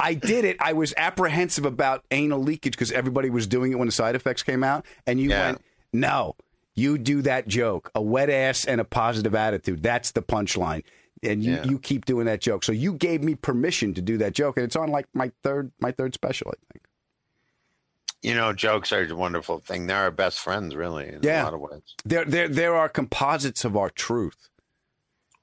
I 0.00 0.14
did 0.14 0.44
it. 0.44 0.56
I 0.60 0.74
was 0.74 0.94
apprehensive 0.96 1.64
about 1.64 2.04
anal 2.12 2.40
leakage 2.40 2.72
because 2.74 2.92
everybody 2.92 3.30
was 3.30 3.46
doing 3.48 3.72
it 3.72 3.78
when 3.78 3.86
the 3.88 3.92
side 3.92 4.14
effects 4.14 4.42
came 4.44 4.62
out, 4.62 4.86
and 5.06 5.20
you 5.20 5.30
Yeah. 5.30 5.46
went, 5.46 5.62
"No, 5.92 6.36
you 6.76 6.98
do 6.98 7.20
that 7.22 7.48
joke: 7.48 7.90
a 7.94 8.00
wet 8.02 8.30
ass 8.30 8.64
and 8.64 8.80
a 8.80 8.84
positive 8.84 9.34
attitude. 9.34 9.82
That's 9.82 10.12
the 10.12 10.22
punchline." 10.22 10.84
And 11.24 11.42
you, 11.42 11.54
Yeah. 11.54 11.64
you 11.64 11.78
keep 11.80 12.04
doing 12.04 12.26
that 12.26 12.40
joke. 12.40 12.62
So 12.62 12.70
you 12.70 12.92
gave 12.92 13.24
me 13.24 13.34
permission 13.34 13.92
to 13.94 14.00
do 14.00 14.16
that 14.18 14.34
joke, 14.34 14.56
and 14.56 14.62
it's 14.64 14.76
on 14.76 14.88
like 14.90 15.06
my 15.14 15.32
third 15.42 15.72
my 15.80 15.90
third 15.90 16.14
special, 16.14 16.52
I 16.52 16.72
think. 16.72 16.84
You 18.22 18.34
know, 18.34 18.52
jokes 18.52 18.92
are 18.92 19.02
a 19.04 19.14
wonderful 19.14 19.60
thing. 19.60 19.86
They're 19.86 19.96
our 19.96 20.10
best 20.10 20.40
friends, 20.40 20.74
really, 20.74 21.08
in 21.08 21.20
Yeah. 21.22 21.42
a 21.42 21.44
lot 21.44 21.54
of 21.54 21.60
ways. 21.60 21.82
There 22.04 22.24
there 22.24 22.48
there 22.48 22.74
are 22.74 22.88
composites 22.88 23.64
of 23.64 23.76
our 23.76 23.90
truth. 23.90 24.48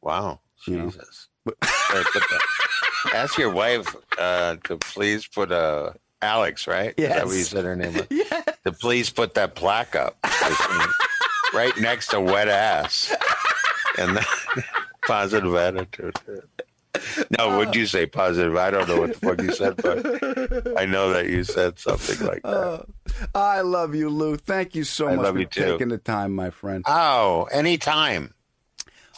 Wow, 0.02 0.42
You 0.68 0.78
know? 0.78 0.86
Jesus. 0.90 1.30
Put 1.46 1.60
that- 1.62 2.42
Ask 3.14 3.38
your 3.38 3.52
wife 3.52 3.96
uh, 4.18 4.58
to 4.66 4.78
please 4.78 5.28
put 5.28 5.52
uh, 5.52 5.92
Alex, 6.22 6.68
right? 6.68 6.94
Is 6.98 7.08
that 7.10 7.26
what 7.26 7.36
you 7.36 7.44
said 7.44 7.64
her 7.66 7.76
name 7.76 7.94
was? 7.94 8.08
To 8.66 8.72
please 8.72 9.12
put 9.12 9.36
that 9.36 9.54
plaque 9.54 9.96
up 9.96 10.18
right 11.54 11.78
next 11.80 12.08
to 12.08 12.20
wet 12.20 12.48
ass 12.48 13.14
and 14.00 14.18
the 14.18 14.26
positive 15.08 15.54
attitude. 15.56 16.16
No, 17.38 17.58
would 17.58 17.76
you 17.76 17.86
say 17.86 18.06
positive? 18.06 18.56
I 18.58 18.72
don't 18.72 18.88
know 18.88 19.00
what 19.00 19.14
the 19.14 19.20
fuck 19.20 19.42
you 19.42 19.52
said, 19.54 19.76
but 19.78 20.78
I 20.80 20.86
know 20.86 21.12
that 21.14 21.28
you 21.30 21.44
said 21.44 21.80
something 21.80 22.26
like 22.28 22.42
that. 22.44 22.50
Uh, 22.50 22.84
I 23.34 23.62
love 23.62 23.96
you, 23.96 24.10
Lou. 24.10 24.38
Thank 24.38 24.76
you 24.76 24.84
so 24.84 25.08
I 25.08 25.16
much 25.16 25.34
for 25.34 25.46
taking 25.46 25.90
the 25.90 25.98
time, 25.98 26.34
my 26.34 26.50
friend. 26.50 26.84
Oh, 26.88 27.48
anytime. 27.52 28.34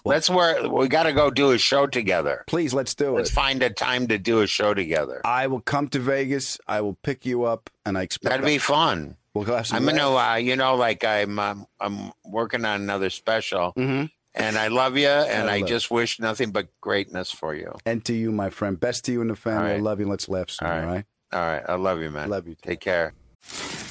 That's 0.05 0.30
where 0.30 0.69
we 0.69 0.88
got 0.88 1.03
to 1.03 1.11
go 1.13 1.30
do 1.30 1.51
a 1.51 1.57
show 1.57 1.86
together. 1.88 2.43
Please, 2.47 2.73
let's 2.73 2.95
do 2.95 3.09
it. 3.09 3.17
Let's 3.17 3.32
find 3.32 3.61
a 3.61 3.69
time 3.69 4.07
to 4.07 4.17
do 4.17 4.39
a 4.39 4.47
show 4.47 4.73
together. 4.73 5.21
I 5.25 5.47
will 5.47 5.59
come 5.59 5.89
to 5.89 5.99
Vegas. 5.99 6.57
I 6.67 6.80
will 6.82 6.93
pick 7.03 7.25
you 7.25 7.43
up, 7.43 7.69
and 7.86 7.97
I 7.97 8.03
expect 8.03 8.30
That'd 8.32 8.45
be 8.45 8.57
fun. 8.57 9.17
We'll 9.34 9.43
have 9.45 9.67
some 9.67 9.78
I'm 9.78 9.86
gonna, 9.86 10.15
uh, 10.15 10.36
you 10.36 10.55
know, 10.55 10.75
like 10.75 11.03
I'm, 11.03 11.38
um, 11.39 11.67
I'm 11.80 12.11
working 12.25 12.65
on 12.65 12.82
another 12.82 13.09
special, 13.09 13.73
Mhm. 13.78 14.09
And 14.39 14.55
I 14.55 14.67
love 14.67 14.95
you, 14.97 15.07
and 15.07 15.49
I 15.49 15.55
I, 15.55 15.59
love 15.59 15.67
just 15.69 15.89
wish 15.89 16.19
nothing 16.19 16.51
but 16.51 16.67
greatness 16.79 17.31
for 17.31 17.55
you. 17.55 17.73
And 17.85 18.05
to 18.05 18.13
you, 18.13 18.31
my 18.31 18.49
friend. 18.51 18.79
Best 18.79 19.03
to 19.05 19.11
you 19.11 19.21
and 19.21 19.29
the 19.31 19.35
family. 19.35 19.71
All 19.71 19.77
I 19.77 19.79
love 19.79 19.99
you. 19.99 20.07
Let's 20.07 20.29
laugh 20.29 20.49
soon. 20.51 20.67
All 20.69 20.73
All 20.75 20.79
right. 20.81 20.88
right. 20.88 21.05
All 21.33 21.41
right, 21.41 21.63
I 21.67 21.75
love 21.75 22.01
you, 22.01 22.09
man. 22.11 22.29
Love 22.29 22.47
you. 22.47 22.55
Take 22.61 22.79
care. 22.79 23.13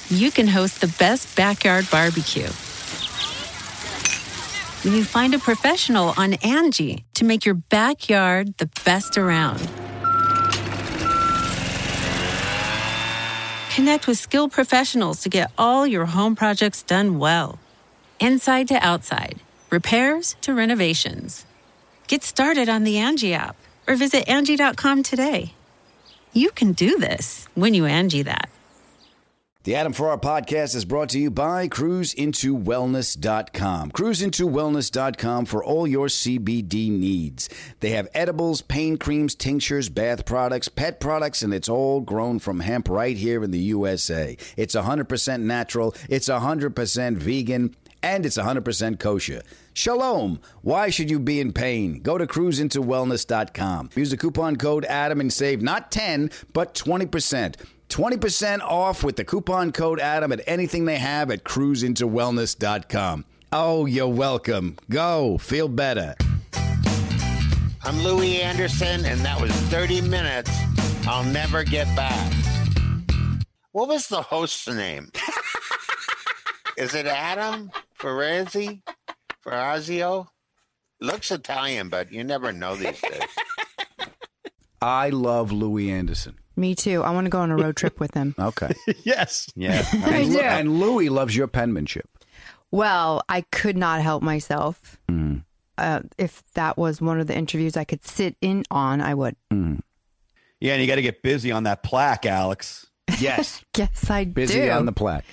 you 0.09 0.31
can 0.31 0.47
host 0.47 0.81
the 0.81 0.87
best 0.97 1.35
backyard 1.35 1.85
barbecue. 1.91 2.47
When 4.83 4.95
you 4.95 5.03
find 5.03 5.33
a 5.35 5.39
professional 5.39 6.13
on 6.17 6.31
Angi 6.33 7.03
to 7.15 7.25
make 7.25 7.45
your 7.45 7.55
backyard 7.55 8.57
the 8.57 8.69
best 8.85 9.17
around. 9.17 9.59
Connect 13.75 14.07
with 14.07 14.17
skilled 14.17 14.51
professionals 14.51 15.21
to 15.21 15.29
get 15.29 15.51
all 15.57 15.85
your 15.85 16.05
home 16.05 16.35
projects 16.35 16.81
done 16.81 17.19
well. 17.19 17.59
Inside 18.19 18.67
to 18.69 18.75
outside, 18.75 19.39
repairs 19.69 20.35
to 20.41 20.53
renovations. 20.53 21.45
Get 22.07 22.23
started 22.23 22.69
on 22.69 22.83
the 22.83 22.95
Angi 22.95 23.33
app 23.33 23.55
or 23.87 23.95
visit 23.95 24.25
Angi.com 24.27 25.03
today. 25.03 25.53
You 26.33 26.51
can 26.51 26.73
do 26.73 26.99
this 26.99 27.47
when 27.55 27.73
you 27.73 27.83
Angi 27.83 28.23
that. 28.25 28.49
The 29.67 29.75
Adam 29.75 29.91
Ferrara 29.91 30.17
podcast 30.17 30.73
is 30.77 30.85
brought 30.85 31.09
to 31.09 31.19
you 31.19 31.29
by 31.29 31.67
cruzintowellness.com. 31.67 33.91
Cruzintowellness.com 33.91 35.45
for 35.45 35.61
all 35.61 35.85
your 35.85 36.07
CBD 36.07 36.89
needs. 36.89 37.49
They 37.81 37.89
have 37.89 38.07
edibles, 38.13 38.61
pain 38.61 38.95
creams, 38.95 39.35
tinctures, 39.35 39.89
bath 39.89 40.23
products, 40.23 40.69
pet 40.69 41.01
products, 41.01 41.41
and 41.41 41.53
it's 41.53 41.67
all 41.67 41.99
grown 41.99 42.39
from 42.39 42.61
hemp 42.61 42.87
right 42.87 43.17
here 43.17 43.43
in 43.43 43.51
the 43.51 43.59
USA. 43.59 44.37
It's 44.55 44.73
100% 44.73 45.41
natural, 45.41 45.93
it's 46.07 46.29
100% 46.29 47.17
vegan, 47.17 47.75
and 48.07 48.25
it's 48.25 48.37
100% 48.37 48.99
kosher. 48.99 49.41
Shalom. 49.73 50.39
Why 50.61 50.89
should 50.89 51.11
you 51.11 51.19
be 51.19 51.41
in 51.41 51.51
pain? 51.51 51.99
Go 51.99 52.17
to 52.17 52.25
cruzintowellness.com. 52.25 53.89
Use 53.95 54.11
the 54.11 54.17
coupon 54.17 54.55
code 54.55 54.85
ADAM 54.85 55.19
and 55.19 55.31
save 55.31 55.61
not 55.61 55.91
10, 55.91 56.31
but 56.53 56.73
20%. 56.73 57.55
20% 57.89 58.59
off 58.61 59.03
with 59.03 59.17
the 59.17 59.25
coupon 59.25 59.73
code 59.73 59.99
ADAM 59.99 60.31
at 60.31 60.41
anything 60.47 60.85
they 60.85 60.97
have 60.97 61.29
at 61.29 61.43
cruzintowellness.com. 61.43 63.25
Oh, 63.51 63.85
you're 63.85 64.07
welcome. 64.07 64.77
Go. 64.89 65.37
Feel 65.37 65.67
better. 65.67 66.15
I'm 67.83 67.99
Louie 68.03 68.41
Anderson, 68.41 69.05
and 69.05 69.19
that 69.21 69.39
was 69.39 69.51
30 69.51 70.01
minutes. 70.01 70.51
I'll 71.05 71.25
never 71.25 71.65
get 71.65 71.93
back. 71.95 72.33
What 73.73 73.89
was 73.89 74.07
the 74.07 74.21
host's 74.21 74.67
name? 74.67 75.11
Is 76.77 76.93
it 76.93 77.07
Adam 77.07 77.71
Ferrazzi? 77.99 78.81
Ferrazio? 79.45 80.27
Looks 80.99 81.31
Italian, 81.31 81.89
but 81.89 82.11
you 82.11 82.23
never 82.23 82.51
know 82.51 82.75
these 82.75 82.99
days. 83.01 83.21
I 84.81 85.09
love 85.09 85.51
Louie 85.51 85.89
Anderson. 85.91 86.37
Me 86.55 86.73
too. 86.75 87.03
I 87.03 87.11
want 87.11 87.25
to 87.25 87.29
go 87.29 87.39
on 87.39 87.51
a 87.51 87.55
road 87.55 87.75
trip 87.75 87.99
with 87.99 88.13
him. 88.13 88.33
Okay. 88.39 88.73
yes. 89.03 89.47
Yeah. 89.55 89.85
I 89.93 90.17
And, 90.17 90.27
Lou- 90.29 90.33
do. 90.39 90.41
and 90.41 90.79
Louie 90.79 91.09
loves 91.09 91.35
your 91.35 91.47
penmanship. 91.47 92.09
Well, 92.71 93.21
I 93.29 93.41
could 93.51 93.77
not 93.77 94.01
help 94.01 94.23
myself. 94.23 94.97
Mm. 95.09 95.43
Uh, 95.77 96.01
if 96.17 96.43
that 96.55 96.77
was 96.77 96.99
one 96.99 97.19
of 97.19 97.27
the 97.27 97.37
interviews 97.37 97.77
I 97.77 97.83
could 97.83 98.03
sit 98.05 98.35
in 98.41 98.63
on, 98.71 98.99
I 99.01 99.13
would. 99.13 99.35
Yeah, 99.51 100.73
and 100.73 100.81
you 100.81 100.87
got 100.87 100.95
to 100.95 101.03
get 101.03 101.21
busy 101.21 101.51
on 101.51 101.63
that 101.63 101.83
plaque, 101.83 102.25
Alex. 102.25 102.87
Yes. 103.19 103.63
Guess 103.73 104.09
I 104.09 104.23
do. 104.25 104.31
Busy 104.31 104.61
do. 104.61 104.69
on 104.71 104.85
the 104.85 104.91
plaque. 104.91 105.25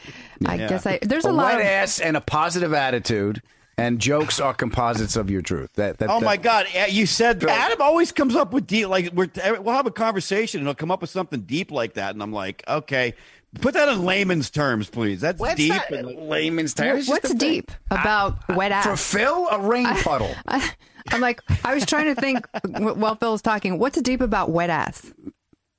I 0.46 0.56
Yeah. 0.56 0.68
guess 0.68 0.86
I. 0.86 0.98
There's 1.02 1.24
a 1.24 1.30
a, 1.30 1.32
lot 1.32 1.54
wet 1.54 1.60
of. 1.60 1.66
ass 1.66 1.98
and 2.00 2.16
a 2.16 2.20
positive 2.20 2.72
attitude, 2.74 3.42
and 3.78 3.98
jokes 3.98 4.40
are 4.40 4.52
composites 4.54 5.16
of 5.16 5.30
your 5.30 5.42
truth. 5.42 5.70
That, 5.74 5.98
that 5.98 6.10
Oh 6.10 6.20
that- 6.20 6.24
my 6.26 6.36
God! 6.36 6.66
You 6.90 7.06
said 7.06 7.40
that. 7.40 7.50
Adam 7.50 7.80
always 7.82 8.12
comes 8.12 8.36
up 8.36 8.52
with 8.52 8.66
deep. 8.66 8.88
Like 8.88 9.10
we're 9.12 9.28
we'll 9.60 9.74
have 9.74 9.86
a 9.86 9.90
conversation 9.90 10.60
and 10.60 10.66
he'll 10.68 10.74
come 10.74 10.90
up 10.90 11.00
with 11.00 11.10
something 11.10 11.40
deep 11.42 11.70
like 11.70 11.94
that, 11.94 12.14
and 12.14 12.22
I'm 12.22 12.32
like, 12.32 12.62
okay, 12.68 13.14
put 13.60 13.74
that 13.74 13.88
in 13.88 14.04
layman's 14.04 14.50
terms, 14.50 14.88
please. 14.90 15.20
That's 15.20 15.40
What's 15.40 15.56
deep. 15.56 15.72
that? 15.72 15.90
and- 15.90 16.28
layman's 16.28 16.74
terms. 16.74 16.98
It's 17.00 17.08
just 17.08 17.22
What's 17.22 17.34
a 17.34 17.38
thing. 17.38 17.52
deep 17.52 17.70
about 17.90 18.36
wet 18.54 18.72
ass? 18.72 18.84
For 18.84 18.96
Phil, 18.96 19.48
a 19.50 19.58
rain 19.60 19.86
puddle. 20.02 20.34
I, 20.46 20.70
am 21.12 21.20
like, 21.20 21.40
I 21.64 21.74
was 21.74 21.86
trying 21.86 22.14
to 22.14 22.20
think 22.20 22.46
while 22.68 23.14
Phil 23.16 23.32
was 23.32 23.42
talking. 23.42 23.78
What's 23.78 24.00
deep 24.02 24.20
about 24.20 24.50
wet 24.50 24.70
ass? 24.70 25.12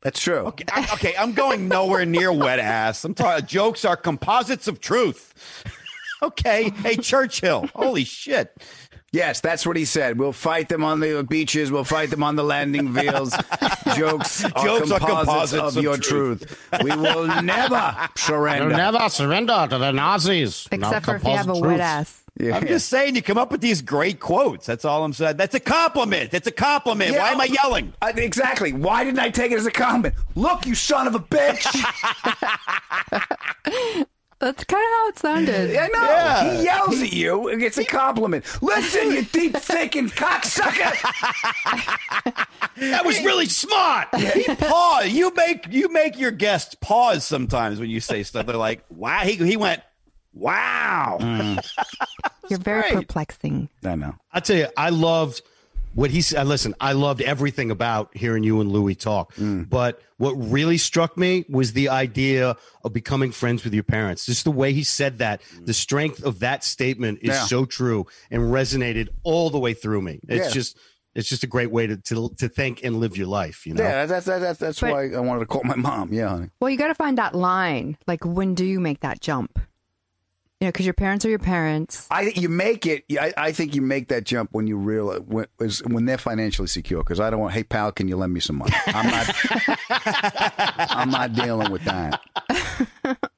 That's 0.06 0.22
true. 0.22 0.38
Okay, 0.38 0.66
I, 0.72 0.88
okay, 0.93 1.16
I'm 1.18 1.34
going 1.34 1.68
nowhere 1.68 2.06
near 2.06 2.32
wet 2.32 2.60
ass. 2.60 3.03
I'm 3.03 3.16
talking. 3.16 3.43
Jokes 3.47 3.84
are 3.84 3.97
composites 3.97 4.68
of 4.68 4.80
truth. 4.80 5.34
okay, 6.22 6.70
hey 6.70 6.95
Churchill. 6.95 7.68
Holy 7.74 8.03
shit. 8.03 8.56
Yes, 9.12 9.39
that's 9.41 9.66
what 9.66 9.78
he 9.78 9.84
said. 9.84 10.20
We'll 10.20 10.32
fight 10.32 10.70
them 10.70 10.84
on 10.84 10.99
the 10.99 11.26
beaches. 11.28 11.72
We'll 11.72 11.86
fight 11.86 12.12
them 12.12 12.22
on 12.22 12.36
the 12.36 12.43
landing 12.43 12.93
fields. 12.93 13.36
Jokes, 13.95 14.45
are, 14.56 14.64
Jokes 14.64 14.91
are 14.91 14.99
composites 14.99 15.26
composites 15.26 15.53
of, 15.53 15.78
of 15.78 15.84
your 15.84 15.97
truth. 15.97 16.45
truth. 16.72 16.84
We 16.84 16.95
will 16.95 17.26
never 17.41 17.95
surrender. 18.16 18.68
We'll 18.68 18.78
never 18.78 19.10
surrender 19.10 19.66
to 19.72 19.78
the 19.80 19.91
Nazis. 19.91 20.68
Except 20.72 20.82
Not 20.82 21.03
for 21.03 21.16
if 21.16 21.24
you 21.24 21.30
have 21.32 21.49
a 21.49 21.58
wet 21.58 21.80
ass. 21.80 22.22
Yeah. 22.38 22.57
I'm 22.57 22.67
just 22.67 22.89
saying, 22.89 23.15
you 23.15 23.21
come 23.21 23.38
up 23.38 23.49
with 23.51 23.61
these 23.61 23.81
great 23.81 24.19
quotes. 24.19 24.65
That's 24.65 24.83
all 24.83 25.05
I'm 25.05 25.13
saying. 25.13 25.38
That's 25.38 25.55
a 25.55 25.59
compliment. 25.59 26.33
It's 26.33 26.47
a 26.47 26.51
compliment. 26.51 27.13
Yeah. 27.13 27.19
Why 27.19 27.29
am 27.31 27.39
I 27.39 27.45
yelling? 27.45 27.93
Uh, 28.01 28.11
exactly. 28.15 28.73
Why 28.73 29.05
didn't 29.05 29.19
I 29.19 29.29
take 29.29 29.53
it 29.53 29.57
as 29.57 29.65
a 29.65 29.71
compliment? 29.71 30.15
Look, 30.36 30.65
you 30.65 30.75
son 30.75 31.07
of 31.07 31.15
a 31.15 31.19
bitch. 31.19 31.63
That's 34.39 34.65
kind 34.65 34.83
of 34.83 34.89
how 34.91 35.07
it 35.07 35.17
sounded. 35.17 35.77
I 35.77 35.88
know. 35.88 36.03
Yeah. 36.03 36.57
He 36.57 36.63
yells 36.65 37.01
at 37.01 37.13
you. 37.13 37.47
and 37.47 37.63
It's 37.63 37.77
a 37.77 37.86
compliment. 37.86 38.43
Listen, 38.61 39.11
you 39.11 39.23
deep 39.31 39.55
thinking 39.55 40.09
cocksucker. 40.09 40.91
That 42.75 43.05
was 43.05 43.23
really 43.23 43.45
smart. 43.45 44.13
He 44.13 44.43
pause. 44.55 45.09
You 45.09 45.33
make 45.36 45.67
you 45.69 45.88
make 45.91 46.19
your 46.19 46.31
guests 46.31 46.75
pause 46.75 47.25
sometimes 47.25 47.79
when 47.79 47.89
you 47.89 48.01
say 48.01 48.23
stuff. 48.23 48.45
They're 48.45 48.57
like, 48.57 48.83
"Wow." 48.89 49.19
He 49.21 49.36
he 49.36 49.55
went, 49.55 49.81
"Wow." 50.36 51.17
Mm. 51.19 51.65
You're 52.49 52.59
very 52.59 52.81
great. 52.91 52.93
perplexing. 53.07 53.69
I 53.83 53.95
know. 53.95 54.13
I'll 54.31 54.41
tell 54.41 54.57
you, 54.57 54.67
I 54.77 54.89
loved 54.89 55.41
what 55.95 56.11
he 56.11 56.21
said. 56.21 56.45
Listen, 56.45 56.75
I 56.79 56.91
loved 56.93 57.21
everything 57.21 57.71
about 57.71 58.15
hearing 58.15 58.43
you 58.43 58.61
and 58.61 58.71
Louie 58.71 58.93
talk. 58.95 59.33
Mm. 59.36 59.67
But 59.69 60.01
what 60.17 60.33
really 60.33 60.77
struck 60.77 61.17
me 61.17 61.45
was 61.49 61.73
the 61.73 61.89
idea 61.89 62.55
of 62.83 62.93
becoming 62.93 63.31
friends 63.31 63.63
with 63.63 63.73
your 63.73 63.83
parents. 63.83 64.25
Just 64.27 64.43
the 64.43 64.51
way 64.51 64.73
he 64.73 64.83
said 64.83 65.17
that, 65.19 65.41
the 65.61 65.73
strength 65.73 66.23
of 66.23 66.39
that 66.39 66.63
statement 66.63 67.19
is 67.23 67.29
Yeah. 67.29 67.45
so 67.45 67.65
true 67.65 68.05
and 68.29 68.41
resonated 68.43 69.07
all 69.23 69.49
the 69.49 69.59
way 69.59 69.73
through 69.73 70.01
me. 70.01 70.19
It's 70.27 70.47
Yeah. 70.47 70.51
just. 70.53 70.77
It's 71.15 71.29
just 71.29 71.45
a 71.45 71.47
great 71.47 71.71
way 71.71 71.88
to, 71.88 71.95
to 71.95 72.27
to 72.39 72.49
think 72.49 72.83
and 72.83 72.97
live 72.99 73.15
your 73.15 73.27
life, 73.27 73.65
you 73.65 73.73
know. 73.73 73.81
Yeah, 73.81 74.05
that's 74.05 74.25
that's 74.25 74.41
that's, 74.41 74.59
that's 74.59 74.79
But- 74.81 74.91
why 74.91 75.11
I 75.13 75.19
wanted 75.21 75.39
to 75.39 75.45
call 75.45 75.61
my 75.63 75.77
mom. 75.77 76.11
Yeah, 76.11 76.27
honey. 76.27 76.49
Well, 76.59 76.69
you 76.69 76.75
got 76.77 76.88
to 76.89 76.93
find 76.93 77.17
that 77.17 77.33
line. 77.33 77.97
Like, 78.05 78.25
when 78.25 78.53
do 78.53 78.65
you 78.65 78.81
make 78.81 78.99
that 78.99 79.21
jump? 79.21 79.57
You 80.62 80.68
know, 80.68 80.72
because 80.72 80.86
your 80.86 80.93
parents 80.93 81.26
are 81.26 81.30
your 81.30 81.38
parents. 81.39 82.08
I 82.10 82.32
you 82.36 82.47
make 82.47 82.86
it. 82.86 83.03
I, 83.20 83.34
I 83.38 83.51
think 83.51 83.76
you 83.76 83.82
make 83.82 84.08
that 84.08 84.24
jump 84.24 84.49
when 84.53 84.68
you 84.68 84.78
realize 84.78 85.20
when, 85.22 85.47
is- 85.60 85.84
when 85.84 86.06
they're 86.06 86.18
financially 86.18 86.68
secure. 86.70 87.03
Because 87.03 87.20
I 87.20 87.30
don't 87.30 87.41
want. 87.41 87.53
Hey, 87.53 87.64
pal, 87.64 87.91
can 87.91 88.08
you 88.08 88.16
lend 88.16 88.34
me 88.34 88.39
some 88.39 88.56
money? 88.58 88.74
I'm 88.88 89.08
not. 89.10 89.36
I'm 89.89 91.10
not 91.10 91.34
dealing 91.34 91.72
with 91.72 91.84
that. 91.86 92.22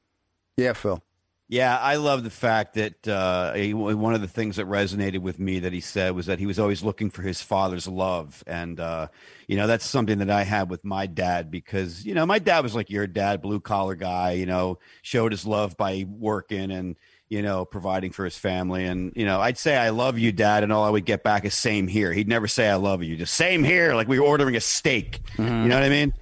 Yeah, 0.60 0.74
Phil. 0.74 1.04
Yeah, 1.50 1.78
I 1.78 1.98
love 1.98 2.24
the 2.24 2.32
fact 2.32 2.74
that 2.74 3.08
uh, 3.08 3.54
he, 3.54 3.76
one 3.76 4.16
of 4.16 4.22
the 4.22 4.28
things 4.28 4.56
that 4.56 4.66
resonated 4.66 5.20
with 5.20 5.38
me 5.40 5.60
that 5.60 5.72
he 5.72 5.82
said 5.82 6.16
was 6.16 6.26
that 6.26 6.40
he 6.40 6.48
was 6.48 6.58
always 6.58 6.84
looking 6.84 7.12
for 7.12 7.22
his 7.22 7.42
father's 7.44 7.88
love, 7.88 8.44
and 8.48 8.80
uh, 8.80 9.08
you 9.48 9.56
know 9.56 9.66
that's 9.66 9.86
something 9.86 10.20
that 10.20 10.30
I 10.30 10.44
had 10.44 10.70
with 10.70 10.84
my 10.84 11.06
dad 11.06 11.50
because 11.50 12.06
you 12.06 12.14
know 12.14 12.26
my 12.26 12.40
dad 12.40 12.64
was 12.64 12.76
like 12.76 12.90
your 12.90 13.08
dad, 13.08 13.42
blue 13.42 13.60
collar 13.60 13.96
guy, 13.96 14.34
you 14.34 14.46
know, 14.46 14.80
showed 15.02 15.32
his 15.32 15.46
love 15.46 15.78
by 15.78 16.06
working 16.08 16.70
and 16.70 16.98
you 17.30 17.42
know 17.42 17.64
providing 17.64 18.12
for 18.12 18.26
his 18.26 18.38
family, 18.38 18.86
and 18.86 19.14
you 19.16 19.26
know 19.26 19.40
I'd 19.40 19.58
say 19.58 19.78
I 19.78 19.90
love 19.90 20.20
you, 20.20 20.32
dad, 20.32 20.64
and 20.64 20.74
all 20.74 20.84
I 20.84 20.90
would 20.90 21.06
get 21.06 21.24
back 21.24 21.46
is 21.46 21.54
same 21.54 21.88
here. 21.88 22.12
He'd 22.12 22.28
never 22.28 22.48
say 22.48 22.70
I 22.70 22.76
love 22.76 23.04
you, 23.04 23.16
just 23.16 23.34
same 23.34 23.64
here, 23.64 23.96
like 23.96 24.08
we 24.08 24.20
were 24.20 24.26
ordering 24.26 24.56
a 24.58 24.62
steak. 24.62 25.22
Mm-hmm. 25.38 25.64
You 25.64 25.70
know 25.70 25.76
what 25.76 25.84
I 25.84 25.90
mean? 25.90 26.14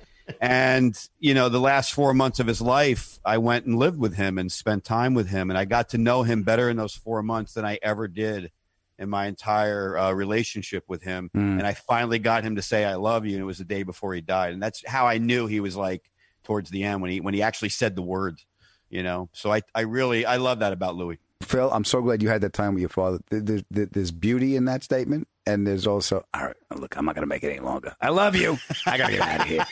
and 0.41 0.97
you 1.19 1.33
know 1.33 1.49
the 1.49 1.59
last 1.59 1.93
four 1.93 2.13
months 2.13 2.39
of 2.39 2.47
his 2.47 2.61
life 2.61 3.19
i 3.23 3.37
went 3.37 3.65
and 3.65 3.77
lived 3.77 3.99
with 3.99 4.15
him 4.15 4.37
and 4.37 4.51
spent 4.51 4.83
time 4.83 5.13
with 5.13 5.27
him 5.27 5.49
and 5.49 5.57
i 5.57 5.65
got 5.65 5.89
to 5.89 5.97
know 5.97 6.23
him 6.23 6.43
better 6.43 6.69
in 6.69 6.77
those 6.77 6.95
four 6.95 7.21
months 7.21 7.53
than 7.53 7.65
i 7.65 7.77
ever 7.81 8.07
did 8.07 8.51
in 8.99 9.09
my 9.09 9.25
entire 9.27 9.97
uh, 9.97 10.11
relationship 10.11 10.83
with 10.87 11.03
him 11.03 11.29
Mm. 11.35 11.59
and 11.59 11.67
i 11.67 11.73
finally 11.73 12.19
got 12.19 12.43
him 12.43 12.55
to 12.55 12.61
say 12.61 12.85
i 12.85 12.95
love 12.95 13.25
you 13.25 13.33
and 13.33 13.41
it 13.41 13.45
was 13.45 13.57
the 13.57 13.65
day 13.65 13.83
before 13.83 14.13
he 14.13 14.21
died 14.21 14.53
and 14.53 14.61
that's 14.63 14.81
how 14.87 15.05
i 15.07 15.17
knew 15.17 15.47
he 15.47 15.59
was 15.59 15.75
like 15.75 16.09
towards 16.43 16.69
the 16.69 16.83
end 16.83 17.01
when 17.01 17.11
he 17.11 17.19
when 17.21 17.33
he 17.33 17.41
actually 17.41 17.69
said 17.69 17.95
the 17.95 18.01
words 18.01 18.45
you 18.89 19.03
know 19.03 19.29
so 19.33 19.51
i 19.51 19.61
i 19.73 19.81
really 19.81 20.25
i 20.25 20.37
love 20.37 20.59
that 20.59 20.73
about 20.73 20.95
louie 20.95 21.19
Phil, 21.41 21.69
I'm 21.71 21.83
so 21.83 22.01
glad 22.01 22.23
you 22.23 22.29
had 22.29 22.41
that 22.41 22.53
time 22.53 22.73
with 22.73 22.81
your 22.81 22.89
father. 22.89 23.19
There- 23.29 23.41
there- 23.41 23.61
there- 23.69 23.85
There's 23.87 24.09
beauty 24.09 24.55
in 24.55 24.65
that 24.65 24.83
statement, 24.83 25.27
and 25.45 25.67
there's 25.67 25.85
also, 25.85 26.25
all 26.33 26.45
right, 26.45 26.55
look, 26.75 26.97
I'm 26.97 27.05
not 27.05 27.13
going 27.13 27.21
to 27.23 27.27
make 27.27 27.43
it 27.43 27.51
any 27.51 27.59
longer. 27.59 27.93
I 28.01 28.09
love 28.09 28.35
you. 28.37 28.57
I 28.87 28.97
got 28.97 29.07
to 29.07 29.17
get 29.17 29.21
out 29.21 29.41
of 29.41 29.47
here. 29.47 29.65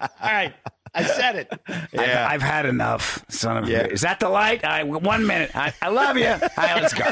All 0.00 0.08
right, 0.32 0.54
I 0.94 1.04
said 1.04 1.36
it. 1.36 1.52
Yeah. 1.92 2.26
I've, 2.26 2.34
I've 2.34 2.42
had 2.42 2.66
enough, 2.66 3.24
son 3.28 3.56
of 3.58 3.64
a 3.68 3.70
Yeah. 3.70 3.86
Is 3.86 4.00
that 4.02 4.18
the 4.20 4.28
light? 4.28 4.64
I, 4.64 4.82
one 4.84 5.26
minute. 5.26 5.54
I, 5.54 5.72
I 5.82 5.88
love 5.88 6.16
you. 6.16 6.26
All 6.32 6.38
right, 6.56 6.80
let's 6.82 6.94
go. 6.94 7.04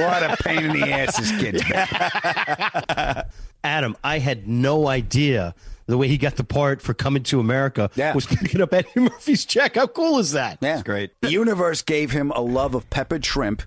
what 0.00 0.22
a 0.22 0.36
pain 0.42 0.64
in 0.64 0.80
the 0.80 0.90
ass 0.90 1.16
this 1.18 1.30
kid's 1.38 1.62
been. 1.64 3.24
Adam, 3.64 3.96
I 4.02 4.18
had 4.18 4.48
no 4.48 4.88
idea 4.88 5.54
the 5.86 5.98
way 5.98 6.08
he 6.08 6.16
got 6.18 6.36
the 6.36 6.44
part 6.44 6.80
for 6.80 6.94
coming 6.94 7.22
to 7.24 7.40
America 7.40 7.90
Yeah. 7.94 8.14
was 8.14 8.24
picking 8.26 8.60
up 8.62 8.72
Eddie 8.72 8.88
Murphy's 8.96 9.44
check. 9.44 9.74
How 9.76 9.86
cool 9.86 10.18
is 10.18 10.32
that? 10.32 10.58
Yeah. 10.60 10.74
it's 10.74 10.82
great 10.82 11.10
The 11.20 11.30
universe 11.30 11.82
gave 11.82 12.10
him 12.10 12.30
a 12.34 12.40
love 12.40 12.74
of 12.74 12.88
peppered 12.90 13.24
shrimp 13.24 13.62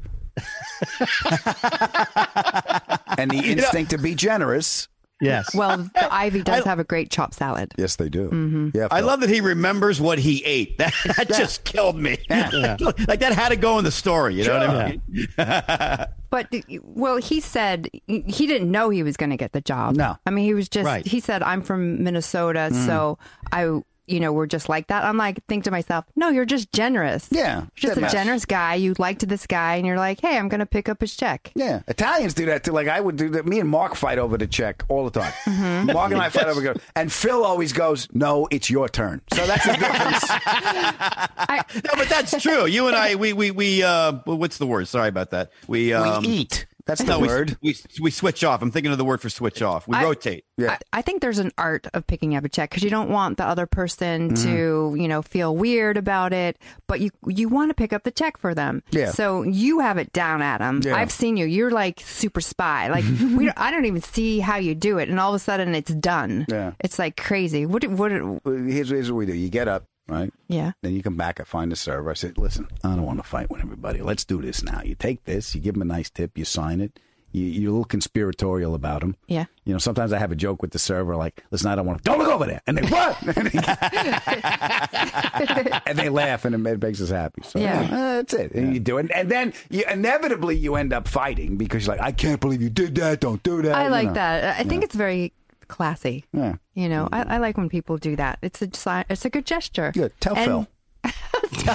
and 3.17 3.29
the 3.31 3.41
instinct 3.45 3.91
to 3.91 3.97
be 3.97 4.15
generous. 4.15 4.87
Yes. 5.21 5.53
Well, 5.55 5.77
the 5.77 5.91
Ivy 6.13 6.41
does 6.41 6.65
have 6.65 6.79
a 6.79 6.83
great 6.83 7.09
chopped 7.09 7.35
salad. 7.35 7.73
Yes, 7.77 7.95
they 7.95 8.09
do. 8.09 8.29
Mm-hmm. 8.29 8.69
Yeah, 8.73 8.87
I 8.91 8.99
love 8.99 9.21
that 9.21 9.29
he 9.29 9.41
remembers 9.41 10.01
what 10.01 10.19
he 10.19 10.43
ate. 10.43 10.77
That, 10.83 10.93
that 11.15 11.27
just 11.29 11.63
killed 11.63 11.95
me. 11.95 12.17
like 12.29 13.19
that 13.19 13.31
had 13.33 13.49
to 13.49 13.55
go 13.55 13.77
in 13.77 13.85
the 13.85 13.91
story. 13.91 14.35
You 14.35 14.45
know 14.45 14.57
what 14.59 14.69
I 14.69 14.89
mean? 14.89 16.07
But 16.29 16.53
well, 16.81 17.17
he 17.17 17.39
said 17.39 17.89
he 18.07 18.47
didn't 18.47 18.71
know 18.71 18.89
he 18.89 19.03
was 19.03 19.15
going 19.15 19.29
to 19.29 19.37
get 19.37 19.53
the 19.53 19.61
job. 19.61 19.95
No. 19.95 20.17
I 20.25 20.31
mean 20.31 20.45
he 20.45 20.53
was 20.53 20.67
just. 20.67 20.85
Right. 20.85 21.05
He 21.05 21.19
said, 21.19 21.43
"I'm 21.43 21.61
from 21.61 22.03
Minnesota, 22.03 22.71
so 22.73 23.17
I." 23.51 23.81
You 24.07 24.19
know, 24.19 24.33
we're 24.33 24.47
just 24.47 24.67
like 24.69 24.87
that. 24.87 25.03
I'm 25.05 25.17
like, 25.17 25.45
think 25.47 25.63
to 25.63 25.71
myself, 25.71 26.05
no, 26.15 26.29
you're 26.29 26.45
just 26.45 26.71
generous. 26.73 27.27
Yeah, 27.31 27.61
You're 27.61 27.67
just 27.77 27.97
a 27.97 28.01
matters. 28.01 28.11
generous 28.13 28.45
guy. 28.45 28.75
You 28.75 28.95
liked 28.99 29.27
this 29.27 29.47
guy, 29.47 29.75
and 29.75 29.87
you're 29.87 29.97
like, 29.97 30.19
hey, 30.19 30.37
I'm 30.37 30.49
going 30.49 30.59
to 30.59 30.65
pick 30.65 30.89
up 30.89 30.99
his 31.01 31.15
check. 31.15 31.51
Yeah, 31.55 31.81
Italians 31.87 32.33
do 32.33 32.45
that 32.47 32.63
too. 32.63 32.71
Like 32.71 32.87
I 32.87 32.99
would 32.99 33.15
do 33.15 33.29
that. 33.29 33.45
Me 33.45 33.59
and 33.59 33.69
Mark 33.69 33.95
fight 33.95 34.17
over 34.19 34.37
the 34.37 34.47
check 34.47 34.83
all 34.89 35.09
the 35.09 35.19
time. 35.19 35.31
Mm-hmm. 35.45 35.93
Mark 35.93 36.11
and 36.11 36.21
I 36.21 36.29
fight 36.29 36.47
over. 36.47 36.71
it. 36.71 36.81
And 36.95 37.11
Phil 37.11 37.45
always 37.45 37.71
goes, 37.73 38.07
"No, 38.13 38.47
it's 38.51 38.69
your 38.69 38.89
turn." 38.89 39.21
So 39.33 39.45
that's 39.45 39.65
the 39.65 39.73
difference. 39.73 40.29
no, 41.83 41.91
but 41.95 42.09
that's 42.09 42.41
true. 42.41 42.65
You 42.65 42.87
and 42.87 42.95
I, 42.95 43.15
we, 43.15 43.33
we, 43.33 43.51
we, 43.51 43.83
uh, 43.83 44.13
what's 44.25 44.57
the 44.57 44.67
word? 44.67 44.87
Sorry 44.87 45.09
about 45.09 45.31
that. 45.31 45.51
We, 45.67 45.93
um, 45.93 46.23
we 46.23 46.27
eat. 46.29 46.65
That's 46.85 47.01
the 47.01 47.07
no, 47.07 47.19
we- 47.19 47.27
word. 47.27 47.57
We, 47.61 47.75
we 48.01 48.11
switch 48.11 48.43
off. 48.43 48.61
I'm 48.61 48.69
thinking 48.69 48.91
of 48.91 48.97
the 48.97 49.05
word 49.05 49.21
for 49.21 49.29
switch 49.29 49.61
off. 49.61 49.87
We 49.87 49.95
I- 49.95 50.03
rotate. 50.03 50.43
Yeah. 50.57 50.71
I, 50.93 50.99
I 50.99 51.01
think 51.01 51.21
there's 51.21 51.39
an 51.39 51.51
art 51.57 51.87
of 51.93 52.05
picking 52.05 52.35
up 52.35 52.43
a 52.43 52.49
check 52.49 52.69
because 52.69 52.83
you 52.83 52.89
don't 52.89 53.09
want 53.09 53.37
the 53.37 53.45
other 53.45 53.65
person 53.65 54.29
Mm-hmm. 54.31 54.43
to, 54.43 54.95
you 55.01 55.07
know, 55.07 55.21
feel 55.21 55.55
weird 55.55 55.97
about 55.97 56.33
it, 56.33 56.57
but 56.87 56.99
you 56.99 57.09
you 57.27 57.47
want 57.49 57.69
to 57.69 57.73
pick 57.73 57.93
up 57.93 58.03
the 58.03 58.11
check 58.11 58.37
for 58.37 58.53
them. 58.53 58.83
Yeah. 58.91 59.11
So 59.11 59.43
you 59.43 59.79
have 59.79 59.97
it 59.97 60.11
down, 60.13 60.41
Adam. 60.41 60.81
Yeah. 60.83 60.95
I've 60.95 61.11
seen 61.11 61.37
you. 61.37 61.45
You're 61.45 61.71
like 61.71 62.01
super 62.01 62.41
spy. 62.41 62.89
Like 62.89 63.05
we, 63.05 63.45
don't, 63.45 63.57
I 63.59 63.71
don't 63.71 63.85
even 63.85 64.01
see 64.01 64.39
how 64.39 64.57
you 64.57 64.75
do 64.75 64.97
it, 64.99 65.09
and 65.09 65.19
all 65.19 65.29
of 65.33 65.35
a 65.35 65.39
sudden 65.39 65.73
it's 65.73 65.93
done. 65.93 66.45
Yeah. 66.49 66.73
It's 66.81 66.99
like 66.99 67.15
crazy. 67.17 67.65
What? 67.65 67.85
What? 67.87 68.11
Here's, 68.11 68.89
here's 68.89 69.11
what 69.11 69.17
we 69.17 69.25
do. 69.25 69.33
You 69.33 69.49
get 69.49 69.67
up, 69.67 69.85
right? 70.07 70.31
Yeah. 70.47 70.71
Then 70.81 70.93
you 70.93 71.03
come 71.03 71.17
back 71.17 71.39
and 71.39 71.47
find 71.47 71.71
the 71.71 71.75
server. 71.75 72.11
I 72.11 72.13
said, 72.13 72.37
listen, 72.37 72.67
I 72.83 72.89
don't 72.95 73.05
want 73.05 73.19
to 73.19 73.23
fight 73.23 73.49
with 73.49 73.61
everybody. 73.61 74.01
Let's 74.01 74.25
do 74.25 74.41
this 74.41 74.63
now. 74.63 74.81
You 74.83 74.95
take 74.95 75.23
this, 75.25 75.55
you 75.55 75.61
give 75.61 75.73
them 75.75 75.81
a 75.81 75.85
nice 75.85 76.09
tip, 76.09 76.37
you 76.37 76.45
sign 76.45 76.81
it. 76.81 76.99
You, 77.31 77.45
you're 77.45 77.69
a 77.69 77.73
little 77.73 77.85
conspiratorial 77.85 78.75
about 78.75 79.01
them. 79.01 79.15
Yeah. 79.27 79.45
You 79.65 79.73
know, 79.73 79.79
sometimes 79.79 80.13
I 80.13 80.19
have 80.19 80.31
a 80.31 80.35
joke 80.35 80.61
with 80.61 80.69
the 80.69 80.77
server, 80.77 81.15
like, 81.15 81.43
listen, 81.49 81.71
I 81.71 81.75
don't 81.75 81.87
want 81.87 81.97
to, 81.97 82.03
don't 82.03 82.19
look 82.19 82.27
over 82.27 82.45
there. 82.45 82.61
And 82.67 82.77
they, 82.77 82.87
what? 82.87 83.17
and, 85.87 85.97
they, 85.97 86.09
laugh, 86.09 86.45
and 86.45 86.53
it 86.53 86.79
makes 86.81 87.01
us 87.01 87.09
happy. 87.09 87.41
So, 87.43 87.59
Yeah. 87.59 87.81
uh, 87.81 87.87
that's 88.17 88.33
it. 88.33 88.51
And 88.51 88.73
you 88.73 88.79
do 88.79 88.99
it. 88.99 89.09
And 89.13 89.31
then 89.31 89.53
you, 89.71 89.83
inevitably 89.89 90.57
you 90.57 90.75
end 90.75 90.93
up 90.93 91.07
fighting 91.07 91.57
because 91.57 91.87
you're 91.87 91.95
like, 91.95 92.05
I 92.05 92.11
can't 92.11 92.39
believe 92.39 92.61
you 92.61 92.69
did 92.69 92.93
that. 92.95 93.19
Don't 93.19 93.41
do 93.41 93.63
that. 93.63 93.73
I 93.75 93.85
you 93.85 93.89
like 93.89 94.07
know. 94.09 94.13
that. 94.13 94.59
I 94.59 94.63
think 94.63 94.83
it's 94.83 94.95
very 94.95 95.33
classy. 95.67 96.25
Yeah. 96.33 96.55
You 96.73 96.89
know, 96.89 97.09
I, 97.11 97.19
mm-hmm. 97.21 97.31
I 97.31 97.37
like 97.37 97.57
when 97.57 97.69
people 97.69 97.97
do 97.97 98.15
that. 98.15 98.39
It's 98.41 98.61
a 98.61 99.05
it's 99.09 99.25
a 99.25 99.29
good 99.29 99.45
gesture. 99.45 99.91
Good. 99.93 100.13
Tell 100.19 100.35
And- 100.35 100.45
Phil. 100.45 100.67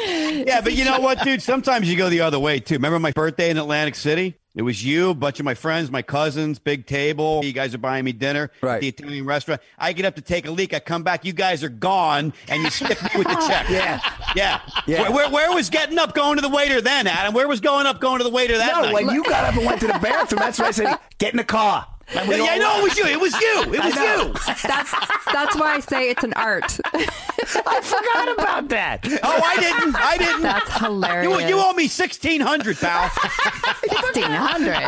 Yeah, 0.00 0.60
but 0.60 0.72
you 0.74 0.84
know 0.84 1.00
what, 1.00 1.22
dude? 1.22 1.42
Sometimes 1.42 1.90
you 1.90 1.96
go 1.96 2.08
the 2.08 2.20
other 2.20 2.38
way 2.38 2.60
too. 2.60 2.74
Remember 2.74 2.98
my 2.98 3.10
birthday 3.10 3.50
in 3.50 3.58
Atlantic 3.58 3.94
City? 3.94 4.36
It 4.54 4.62
was 4.62 4.84
you, 4.84 5.10
a 5.10 5.14
bunch 5.14 5.38
of 5.38 5.44
my 5.44 5.54
friends, 5.54 5.90
my 5.90 6.02
cousins, 6.02 6.58
big 6.58 6.86
table. 6.86 7.44
You 7.44 7.52
guys 7.52 7.74
are 7.74 7.78
buying 7.78 8.04
me 8.04 8.12
dinner 8.12 8.50
Right. 8.60 8.76
at 8.76 8.80
the 8.80 8.88
Italian 8.88 9.24
restaurant. 9.24 9.60
I 9.78 9.92
get 9.92 10.04
up 10.04 10.16
to 10.16 10.20
take 10.22 10.46
a 10.46 10.50
leak. 10.50 10.74
I 10.74 10.80
come 10.80 11.02
back. 11.02 11.24
You 11.24 11.32
guys 11.32 11.62
are 11.62 11.68
gone, 11.68 12.32
and 12.48 12.62
you 12.62 12.70
skip 12.70 13.00
me 13.02 13.10
with 13.18 13.28
the 13.28 13.34
check. 13.48 13.68
Yeah. 13.68 14.00
yeah. 14.34 14.60
Yeah. 14.86 15.02
Where, 15.02 15.12
where, 15.12 15.30
where 15.30 15.52
was 15.54 15.70
getting 15.70 15.98
up 15.98 16.14
going 16.14 16.36
to 16.36 16.42
the 16.42 16.48
waiter 16.48 16.80
then, 16.80 17.06
Adam? 17.06 17.34
Where 17.34 17.46
was 17.46 17.60
going 17.60 17.86
up 17.86 18.00
going 18.00 18.18
to 18.18 18.24
the 18.24 18.30
waiter 18.30 18.56
that 18.58 18.72
No, 18.72 18.82
night? 18.82 18.94
when 18.94 19.14
you 19.14 19.22
got 19.24 19.44
up 19.44 19.54
and 19.56 19.64
went 19.66 19.80
to 19.80 19.86
the 19.86 19.98
bathroom, 20.00 20.40
that's 20.40 20.58
why 20.58 20.66
I 20.68 20.70
said, 20.72 20.98
get 21.18 21.32
in 21.32 21.36
the 21.36 21.44
car. 21.44 21.86
And 22.14 22.28
we 22.28 22.36
yeah, 22.36 22.52
I 22.52 22.58
know 22.58 22.78
it 22.78 22.82
was 22.84 22.96
you. 22.96 23.04
It 23.06 23.20
was 23.20 23.34
you. 23.40 23.62
It 23.64 23.84
was 23.84 23.94
you. 23.94 24.32
That's 24.68 24.92
that's 25.32 25.56
why 25.56 25.74
I 25.74 25.80
say 25.80 26.08
it's 26.08 26.24
an 26.24 26.32
art. 26.34 26.78
I 26.94 27.80
forgot 27.82 28.32
about 28.38 28.68
that. 28.70 29.06
Oh, 29.22 29.40
I 29.44 29.56
didn't. 29.60 29.94
I 29.94 30.16
didn't. 30.16 30.42
That's 30.42 30.78
hilarious. 30.78 31.48
you 31.50 31.58
owe 31.58 31.72
me 31.74 31.86
sixteen 31.86 32.40
hundred, 32.40 32.78
pal. 32.78 33.10
sixteen 33.88 34.24
hundred. 34.30 34.78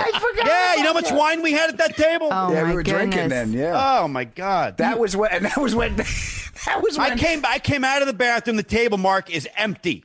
yeah, 0.46 0.76
you 0.76 0.82
know 0.82 0.88
how 0.88 1.00
much 1.00 1.12
wine 1.12 1.42
we 1.42 1.52
had 1.52 1.68
at 1.70 1.76
that 1.78 1.96
table? 1.96 2.28
Oh 2.30 2.52
yeah, 2.52 2.62
my 2.62 2.70
we 2.70 2.74
were 2.76 2.82
goodness. 2.82 3.14
drinking 3.14 3.28
then. 3.28 3.52
Yeah, 3.52 4.00
Oh 4.00 4.08
my 4.08 4.24
god. 4.24 4.78
that 4.78 4.98
was 4.98 5.14
when. 5.14 5.30
And 5.30 5.44
that 5.44 5.58
was 5.58 5.74
when. 5.74 5.96
that 6.64 6.80
was 6.82 6.96
when. 6.96 7.12
I 7.12 7.16
came 7.16 7.44
I 7.46 7.58
came 7.58 7.84
out 7.84 8.00
of 8.00 8.06
the 8.06 8.14
bathroom, 8.14 8.56
the 8.56 8.62
table 8.62 8.96
mark 8.98 9.30
is 9.30 9.46
empty. 9.56 10.02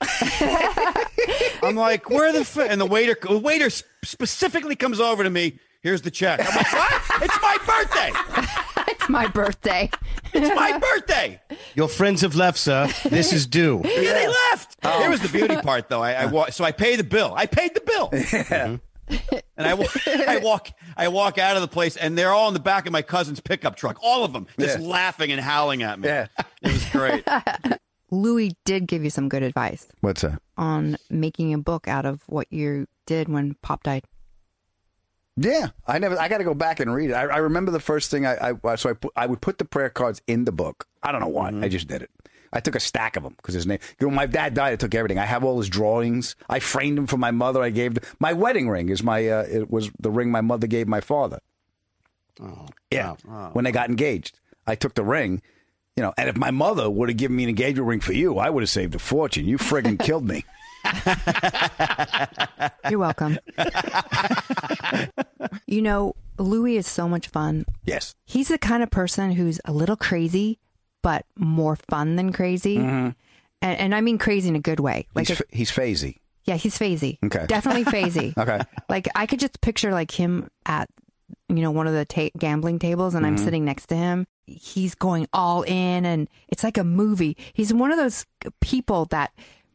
I'm 1.62 1.76
like, 1.76 2.10
where 2.10 2.32
the 2.34 2.40
f-? 2.40 2.58
and 2.58 2.80
the 2.80 2.86
waiter 2.86 3.16
the 3.22 3.40
waiter 3.40 3.70
specifically 4.04 4.76
comes 4.76 5.00
over 5.00 5.24
to 5.24 5.30
me. 5.30 5.60
Here's 5.86 6.02
the 6.02 6.10
check. 6.10 6.40
I'm 6.40 6.48
like, 6.48 6.74
what? 6.74 7.02
it's 7.22 7.42
my 7.44 7.58
birthday. 7.64 8.12
it's 8.92 9.08
my 9.08 9.28
birthday. 9.28 9.92
It's 10.34 10.56
my 10.56 10.80
birthday. 10.80 11.40
Your 11.76 11.88
friends 11.88 12.22
have 12.22 12.34
left, 12.36 12.58
sir. 12.58 12.88
This 13.08 13.32
is 13.32 13.46
due. 13.46 13.84
Yeah, 13.86 14.14
they 14.14 14.28
left. 14.28 14.78
Oh. 14.84 15.00
Here 15.00 15.12
was 15.12 15.22
the 15.22 15.30
beauty 15.30 15.58
part, 15.58 15.88
though. 15.90 16.02
I, 16.02 16.14
I 16.14 16.26
wa- 16.26 16.50
so 16.50 16.64
I 16.64 16.72
pay 16.72 16.96
the 16.96 17.04
bill. 17.04 17.36
I 17.38 17.46
paid 17.46 17.76
the 17.76 17.82
bill. 17.82 18.10
Yeah. 18.50 18.78
And 19.58 19.68
I, 19.68 19.88
I 20.28 20.38
walk, 20.38 20.70
I 20.98 21.08
walk 21.10 21.38
out 21.38 21.56
of 21.56 21.62
the 21.62 21.68
place, 21.68 21.96
and 21.96 22.18
they're 22.18 22.32
all 22.32 22.48
in 22.48 22.56
the 22.56 22.60
back 22.60 22.88
of 22.88 22.92
my 22.92 23.04
cousin's 23.04 23.40
pickup 23.40 23.76
truck. 23.76 24.00
All 24.02 24.26
of 24.26 24.34
them, 24.34 24.48
just 24.60 24.80
Yeah. 24.80 24.86
laughing 24.88 25.32
and 25.32 25.40
howling 25.40 25.84
at 25.84 26.00
me. 26.00 26.08
Yeah. 26.08 26.28
it 26.64 26.72
was 26.74 26.86
great. 26.90 27.24
Louie 28.10 28.54
did 28.66 28.88
give 28.88 29.04
you 29.04 29.12
some 29.12 29.30
good 29.30 29.44
advice 29.44 29.88
What's 30.02 30.22
that? 30.24 30.42
on 30.58 30.98
making 31.12 31.54
a 31.54 31.60
book 31.60 31.88
out 31.88 32.06
of 32.08 32.24
what 32.26 32.52
you 32.52 32.88
did 33.06 33.30
when 33.30 33.54
Pop 33.62 33.84
died. 33.84 34.06
Yeah, 35.38 35.70
I 35.86 36.00
never. 36.00 36.18
I 36.18 36.30
got 36.30 36.38
to 36.38 36.44
go 36.46 36.54
back 36.54 36.80
and 36.80 36.94
read 36.94 37.10
it. 37.10 37.14
I, 37.14 37.24
I 37.24 37.38
remember 37.38 37.72
the 37.72 37.80
first 37.80 38.10
thing 38.10 38.26
I, 38.26 38.54
I 38.64 38.76
so 38.76 38.90
I 38.90 38.94
put, 38.94 39.12
I 39.16 39.26
would 39.26 39.42
put 39.42 39.58
the 39.58 39.66
prayer 39.66 39.90
cards 39.90 40.22
in 40.28 40.46
the 40.46 40.52
book. 40.52 40.88
I 41.04 41.12
don't 41.12 41.22
know 41.22 41.28
why. 41.28 41.50
I 41.62 41.68
just 41.68 41.88
did 41.88 42.02
it. 42.02 42.10
I 42.54 42.62
took 42.62 42.76
a 42.76 42.80
stack 42.80 43.18
of 43.18 43.24
them 43.24 43.34
because 43.36 43.54
his 43.54 43.68
name. 43.68 43.80
You 44.00 44.08
know, 44.08 44.16
my 44.16 44.28
dad 44.28 44.54
died. 44.54 44.72
I 44.72 44.76
took 44.78 44.96
everything. 44.96 45.20
I 45.20 45.26
have 45.26 45.44
all 45.44 45.58
his 45.58 45.68
drawings. 45.68 46.38
I 46.50 46.60
framed 46.60 46.98
them 46.98 47.06
for 47.06 47.18
my 47.18 47.32
mother. 47.32 47.62
I 47.62 47.70
gave 47.70 47.98
my 48.20 48.32
wedding 48.32 48.70
ring 48.70 48.88
is 48.88 49.04
my. 49.04 49.28
Uh, 49.28 49.46
it 49.50 49.70
was 49.70 49.92
the 50.00 50.10
ring 50.10 50.32
my 50.32 50.42
mother 50.42 50.68
gave 50.68 50.88
my 50.88 51.02
father. 51.02 51.40
Oh, 52.42 52.68
Yeah, 52.90 53.16
when 53.52 53.66
they 53.66 53.72
got 53.74 53.90
engaged, 53.90 54.40
I 54.66 54.76
took 54.76 54.94
the 54.96 55.04
ring. 55.04 55.42
You 55.98 56.04
know, 56.04 56.14
and 56.18 56.28
if 56.30 56.38
my 56.38 56.52
mother 56.52 56.90
would 56.90 57.10
have 57.10 57.18
given 57.18 57.38
me 57.38 57.44
an 57.44 57.50
engagement 57.50 57.88
ring 57.88 58.00
for 58.02 58.12
you, 58.14 58.38
I 58.38 58.50
would 58.50 58.64
have 58.64 58.70
saved 58.70 58.96
a 58.96 59.00
fortune. 59.00 59.46
You 59.46 59.58
friggin' 59.58 60.00
killed 60.00 60.28
me. 60.28 60.46
You're 62.90 63.00
welcome. 63.00 63.38
you 65.68 65.82
know, 65.82 66.16
Louie 66.38 66.78
is 66.78 66.88
so 66.88 67.08
much 67.08 67.28
fun. 67.28 67.66
Yes. 67.84 68.16
He's 68.26 68.50
the 68.50 68.58
kind 68.58 68.84
of 68.84 68.92
person 68.92 69.32
who's 69.32 69.60
a 69.66 69.72
little 69.74 69.96
crazy, 69.96 70.60
but 71.02 71.26
more 71.38 71.76
fun 71.90 72.16
than 72.16 72.32
crazy. 72.34 72.78
Mhm. 72.78 73.16
And, 73.62 73.80
and 73.80 73.96
I 73.96 74.02
mean 74.02 74.18
crazy 74.18 74.50
in 74.50 74.56
a 74.56 74.60
good 74.60 74.80
way. 74.80 75.08
Like, 75.16 75.28
he's, 75.28 75.42
f- 75.42 75.48
he's 75.52 75.72
phasey. 75.72 76.18
yeah, 76.44 76.56
he's 76.56 76.78
phasey. 76.78 77.18
Okay. 77.24 77.46
Definitely 77.48 77.86
phasey. 77.86 78.34
Okay. 78.38 78.60
Like, 78.90 79.08
I 79.16 79.26
could 79.26 79.40
just 79.40 79.62
picture 79.62 79.92
like 79.92 80.12
him 80.12 80.50
at, 80.66 80.90
you 81.50 81.62
know, 81.62 81.72
one 81.72 81.88
of 81.88 81.94
the 81.94 82.06
ta- 82.06 82.30
gambling 82.38 82.80
tables 82.80 83.16
and 83.16 83.26
I'm 83.26 83.38
Mhm. 83.38 83.44
sitting 83.44 83.66
next 83.66 83.88
to 83.88 83.96
him. 83.96 84.28
He's 84.46 84.94
going 84.94 85.28
all 85.34 85.64
in 85.64 86.06
and 86.06 86.30
it's 86.50 86.64
like 86.64 86.78
a 86.78 86.84
movie. 86.84 87.38
He's 87.54 87.74
one 87.74 87.92
of 87.92 87.98
those 87.98 88.26
people 88.62 89.06
that 89.06 89.32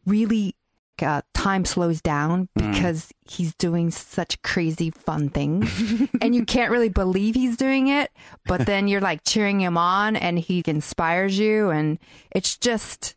really 0.07 0.55
uh, 1.03 1.23
time 1.35 1.65
slows 1.65 2.01
down 2.01 2.49
Mm. 2.59 2.73
because 2.73 3.13
he's 3.29 3.55
doing 3.55 3.91
such 3.91 4.41
crazy 4.43 4.91
fun 4.91 5.29
things 5.29 5.71
and 6.21 6.35
you 6.35 6.45
can't 6.45 6.71
really 6.71 6.89
believe 6.89 7.35
he's 7.35 7.57
doing 7.57 7.89
it 7.89 8.11
but 8.47 8.67
then 8.67 8.89
you're 8.89 9.01
like 9.01 9.23
cheering 9.25 9.61
him 9.61 9.77
on 9.79 10.17
and 10.17 10.39
he 10.39 10.63
inspires 10.67 11.39
you 11.39 11.71
and 11.71 11.99
it's 12.33 12.57
just 12.57 13.15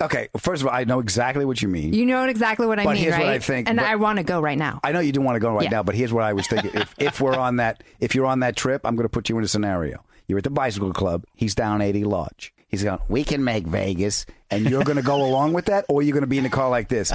Okay. 0.00 0.28
First 0.36 0.62
of 0.62 0.68
all, 0.68 0.74
I 0.74 0.82
know 0.82 0.98
exactly 0.98 1.44
what 1.44 1.62
you 1.62 1.68
mean. 1.68 1.92
you 1.92 2.04
know 2.04 2.24
exactly 2.24 2.66
what 2.66 2.80
i 2.80 2.84
But 2.84 2.94
mean 2.94 3.02
here's 3.04 3.14
right 3.14 3.24
what 3.26 3.28
I 3.34 3.38
think, 3.38 3.68
and 3.68 3.80
i 3.80 3.94
want 3.94 4.16
to 4.18 4.24
go 4.24 4.40
right 4.40 4.58
now 4.58 4.80
I 4.82 4.90
know 4.90 4.98
you 4.98 5.12
don't 5.12 5.22
want 5.24 5.36
to 5.36 5.40
go 5.40 5.52
right 5.54 5.62
Yeah. 5.64 5.70
now, 5.70 5.82
but 5.84 5.94
here's 5.94 6.12
what 6.12 6.24
I 6.24 6.32
was 6.32 6.48
thinking. 6.48 6.72
if, 6.74 6.92
if 6.98 7.20
we're 7.20 7.36
on 7.36 7.56
that, 7.56 7.84
if 8.00 8.14
you're 8.16 8.26
on 8.26 8.40
that 8.40 8.56
trip, 8.56 8.80
I'm 8.84 8.96
going 8.96 9.04
to 9.04 9.08
put 9.10 9.28
you 9.28 9.38
in 9.38 9.44
a 9.44 9.48
scenario. 9.48 10.02
You're 10.26 10.38
at 10.38 10.44
the 10.44 10.50
bicycle 10.50 10.92
club. 10.92 11.24
He's 11.36 11.54
down 11.54 11.82
80 11.82 12.02
Lodge. 12.04 12.52
He's 12.70 12.84
going, 12.84 13.00
we 13.08 13.24
can 13.24 13.42
make 13.42 13.66
Vegas. 13.66 14.26
And 14.50 14.68
you're 14.68 14.84
going 14.84 14.96
to 14.96 15.02
go 15.02 15.16
along 15.28 15.52
with 15.52 15.66
that? 15.66 15.84
Or 15.88 16.02
you're 16.02 16.12
going 16.12 16.22
to 16.22 16.28
be 16.28 16.38
in 16.38 16.44
the 16.44 16.50
car 16.50 16.70
like 16.70 16.88
this? 16.88 17.12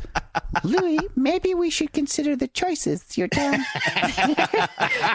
Louie, 0.63 0.99
maybe 1.15 1.53
we 1.53 1.69
should 1.69 1.93
consider 1.93 2.35
the 2.35 2.47
choices. 2.47 3.17
You're 3.17 3.27
down, 3.29 3.65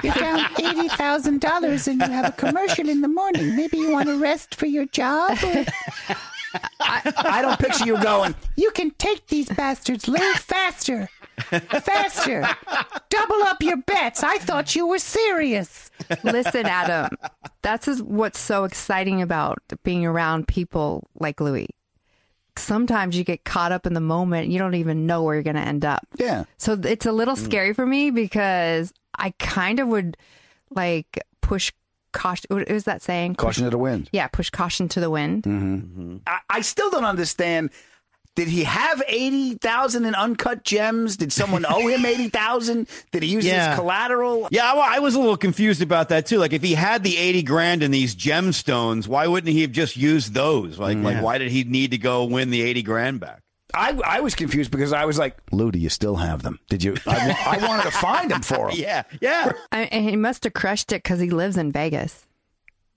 you're 0.03 0.15
down 0.15 0.47
eighty 0.59 0.89
thousand 0.89 1.41
dollars, 1.41 1.89
and 1.89 2.01
you 2.01 2.09
have 2.11 2.27
a 2.27 2.33
commercial 2.33 2.89
in 2.89 3.01
the 3.01 3.09
morning. 3.09 3.57
Maybe 3.57 3.79
you 3.79 3.91
want 3.91 4.09
to 4.09 4.19
rest 4.19 4.55
for 4.55 4.67
your 4.67 4.87
job. 4.87 5.39
Or 5.43 5.65
I 6.83 7.41
don't 7.43 7.59
picture 7.59 7.87
you 7.87 8.03
going, 8.03 8.35
you 8.57 8.71
can 8.73 8.91
take 8.93 9.29
these 9.29 9.49
bastards, 9.49 10.09
Lou, 10.09 10.19
faster, 10.35 11.09
faster. 11.41 12.47
Double 13.09 13.43
up 13.45 13.63
your 13.63 13.77
bets. 13.79 14.23
I 14.23 14.39
thought 14.39 14.75
you 14.77 14.87
were 14.87 14.99
serious. 14.99 15.91
listen 16.25 16.65
adam 16.65 17.11
that's 17.63 17.87
is 17.87 18.03
what's 18.03 18.39
so 18.39 18.65
exciting 18.65 19.21
about 19.21 19.59
being 19.85 20.07
around 20.07 20.49
people 20.49 21.07
like 21.19 21.41
louie 21.43 21.69
sometimes 22.57 23.17
you 23.19 23.23
get 23.23 23.45
caught 23.45 23.71
up 23.71 23.87
in 23.87 23.93
the 23.93 24.01
moment 24.01 24.49
you 24.49 24.59
don't 24.59 24.75
even 24.75 25.07
know 25.07 25.23
where 25.23 25.35
you're 25.35 25.43
going 25.43 25.57
to 25.57 25.63
end 25.63 25.85
up 25.85 26.07
Yeah. 26.17 26.45
so 26.57 26.73
it's 26.85 27.05
a 27.05 27.13
little 27.13 27.37
Mm. 27.37 27.45
scary 27.45 27.75
for 27.75 27.85
me 27.85 28.11
because 28.11 28.93
i 29.19 29.31
kind 29.39 29.79
of 29.79 29.89
would 29.89 30.17
like 30.71 31.21
push 31.43 31.71
caution 32.13 32.47
what 32.49 32.67
is 32.69 32.85
that 32.85 33.03
saying 33.03 33.35
caution 33.35 33.65
to 33.65 33.71
the 33.71 33.79
wind. 33.79 34.09
yeah 34.13 34.27
push 34.29 34.49
caution 34.51 34.89
to 34.89 35.01
the 35.01 35.11
wind 35.11 35.43
Mm-hmm. 35.45 36.17
I, 36.27 36.39
I 36.49 36.61
still 36.63 36.91
don't 36.91 37.05
understand. 37.05 37.71
Did 38.37 38.49
he 38.49 38.65
have 38.65 39.03
80,000 39.09 40.05
in 40.05 40.15
uncut 40.15 40.65
gems? 40.65 41.17
Did 41.17 41.33
someone 41.33 41.67
owe 41.69 41.89
him 41.89 42.05
80,000? 42.07 42.87
Did 43.13 43.23
he 43.23 43.29
use 43.29 43.45
this 43.45 43.53
Yeah. 43.53 43.75
collateral? 43.75 44.49
Yeah, 44.51 44.73
well, 44.75 44.87
I 44.87 45.01
was 45.01 45.15
a 45.15 45.21
little 45.21 45.37
confused 45.37 45.83
about 45.83 46.09
that 46.11 46.27
too. 46.27 46.39
Like, 46.39 46.53
if 46.53 46.63
he 46.63 46.75
had 46.75 47.03
the 47.03 47.17
eighty 47.17 47.43
grand 47.43 47.83
in 47.83 47.91
these 47.91 48.15
gemstones, 48.15 49.07
why 49.09 49.27
wouldn't 49.27 49.53
he 49.53 49.63
have 49.63 49.73
just 49.73 49.97
used 49.97 50.33
those? 50.33 50.79
Like, 50.79 50.97
Yeah. 50.97 51.03
like 51.05 51.23
why 51.23 51.39
did 51.39 51.51
he 51.51 51.65
need 51.65 51.91
to 51.91 51.99
go 51.99 52.25
win 52.25 52.51
the 52.51 52.63
eighty 52.63 52.83
grand 52.83 53.21
back? 53.21 53.41
I, 53.73 53.99
I 54.05 54.21
was 54.21 54.35
confused 54.35 54.71
because 54.73 54.93
I 54.93 55.05
was 55.05 55.17
like, 55.19 55.37
Lou, 55.53 55.71
do 55.71 55.79
you 55.79 55.91
still 55.91 56.17
have 56.17 56.43
them? 56.43 56.59
Did 56.69 56.83
you? 56.83 56.97
I, 57.07 57.37
I 57.61 57.67
wanted 57.67 57.85
to 57.85 57.91
find 57.93 58.31
them 58.31 58.43
for 58.43 58.69
him. 58.71 58.77
Yeah, 58.81 59.03
yeah. 59.21 59.53
I, 59.71 59.83
and 59.83 60.09
he 60.09 60.17
must 60.17 60.43
have 60.45 60.55
crushed 60.55 60.91
it 60.93 61.03
because 61.05 61.21
he 61.21 61.31
lives 61.31 61.57
in 61.57 61.71
vegas 61.71 62.27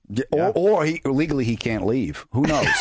Yeah, 0.10 0.24
Or, 0.32 0.52
or 0.52 0.86
he, 0.86 1.02
legally 1.06 1.46
he 1.46 1.56
can't 1.56 1.86
leave. 1.86 2.26
Who 2.34 2.42
knows? 2.44 2.68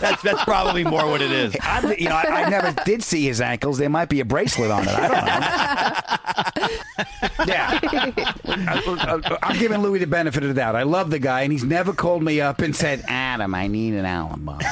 That's 0.00 0.22
that's 0.22 0.44
probably 0.44 0.84
more 0.84 1.06
what 1.06 1.20
it 1.20 1.30
is. 1.30 1.56
I, 1.62 1.94
you 1.98 2.08
know, 2.08 2.16
I, 2.16 2.44
I 2.44 2.48
never 2.50 2.72
did 2.84 3.02
see 3.02 3.24
his 3.24 3.40
ankles. 3.40 3.78
There 3.78 3.88
might 3.88 4.08
be 4.08 4.20
a 4.20 4.24
bracelet 4.24 4.70
on 4.70 4.82
it. 4.84 4.88
I 4.88 5.08
don't 5.08 5.24
know. 5.26 6.16
yeah. 7.46 7.78
I, 8.44 9.38
am 9.42 9.58
giving 9.58 9.78
Louie 9.78 9.98
the 9.98 10.06
benefit 10.06 10.42
of 10.42 10.48
the 10.48 10.54
doubt. 10.54 10.76
I 10.76 10.82
love 10.82 11.10
the 11.10 11.18
guy, 11.18 11.42
and 11.42 11.52
he's 11.52 11.64
never 11.64 11.92
called 11.92 12.22
me 12.22 12.40
up 12.40 12.60
and 12.60 12.74
said, 12.74 13.04
Adam, 13.08 13.54
I 13.54 13.66
need 13.66 13.94
an 13.94 14.04
alibi. 14.04 14.58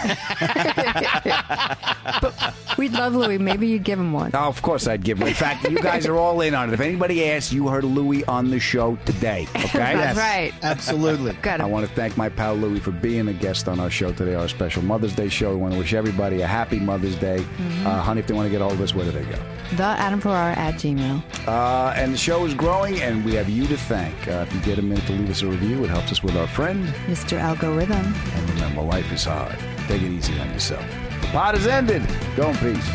we'd 2.78 2.92
love 2.92 3.14
louie 3.14 3.38
maybe 3.38 3.68
you'd 3.68 3.84
give 3.84 3.98
him 3.98 4.12
one 4.12 4.30
Oh, 4.34 4.48
of 4.48 4.62
course 4.62 4.86
I'd 4.86 5.04
give 5.04 5.18
him. 5.18 5.28
In 5.28 5.34
fact, 5.34 5.68
you 5.68 5.78
guys 5.78 6.06
are 6.06 6.16
all 6.16 6.40
in 6.40 6.54
on 6.54 6.70
it. 6.70 6.74
If 6.74 6.80
anybody 6.80 7.30
asks, 7.30 7.52
you 7.52 7.68
heard 7.68 7.84
Louie 7.84 8.24
on 8.24 8.50
the 8.50 8.60
show 8.60 8.96
today. 9.04 9.46
Okay? 9.72 9.94
That's 9.94 9.94
Yes. 9.94 10.16
right. 10.16 10.52
Absolutely. 10.62 11.32
Good. 11.40 11.60
I 11.60 11.64
want 11.64 11.88
to 11.88 11.94
thank 11.94 12.16
my 12.16 12.28
pal 12.28 12.54
Louie 12.54 12.80
for 12.80 12.90
being 12.90 13.28
a 13.28 13.32
guest 13.32 13.68
on 13.68 13.80
our 13.80 13.88
show 13.88 14.12
today, 14.12 14.34
our 14.34 14.48
special 14.48 14.82
Mother's 14.82 15.14
Day 15.14 15.28
show. 15.28 15.50
We 15.50 15.56
want 15.56 15.72
to 15.74 15.78
wish 15.78 15.94
everybody 15.94 16.42
a 16.42 16.46
happy 16.46 16.78
Mother's 16.78 17.16
Day. 17.16 17.38
Mm-hmm. 17.38 17.86
Uh, 17.86 18.02
honey, 18.02 18.20
if 18.20 18.26
they 18.26 18.34
want 18.34 18.46
to 18.46 18.50
get 18.50 18.60
hold 18.60 18.72
of 18.74 18.80
us, 18.80 18.94
where 18.94 19.04
do 19.04 19.12
they 19.12 19.24
go? 19.24 19.38
The 19.76 19.84
adam 19.84 20.20
Ferrara 20.20 20.52
at 20.58 20.74
gmail 20.74 21.22
Uh, 21.48 21.94
and 21.96 22.12
the 22.12 22.18
show 22.18 22.44
is 22.44 22.52
growing, 22.54 23.00
and 23.00 23.24
we 23.24 23.34
have 23.34 23.48
you 23.48 23.66
to 23.66 23.76
thank. 23.76 24.14
Uh, 24.28 24.44
if 24.46 24.54
you 24.54 24.60
get 24.60 24.78
a 24.78 24.82
minute 24.82 25.06
to 25.06 25.12
leave 25.12 25.30
us 25.30 25.40
a 25.42 25.46
review, 25.46 25.82
it 25.84 25.88
helps 25.90 26.12
us 26.12 26.22
with 26.22 26.36
our 26.36 26.46
friend. 26.46 26.86
mr 27.08 27.38
algorithm 27.38 27.96
And 28.34 28.50
remember, 28.50 28.82
life 28.82 29.10
is 29.12 29.24
hard. 29.24 29.56
Take 29.88 30.02
it 30.02 30.10
easy 30.12 30.38
on 30.38 30.50
yourself. 30.52 30.84
The 31.22 31.26
pod 31.28 31.54
is 31.56 31.66
ended. 31.66 32.02
Go 32.36 32.50
in 32.50 32.56
peace. 32.56 32.88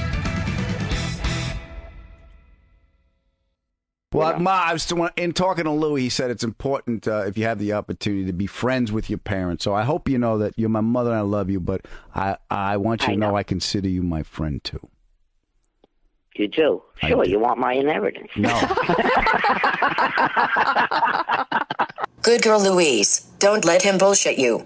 Well, 4.14 4.40
Ma, 4.40 4.52
I 4.68 4.74
was 4.74 4.84
still, 4.84 5.10
in 5.18 5.34
talking 5.34 5.66
to 5.66 5.72
Louie. 5.72 6.02
He 6.04 6.10
said 6.10 6.32
it's 6.32 6.44
important 6.44 7.08
uh, 7.08 7.26
if 7.28 7.38
you 7.38 7.44
have 7.44 7.60
the 7.60 7.74
opportunity 7.74 8.26
to 8.26 8.34
be 8.34 8.48
friends 8.48 8.92
with 8.92 9.10
your 9.10 9.20
parents. 9.20 9.64
So 9.64 9.74
I 9.74 9.84
hope 9.84 10.08
you 10.10 10.18
know 10.18 10.38
that 10.38 10.54
you're 10.58 10.70
my 10.70 10.82
mother 10.82 11.10
and 11.10 11.20
I 11.20 11.22
love 11.22 11.50
you, 11.50 11.60
but 11.60 11.82
I, 12.16 12.38
I 12.50 12.78
want 12.78 13.02
you 13.02 13.10
I 13.10 13.12
to 13.14 13.20
know 13.20 13.30
know. 13.32 13.36
I 13.36 13.44
consider 13.44 13.90
you 13.90 14.02
my 14.04 14.24
friend 14.24 14.64
too. 14.64 14.80
You 16.38 16.48
do. 16.48 16.84
Sure, 17.02 17.24
do. 17.24 17.30
you 17.30 17.40
want 17.40 17.60
my 17.60 17.74
inheritance. 17.74 18.30
No. 18.36 18.50
Good 22.22 22.44
girl, 22.44 22.62
Louise. 22.62 23.22
Don't 23.40 23.66
let 23.66 23.82
him 23.82 23.98
bullshit 23.98 24.38
you. 24.38 24.66